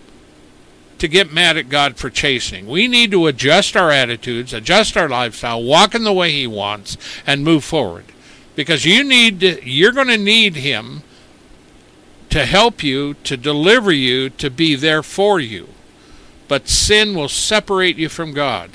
to 0.98 1.08
get 1.08 1.32
mad 1.32 1.56
at 1.56 1.68
God 1.68 1.96
for 1.96 2.08
chastening. 2.08 2.66
We 2.66 2.86
need 2.86 3.10
to 3.10 3.26
adjust 3.26 3.76
our 3.76 3.90
attitudes, 3.90 4.52
adjust 4.52 4.96
our 4.96 5.08
lifestyle, 5.08 5.62
walk 5.62 5.94
in 5.94 6.04
the 6.04 6.12
way 6.12 6.30
He 6.30 6.46
wants, 6.46 6.96
and 7.26 7.44
move 7.44 7.64
forward. 7.64 8.04
Because 8.54 8.84
you 8.84 9.02
need 9.02 9.40
to, 9.40 9.68
you're 9.68 9.92
going 9.92 10.06
to 10.08 10.16
need 10.16 10.56
Him 10.56 11.02
to 12.34 12.46
help 12.46 12.82
you, 12.82 13.14
to 13.22 13.36
deliver 13.36 13.92
you, 13.92 14.28
to 14.28 14.50
be 14.50 14.74
there 14.74 15.04
for 15.04 15.38
you. 15.38 15.68
But 16.48 16.66
sin 16.66 17.14
will 17.14 17.28
separate 17.28 17.96
you 17.96 18.08
from 18.08 18.32
God. 18.32 18.72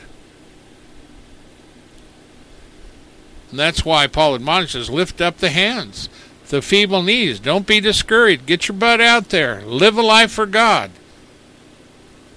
And 3.49 3.60
that's 3.60 3.84
why 3.84 4.07
Paul 4.07 4.36
admonishes 4.36 4.89
lift 4.89 5.20
up 5.20 5.39
the 5.39 5.49
hands, 5.49 6.07
the 6.47 6.62
feeble 6.62 7.03
knees. 7.03 7.41
Don't 7.41 7.68
be 7.68 7.82
discouraged. 7.82 8.45
Get 8.45 8.70
your 8.70 8.78
butt 8.78 9.01
out 9.01 9.28
there. 9.28 9.62
Live 9.64 9.97
a 9.97 10.03
life 10.03 10.32
for 10.32 10.45
God. 10.45 10.91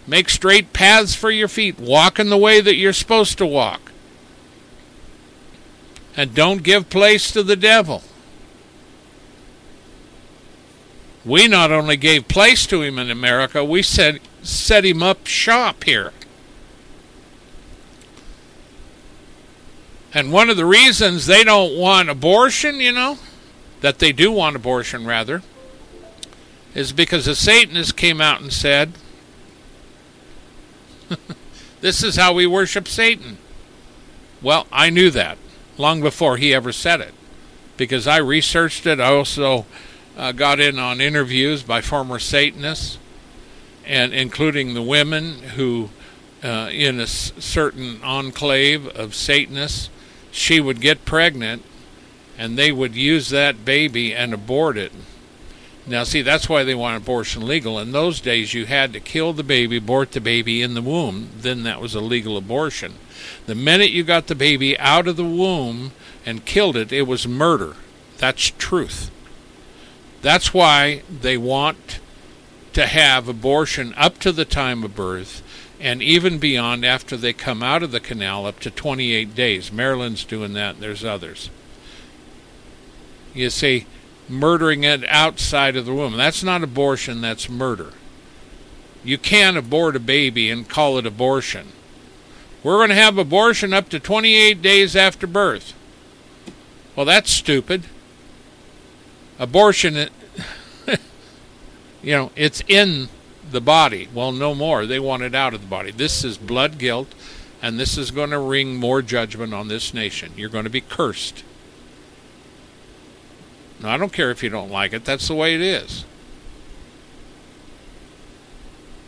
Make 0.08 0.28
straight 0.28 0.72
paths 0.72 1.14
for 1.14 1.30
your 1.30 1.46
feet. 1.46 1.78
Walk 1.78 2.18
in 2.18 2.30
the 2.30 2.36
way 2.36 2.60
that 2.60 2.74
you're 2.74 2.92
supposed 2.92 3.38
to 3.38 3.46
walk. 3.46 3.92
And 6.16 6.34
don't 6.34 6.64
give 6.64 6.90
place 6.90 7.30
to 7.30 7.44
the 7.44 7.54
devil. 7.54 8.02
We 11.24 11.46
not 11.46 11.70
only 11.70 11.96
gave 11.96 12.28
place 12.28 12.66
to 12.66 12.82
him 12.82 12.98
in 12.98 13.10
America, 13.10 13.64
we 13.64 13.82
set, 13.82 14.20
set 14.42 14.84
him 14.84 15.02
up 15.02 15.26
shop 15.26 15.84
here. 15.84 16.12
And 20.14 20.32
one 20.32 20.50
of 20.50 20.56
the 20.56 20.66
reasons 20.66 21.26
they 21.26 21.44
don't 21.44 21.78
want 21.78 22.10
abortion, 22.10 22.76
you 22.76 22.92
know, 22.92 23.18
that 23.80 23.98
they 23.98 24.12
do 24.12 24.30
want 24.30 24.56
abortion 24.56 25.06
rather, 25.06 25.42
is 26.74 26.92
because 26.92 27.26
the 27.26 27.34
Satanists 27.34 27.92
came 27.92 28.20
out 28.20 28.40
and 28.40 28.52
said, 28.52 28.92
This 31.80 32.02
is 32.02 32.16
how 32.16 32.32
we 32.32 32.46
worship 32.46 32.86
Satan. 32.86 33.38
Well, 34.40 34.66
I 34.70 34.90
knew 34.90 35.10
that 35.10 35.38
long 35.78 36.00
before 36.00 36.36
he 36.36 36.54
ever 36.54 36.72
said 36.72 37.00
it 37.00 37.14
because 37.76 38.06
I 38.06 38.18
researched 38.18 38.86
it. 38.86 39.00
I 39.00 39.12
also 39.12 39.66
uh, 40.16 40.32
got 40.32 40.60
in 40.60 40.78
on 40.78 41.00
interviews 41.00 41.62
by 41.62 41.80
former 41.80 42.18
Satanists, 42.18 42.98
and 43.86 44.12
including 44.12 44.74
the 44.74 44.82
women 44.82 45.38
who, 45.56 45.90
uh, 46.42 46.68
in 46.72 47.00
a 47.00 47.04
s- 47.04 47.32
certain 47.38 48.02
enclave 48.02 48.86
of 48.88 49.14
Satanists, 49.14 49.90
she 50.30 50.60
would 50.60 50.80
get 50.80 51.04
pregnant, 51.04 51.62
and 52.38 52.58
they 52.58 52.72
would 52.72 52.94
use 52.94 53.28
that 53.30 53.64
baby 53.64 54.14
and 54.14 54.32
abort 54.32 54.76
it. 54.76 54.92
Now, 55.86 56.04
see, 56.04 56.22
that's 56.22 56.48
why 56.48 56.62
they 56.62 56.74
want 56.76 56.96
abortion 56.96 57.46
legal. 57.46 57.78
In 57.78 57.90
those 57.92 58.20
days, 58.20 58.54
you 58.54 58.66
had 58.66 58.92
to 58.92 59.00
kill 59.00 59.32
the 59.32 59.42
baby, 59.42 59.78
abort 59.78 60.12
the 60.12 60.20
baby 60.20 60.62
in 60.62 60.74
the 60.74 60.82
womb. 60.82 61.30
Then 61.36 61.64
that 61.64 61.80
was 61.80 61.94
a 61.94 62.00
legal 62.00 62.36
abortion. 62.36 62.94
The 63.46 63.54
minute 63.56 63.90
you 63.90 64.04
got 64.04 64.28
the 64.28 64.36
baby 64.36 64.78
out 64.78 65.08
of 65.08 65.16
the 65.16 65.24
womb 65.24 65.90
and 66.24 66.44
killed 66.44 66.76
it, 66.76 66.92
it 66.92 67.02
was 67.02 67.26
murder. 67.26 67.74
That's 68.18 68.52
truth. 68.58 69.10
That's 70.22 70.54
why 70.54 71.02
they 71.10 71.36
want 71.36 71.98
to 72.72 72.86
have 72.86 73.28
abortion 73.28 73.92
up 73.96 74.18
to 74.18 74.32
the 74.32 74.44
time 74.44 74.82
of 74.82 74.94
birth 74.94 75.42
and 75.80 76.00
even 76.00 76.38
beyond 76.38 76.84
after 76.84 77.16
they 77.16 77.32
come 77.32 77.62
out 77.62 77.82
of 77.82 77.90
the 77.90 78.00
canal 78.00 78.46
up 78.46 78.60
to 78.60 78.70
28 78.70 79.34
days. 79.34 79.72
Maryland's 79.72 80.24
doing 80.24 80.52
that, 80.52 80.74
and 80.74 80.82
there's 80.82 81.04
others. 81.04 81.50
You 83.34 83.50
see, 83.50 83.86
murdering 84.28 84.84
it 84.84 85.04
outside 85.08 85.74
of 85.76 85.84
the 85.84 85.92
womb. 85.92 86.16
That's 86.16 86.44
not 86.44 86.62
abortion, 86.62 87.20
that's 87.20 87.50
murder. 87.50 87.92
You 89.02 89.18
can't 89.18 89.56
abort 89.56 89.96
a 89.96 90.00
baby 90.00 90.50
and 90.50 90.68
call 90.68 90.98
it 90.98 91.06
abortion. 91.06 91.72
We're 92.62 92.78
going 92.78 92.90
to 92.90 92.94
have 92.94 93.18
abortion 93.18 93.72
up 93.72 93.88
to 93.88 93.98
28 93.98 94.62
days 94.62 94.94
after 94.94 95.26
birth. 95.26 95.74
Well, 96.94 97.06
that's 97.06 97.30
stupid 97.30 97.82
abortion 99.42 99.96
you 102.02 102.12
know 102.12 102.30
it's 102.36 102.62
in 102.68 103.08
the 103.50 103.60
body. 103.60 104.08
Well 104.14 104.32
no 104.32 104.54
more. 104.54 104.86
They 104.86 105.00
want 105.00 105.24
it 105.24 105.34
out 105.34 105.52
of 105.52 105.60
the 105.60 105.66
body. 105.66 105.90
This 105.90 106.24
is 106.24 106.38
blood 106.38 106.78
guilt 106.78 107.12
and 107.60 107.78
this 107.78 107.98
is 107.98 108.10
going 108.10 108.30
to 108.30 108.38
wring 108.38 108.76
more 108.76 109.02
judgment 109.02 109.52
on 109.52 109.68
this 109.68 109.92
nation. 109.92 110.32
You're 110.36 110.48
going 110.48 110.64
to 110.64 110.70
be 110.70 110.80
cursed. 110.80 111.44
Now, 113.80 113.94
i 113.94 113.96
don't 113.96 114.12
care 114.12 114.30
if 114.30 114.42
you 114.42 114.48
don't 114.48 114.70
like 114.70 114.92
it. 114.92 115.04
That's 115.04 115.26
the 115.26 115.34
way 115.34 115.54
it 115.54 115.60
is. 115.60 116.04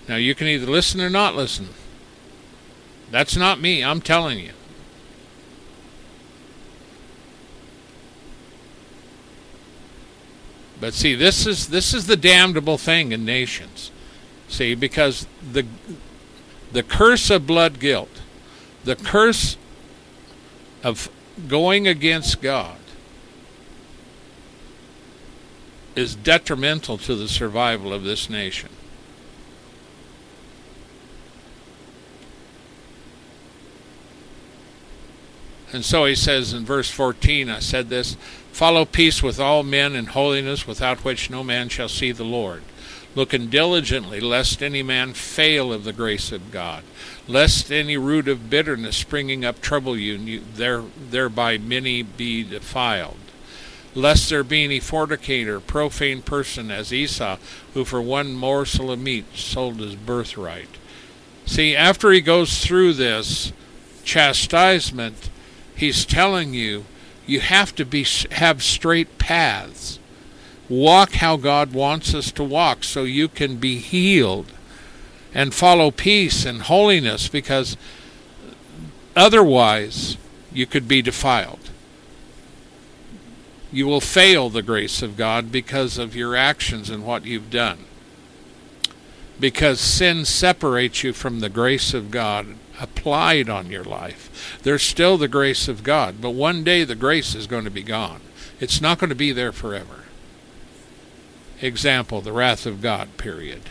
Now 0.08 0.16
you 0.16 0.34
can 0.34 0.48
either 0.48 0.66
listen 0.66 1.00
or 1.00 1.08
not 1.08 1.36
listen. 1.36 1.68
That's 3.10 3.36
not 3.36 3.60
me. 3.60 3.84
I'm 3.84 4.00
telling 4.00 4.40
you 4.40 4.50
But 10.84 10.92
see, 10.92 11.14
this 11.14 11.46
is 11.46 11.68
this 11.68 11.94
is 11.94 12.08
the 12.08 12.14
damnable 12.14 12.76
thing 12.76 13.12
in 13.12 13.24
nations. 13.24 13.90
See, 14.48 14.74
because 14.74 15.26
the 15.40 15.64
the 16.72 16.82
curse 16.82 17.30
of 17.30 17.46
blood 17.46 17.80
guilt, 17.80 18.20
the 18.84 18.94
curse 18.94 19.56
of 20.82 21.08
going 21.48 21.88
against 21.88 22.42
God 22.42 22.76
is 25.96 26.14
detrimental 26.14 26.98
to 26.98 27.14
the 27.14 27.28
survival 27.28 27.90
of 27.90 28.04
this 28.04 28.28
nation. 28.28 28.68
And 35.72 35.82
so 35.82 36.04
he 36.04 36.14
says 36.14 36.52
in 36.52 36.66
verse 36.66 36.90
14, 36.90 37.48
I 37.48 37.60
said 37.60 37.88
this 37.88 38.18
Follow 38.54 38.84
peace 38.84 39.20
with 39.20 39.40
all 39.40 39.64
men 39.64 39.96
and 39.96 40.10
holiness, 40.10 40.64
without 40.64 41.02
which 41.04 41.28
no 41.28 41.42
man 41.42 41.68
shall 41.68 41.88
see 41.88 42.12
the 42.12 42.22
Lord. 42.22 42.62
Looking 43.16 43.48
diligently, 43.50 44.20
lest 44.20 44.62
any 44.62 44.80
man 44.80 45.12
fail 45.12 45.72
of 45.72 45.82
the 45.82 45.92
grace 45.92 46.30
of 46.30 46.52
God, 46.52 46.84
lest 47.26 47.72
any 47.72 47.96
root 47.96 48.28
of 48.28 48.48
bitterness 48.48 48.96
springing 48.96 49.44
up 49.44 49.60
trouble 49.60 49.98
you, 49.98 50.14
and 50.14 50.28
you 50.28 50.42
there, 50.54 50.84
thereby 51.10 51.58
many 51.58 52.02
be 52.02 52.44
defiled. 52.44 53.16
Lest 53.92 54.30
there 54.30 54.44
be 54.44 54.62
any 54.62 54.78
fornicator, 54.78 55.58
profane 55.58 56.22
person 56.22 56.70
as 56.70 56.92
Esau, 56.92 57.38
who 57.74 57.84
for 57.84 58.00
one 58.00 58.34
morsel 58.34 58.92
of 58.92 59.00
meat 59.00 59.24
sold 59.34 59.80
his 59.80 59.96
birthright. 59.96 60.70
See, 61.44 61.74
after 61.74 62.12
he 62.12 62.20
goes 62.20 62.64
through 62.64 62.92
this 62.92 63.52
chastisement, 64.04 65.28
he's 65.74 66.04
telling 66.06 66.54
you 66.54 66.84
you 67.26 67.40
have 67.40 67.74
to 67.76 67.84
be 67.84 68.06
have 68.32 68.62
straight 68.62 69.18
paths. 69.18 69.98
Walk 70.68 71.14
how 71.14 71.36
God 71.36 71.72
wants 71.74 72.14
us 72.14 72.32
to 72.32 72.44
walk 72.44 72.84
so 72.84 73.04
you 73.04 73.28
can 73.28 73.56
be 73.56 73.78
healed 73.78 74.52
and 75.34 75.54
follow 75.54 75.90
peace 75.90 76.44
and 76.46 76.62
holiness 76.62 77.28
because 77.28 77.76
otherwise 79.16 80.16
you 80.52 80.66
could 80.66 80.88
be 80.88 81.02
defiled. 81.02 81.70
You 83.72 83.86
will 83.86 84.00
fail 84.00 84.50
the 84.50 84.62
grace 84.62 85.02
of 85.02 85.16
God 85.16 85.50
because 85.52 85.98
of 85.98 86.14
your 86.16 86.36
actions 86.36 86.88
and 86.90 87.04
what 87.04 87.24
you've 87.26 87.50
done. 87.50 87.78
because 89.40 89.80
sin 89.80 90.24
separates 90.24 91.02
you 91.02 91.12
from 91.12 91.40
the 91.40 91.48
grace 91.48 91.92
of 91.92 92.10
God 92.10 92.46
applied 92.80 93.48
on 93.48 93.70
your 93.70 93.84
life. 93.84 94.58
There's 94.62 94.82
still 94.82 95.16
the 95.16 95.28
grace 95.28 95.68
of 95.68 95.82
God, 95.82 96.20
but 96.20 96.30
one 96.30 96.64
day 96.64 96.84
the 96.84 96.94
grace 96.94 97.34
is 97.34 97.46
going 97.46 97.64
to 97.64 97.70
be 97.70 97.82
gone. 97.82 98.20
It's 98.60 98.80
not 98.80 98.98
going 98.98 99.10
to 99.10 99.16
be 99.16 99.32
there 99.32 99.52
forever. 99.52 100.04
Example, 101.60 102.20
the 102.20 102.32
wrath 102.32 102.66
of 102.66 102.82
God, 102.82 103.16
period. 103.16 103.62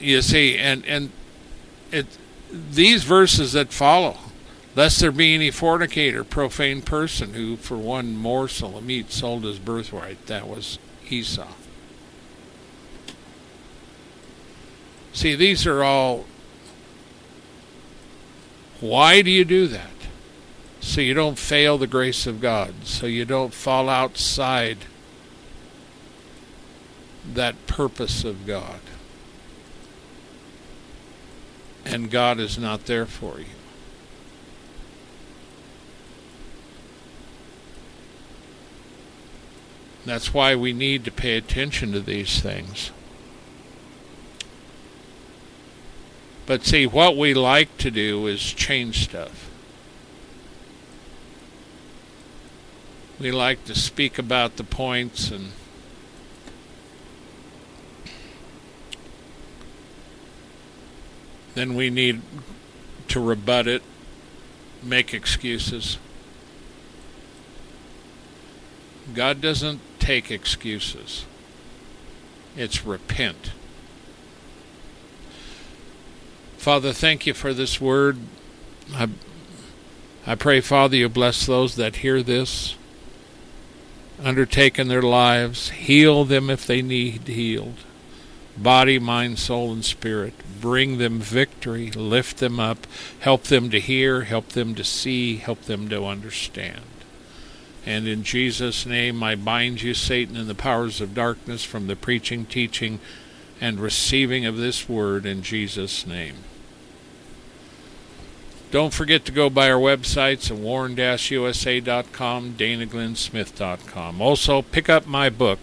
You 0.00 0.22
see, 0.22 0.58
and, 0.58 0.84
and 0.86 1.10
it, 1.90 2.06
these 2.50 3.04
verses 3.04 3.52
that 3.52 3.72
follow, 3.72 4.18
lest 4.74 5.00
there 5.00 5.12
be 5.12 5.34
any 5.34 5.50
fornicator, 5.50 6.24
profane 6.24 6.82
person 6.82 7.34
who 7.34 7.56
for 7.56 7.76
one 7.76 8.16
morsel 8.16 8.78
of 8.78 8.84
meat 8.84 9.12
sold 9.12 9.44
his 9.44 9.58
birthright, 9.58 10.26
that 10.26 10.48
was 10.48 10.78
Esau. 11.08 11.48
See, 15.14 15.36
these 15.36 15.64
are 15.64 15.82
all. 15.82 16.26
Why 18.80 19.22
do 19.22 19.30
you 19.30 19.44
do 19.44 19.68
that? 19.68 19.90
So 20.80 21.00
you 21.00 21.14
don't 21.14 21.38
fail 21.38 21.78
the 21.78 21.86
grace 21.86 22.26
of 22.26 22.40
God, 22.40 22.74
so 22.84 23.06
you 23.06 23.24
don't 23.24 23.54
fall 23.54 23.88
outside 23.88 24.78
that 27.32 27.66
purpose 27.66 28.24
of 28.24 28.44
God. 28.44 28.80
And 31.86 32.10
God 32.10 32.38
is 32.38 32.58
not 32.58 32.86
there 32.86 33.06
for 33.06 33.38
you. 33.38 33.46
That's 40.04 40.34
why 40.34 40.54
we 40.54 40.72
need 40.72 41.04
to 41.04 41.10
pay 41.10 41.36
attention 41.36 41.92
to 41.92 42.00
these 42.00 42.40
things. 42.40 42.90
But 46.46 46.64
see, 46.64 46.86
what 46.86 47.16
we 47.16 47.32
like 47.32 47.76
to 47.78 47.90
do 47.90 48.26
is 48.26 48.40
change 48.52 49.04
stuff. 49.04 49.50
We 53.18 53.30
like 53.32 53.64
to 53.64 53.74
speak 53.74 54.18
about 54.18 54.56
the 54.56 54.64
points 54.64 55.30
and 55.30 55.52
then 61.54 61.74
we 61.74 61.88
need 61.88 62.20
to 63.08 63.20
rebut 63.20 63.66
it, 63.66 63.82
make 64.82 65.14
excuses. 65.14 65.98
God 69.14 69.40
doesn't 69.40 69.80
take 69.98 70.30
excuses. 70.30 71.24
It's 72.56 72.84
repent. 72.84 73.52
Father, 76.64 76.94
thank 76.94 77.26
you 77.26 77.34
for 77.34 77.52
this 77.52 77.78
word. 77.78 78.16
I, 78.94 79.10
I 80.26 80.34
pray, 80.34 80.62
Father, 80.62 80.96
you 80.96 81.10
bless 81.10 81.44
those 81.44 81.76
that 81.76 81.96
hear 81.96 82.22
this, 82.22 82.76
undertake 84.18 84.78
in 84.78 84.88
their 84.88 85.02
lives, 85.02 85.68
heal 85.68 86.24
them 86.24 86.48
if 86.48 86.66
they 86.66 86.80
need 86.80 87.28
healed, 87.28 87.80
body, 88.56 88.98
mind, 88.98 89.38
soul, 89.38 89.74
and 89.74 89.84
spirit. 89.84 90.32
Bring 90.58 90.96
them 90.96 91.20
victory, 91.20 91.90
lift 91.90 92.38
them 92.38 92.58
up, 92.58 92.86
help 93.20 93.42
them 93.42 93.68
to 93.68 93.78
hear, 93.78 94.22
help 94.22 94.48
them 94.48 94.74
to 94.76 94.84
see, 94.84 95.36
help 95.36 95.64
them 95.64 95.90
to 95.90 96.06
understand. 96.06 96.80
And 97.84 98.08
in 98.08 98.22
Jesus' 98.22 98.86
name, 98.86 99.22
I 99.22 99.34
bind 99.34 99.82
you, 99.82 99.92
Satan, 99.92 100.34
and 100.34 100.48
the 100.48 100.54
powers 100.54 101.02
of 101.02 101.12
darkness 101.12 101.62
from 101.62 101.88
the 101.88 101.94
preaching, 101.96 102.46
teaching, 102.46 103.00
and 103.60 103.78
receiving 103.78 104.46
of 104.46 104.56
this 104.56 104.88
word 104.88 105.26
in 105.26 105.42
Jesus' 105.42 106.06
name. 106.06 106.36
Don't 108.74 108.92
forget 108.92 109.24
to 109.26 109.30
go 109.30 109.48
by 109.48 109.70
our 109.70 109.78
websites 109.78 110.50
at 110.50 110.56
warn-usa.com, 110.56 112.54
danaglennsmith.com. 112.54 114.20
Also, 114.20 114.62
pick 114.62 114.88
up 114.88 115.06
my 115.06 115.30
book, 115.30 115.60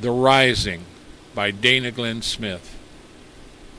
The 0.00 0.12
Rising 0.12 0.84
by 1.34 1.50
Dana 1.50 1.90
Glenn 1.90 2.22
Smith. 2.22 2.78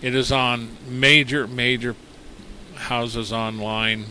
It 0.02 0.14
is 0.14 0.34
on 0.34 0.76
major, 0.86 1.48
major 1.48 1.96
houses 2.76 3.32
online, 3.32 4.08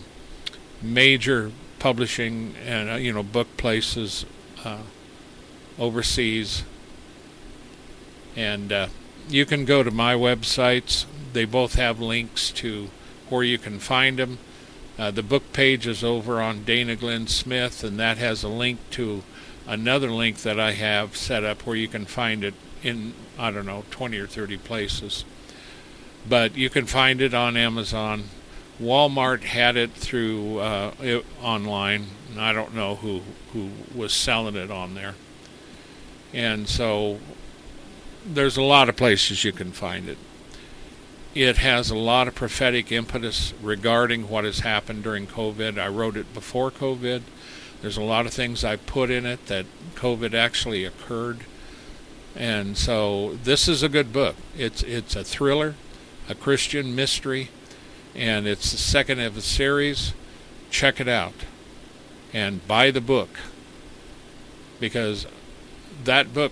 major 0.81 1.51
publishing 1.77 2.55
and 2.65 2.89
uh, 2.89 2.95
you 2.95 3.13
know 3.13 3.21
book 3.21 3.57
places 3.57 4.25
uh, 4.65 4.79
overseas, 5.77 6.63
and 8.35 8.71
uh, 8.71 8.87
you 9.29 9.45
can 9.45 9.65
go 9.65 9.83
to 9.83 9.91
my 9.91 10.15
websites. 10.15 11.05
They 11.33 11.45
both 11.45 11.75
have 11.75 11.99
links 11.99 12.49
to 12.53 12.89
where 13.31 13.43
you 13.43 13.57
can 13.57 13.79
find 13.79 14.19
them. 14.19 14.37
Uh, 14.99 15.09
the 15.09 15.23
book 15.23 15.53
page 15.53 15.87
is 15.87 16.03
over 16.03 16.41
on 16.41 16.63
Dana 16.63 16.95
Glenn 16.95 17.27
Smith, 17.27 17.83
and 17.83 17.97
that 17.99 18.17
has 18.17 18.43
a 18.43 18.49
link 18.49 18.79
to 18.91 19.23
another 19.65 20.11
link 20.11 20.37
that 20.39 20.59
I 20.59 20.73
have 20.73 21.15
set 21.15 21.43
up 21.43 21.65
where 21.65 21.75
you 21.75 21.87
can 21.87 22.05
find 22.05 22.43
it 22.43 22.53
in, 22.83 23.13
I 23.37 23.51
don't 23.51 23.65
know, 23.65 23.85
20 23.91 24.17
or 24.17 24.27
30 24.27 24.57
places. 24.57 25.23
But 26.27 26.55
you 26.55 26.69
can 26.69 26.85
find 26.85 27.21
it 27.21 27.33
on 27.33 27.57
Amazon. 27.57 28.25
Walmart 28.79 29.41
had 29.43 29.77
it 29.77 29.91
through 29.91 30.59
uh, 30.59 30.93
it, 30.99 31.25
online. 31.41 32.07
I 32.37 32.53
don't 32.53 32.75
know 32.75 32.95
who, 32.95 33.21
who 33.53 33.69
was 33.95 34.13
selling 34.13 34.55
it 34.55 34.71
on 34.71 34.93
there. 34.93 35.15
And 36.33 36.67
so 36.67 37.19
there's 38.25 38.57
a 38.57 38.61
lot 38.61 38.89
of 38.89 38.95
places 38.95 39.43
you 39.43 39.51
can 39.51 39.71
find 39.71 40.07
it. 40.07 40.17
It 41.33 41.57
has 41.57 41.89
a 41.89 41.95
lot 41.95 42.27
of 42.27 42.35
prophetic 42.35 42.91
impetus 42.91 43.53
regarding 43.61 44.27
what 44.27 44.43
has 44.43 44.59
happened 44.59 45.03
during 45.03 45.27
COVID. 45.27 45.79
I 45.79 45.87
wrote 45.87 46.17
it 46.17 46.33
before 46.33 46.71
COVID. 46.71 47.21
There's 47.81 47.97
a 47.97 48.03
lot 48.03 48.25
of 48.25 48.33
things 48.33 48.65
I 48.65 48.75
put 48.75 49.09
in 49.09 49.25
it 49.25 49.45
that 49.47 49.65
COVID 49.95 50.33
actually 50.33 50.83
occurred. 50.83 51.45
And 52.35 52.77
so 52.77 53.37
this 53.43 53.67
is 53.69 53.81
a 53.81 53.89
good 53.89 54.11
book. 54.11 54.35
It's 54.57 54.83
it's 54.83 55.15
a 55.15 55.23
thriller, 55.23 55.75
a 56.29 56.35
Christian 56.35 56.95
mystery, 56.95 57.49
and 58.13 58.45
it's 58.45 58.71
the 58.71 58.77
second 58.77 59.19
of 59.19 59.37
a 59.37 59.41
series. 59.41 60.13
Check 60.69 60.99
it 60.99 61.07
out 61.07 61.33
and 62.33 62.65
buy 62.67 62.91
the 62.91 63.01
book 63.01 63.39
because 64.79 65.25
that 66.03 66.33
book 66.33 66.51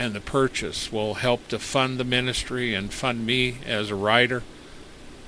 and 0.00 0.14
the 0.14 0.20
purchase 0.20 0.90
will 0.90 1.14
help 1.14 1.46
to 1.48 1.58
fund 1.58 2.00
the 2.00 2.04
ministry 2.04 2.74
and 2.74 2.90
fund 2.90 3.26
me 3.26 3.58
as 3.66 3.90
a 3.90 3.94
writer 3.94 4.42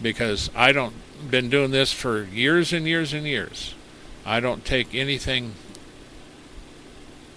because 0.01 0.51
I 0.57 0.73
don't 0.73 0.95
been 1.31 1.51
doing 1.51 1.73
this 1.73 1.93
for 1.93 2.25
years 2.25 2.73
and 2.73 2.87
years 2.87 3.13
and 3.13 3.27
years. 3.27 3.75
I 4.25 4.41
don't 4.41 4.65
take 4.65 4.95
anything 4.95 5.53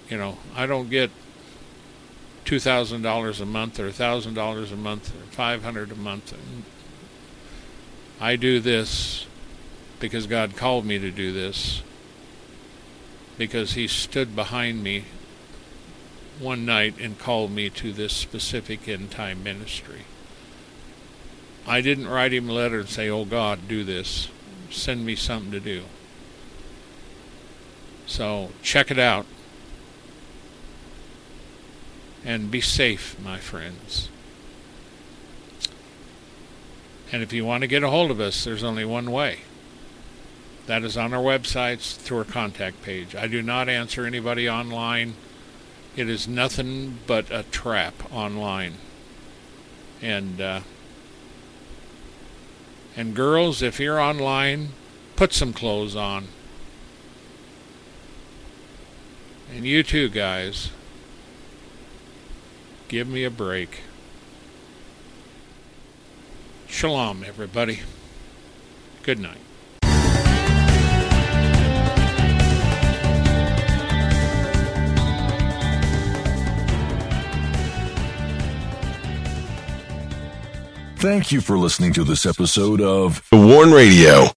you 0.09 0.17
know, 0.17 0.37
I 0.55 0.65
don't 0.65 0.89
get 0.89 1.11
two 2.45 2.59
thousand 2.59 3.01
dollars 3.01 3.41
a 3.41 3.45
month 3.45 3.81
or 3.81 3.91
thousand 3.91 4.35
dollars 4.35 4.71
a 4.71 4.77
month 4.77 5.09
or 5.09 5.25
five 5.31 5.61
hundred 5.61 5.91
a 5.91 5.95
month. 5.95 6.33
I 8.21 8.37
do 8.37 8.61
this 8.61 9.25
because 9.99 10.25
God 10.25 10.55
called 10.55 10.85
me 10.85 10.99
to 10.99 11.11
do 11.11 11.33
this 11.33 11.83
because 13.37 13.73
he 13.73 13.89
stood 13.89 14.37
behind 14.37 14.81
me 14.81 15.03
one 16.39 16.65
night 16.65 16.95
and 16.99 17.17
called 17.17 17.51
me 17.51 17.69
to 17.69 17.91
this 17.93 18.13
specific 18.13 18.87
end 18.87 19.11
time 19.11 19.43
ministry. 19.43 20.01
I 21.67 21.81
didn't 21.81 22.07
write 22.07 22.33
him 22.33 22.49
a 22.49 22.53
letter 22.53 22.81
and 22.81 22.89
say, 22.89 23.09
Oh 23.09 23.25
God, 23.25 23.67
do 23.67 23.83
this. 23.83 24.29
Send 24.69 25.05
me 25.05 25.15
something 25.15 25.51
to 25.51 25.59
do. 25.59 25.83
So 28.05 28.51
check 28.61 28.91
it 28.91 28.99
out. 28.99 29.25
And 32.23 32.49
be 32.49 32.61
safe, 32.61 33.19
my 33.23 33.39
friends. 33.39 34.09
And 37.11 37.21
if 37.21 37.31
you 37.31 37.45
want 37.45 37.61
to 37.61 37.67
get 37.67 37.83
a 37.83 37.89
hold 37.89 38.11
of 38.11 38.19
us, 38.19 38.43
there's 38.43 38.63
only 38.63 38.83
one 38.83 39.11
way. 39.11 39.39
That 40.65 40.83
is 40.83 40.97
on 40.97 41.13
our 41.13 41.21
websites 41.21 41.95
through 41.95 42.19
our 42.19 42.23
contact 42.23 42.81
page. 42.81 43.15
I 43.15 43.27
do 43.27 43.41
not 43.43 43.69
answer 43.69 44.05
anybody 44.05 44.49
online. 44.49 45.13
It 45.95 46.09
is 46.09 46.27
nothing 46.27 46.99
but 47.07 47.31
a 47.31 47.43
trap 47.43 47.93
online. 48.11 48.73
And 50.01 50.41
uh, 50.41 50.59
and 52.97 53.15
girls, 53.15 53.61
if 53.61 53.79
you're 53.79 53.99
online, 53.99 54.69
put 55.15 55.33
some 55.33 55.53
clothes 55.53 55.95
on. 55.95 56.27
And 59.53 59.65
you 59.65 59.83
too, 59.83 60.09
guys. 60.09 60.71
Give 62.87 63.07
me 63.07 63.23
a 63.23 63.31
break. 63.31 63.81
Shalom, 66.67 67.23
everybody. 67.25 67.81
Good 69.03 69.19
night. 69.19 69.44
Thank 80.97 81.33
you 81.33 81.41
for 81.41 81.57
listening 81.57 81.91
to 81.93 82.05
this 82.05 82.25
episode 82.25 82.79
of 82.79 83.21
The 83.29 83.37
Warn 83.37 83.71
Radio. 83.71 84.27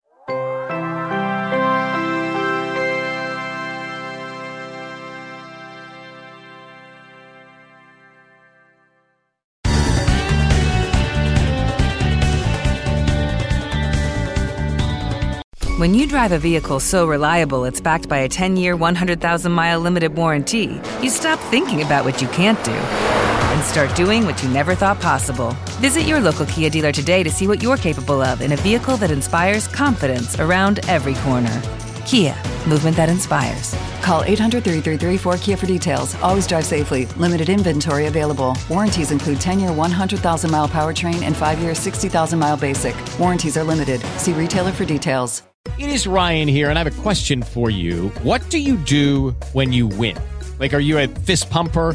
When 15.79 15.95
you 15.95 16.09
drive 16.09 16.33
a 16.33 16.39
vehicle 16.39 16.81
so 16.81 17.07
reliable 17.07 17.65
it's 17.65 17.81
backed 17.81 18.09
by 18.09 18.19
a 18.19 18.29
10 18.29 18.57
year, 18.57 18.75
100,000 18.75 19.53
mile 19.53 19.79
limited 19.79 20.17
warranty, 20.17 20.81
you 21.01 21.09
stop 21.09 21.39
thinking 21.39 21.83
about 21.83 22.05
what 22.05 22.21
you 22.21 22.27
can't 22.29 22.63
do 22.65 23.28
and 23.59 23.67
start 23.67 23.95
doing 23.97 24.25
what 24.25 24.41
you 24.41 24.49
never 24.51 24.77
thought 24.77 25.01
possible. 25.01 25.51
Visit 25.81 26.03
your 26.03 26.21
local 26.21 26.47
Kia 26.47 26.71
dealer 26.71 26.93
today 26.93 27.25
to 27.25 27.31
see 27.31 27.49
what 27.49 27.61
you're 27.61 27.77
capable 27.77 28.23
of 28.23 28.41
in 28.41 28.53
a 28.53 28.57
vehicle 28.57 28.97
that 28.99 29.11
inspires 29.11 29.67
confidence 29.67 30.39
around 30.39 30.79
every 30.89 31.15
corner. 31.27 31.61
Kia, 32.07 32.37
movement 32.69 32.97
that 32.97 33.09
inspires. 33.09 33.75
Call 34.01 34.23
800 34.23 34.63
333 34.63 35.19
4KIA 35.19 35.59
for 35.59 35.67
details. 35.67 36.15
Always 36.23 36.47
drive 36.47 36.65
safely. 36.67 37.07
Limited 37.17 37.49
inventory 37.49 38.07
available. 38.07 38.57
Warranties 38.71 39.11
include 39.11 39.41
10 39.41 39.59
year 39.59 39.73
100,000 39.73 40.51
mile 40.51 40.69
powertrain 40.69 41.23
and 41.23 41.37
5 41.37 41.59
year 41.59 41.75
60,000 41.75 42.39
mile 42.39 42.57
basic. 42.57 42.95
Warranties 43.19 43.57
are 43.57 43.65
limited. 43.65 44.01
See 44.19 44.35
retailer 44.35 44.71
for 44.71 44.85
details. 44.85 45.43
It 45.79 45.91
is 45.91 46.07
Ryan 46.07 46.47
here, 46.47 46.71
and 46.71 46.79
I 46.79 46.85
have 46.85 46.99
a 46.99 47.03
question 47.03 47.43
for 47.43 47.71
you. 47.71 48.09
What 48.23 48.49
do 48.51 48.59
you 48.59 48.77
do 48.77 49.33
when 49.53 49.73
you 49.73 49.89
win? 49.89 50.17
Like, 50.59 50.75
are 50.75 50.81
you 50.81 50.99
a 50.99 51.09
fist 51.09 51.51
pumper? 51.51 51.95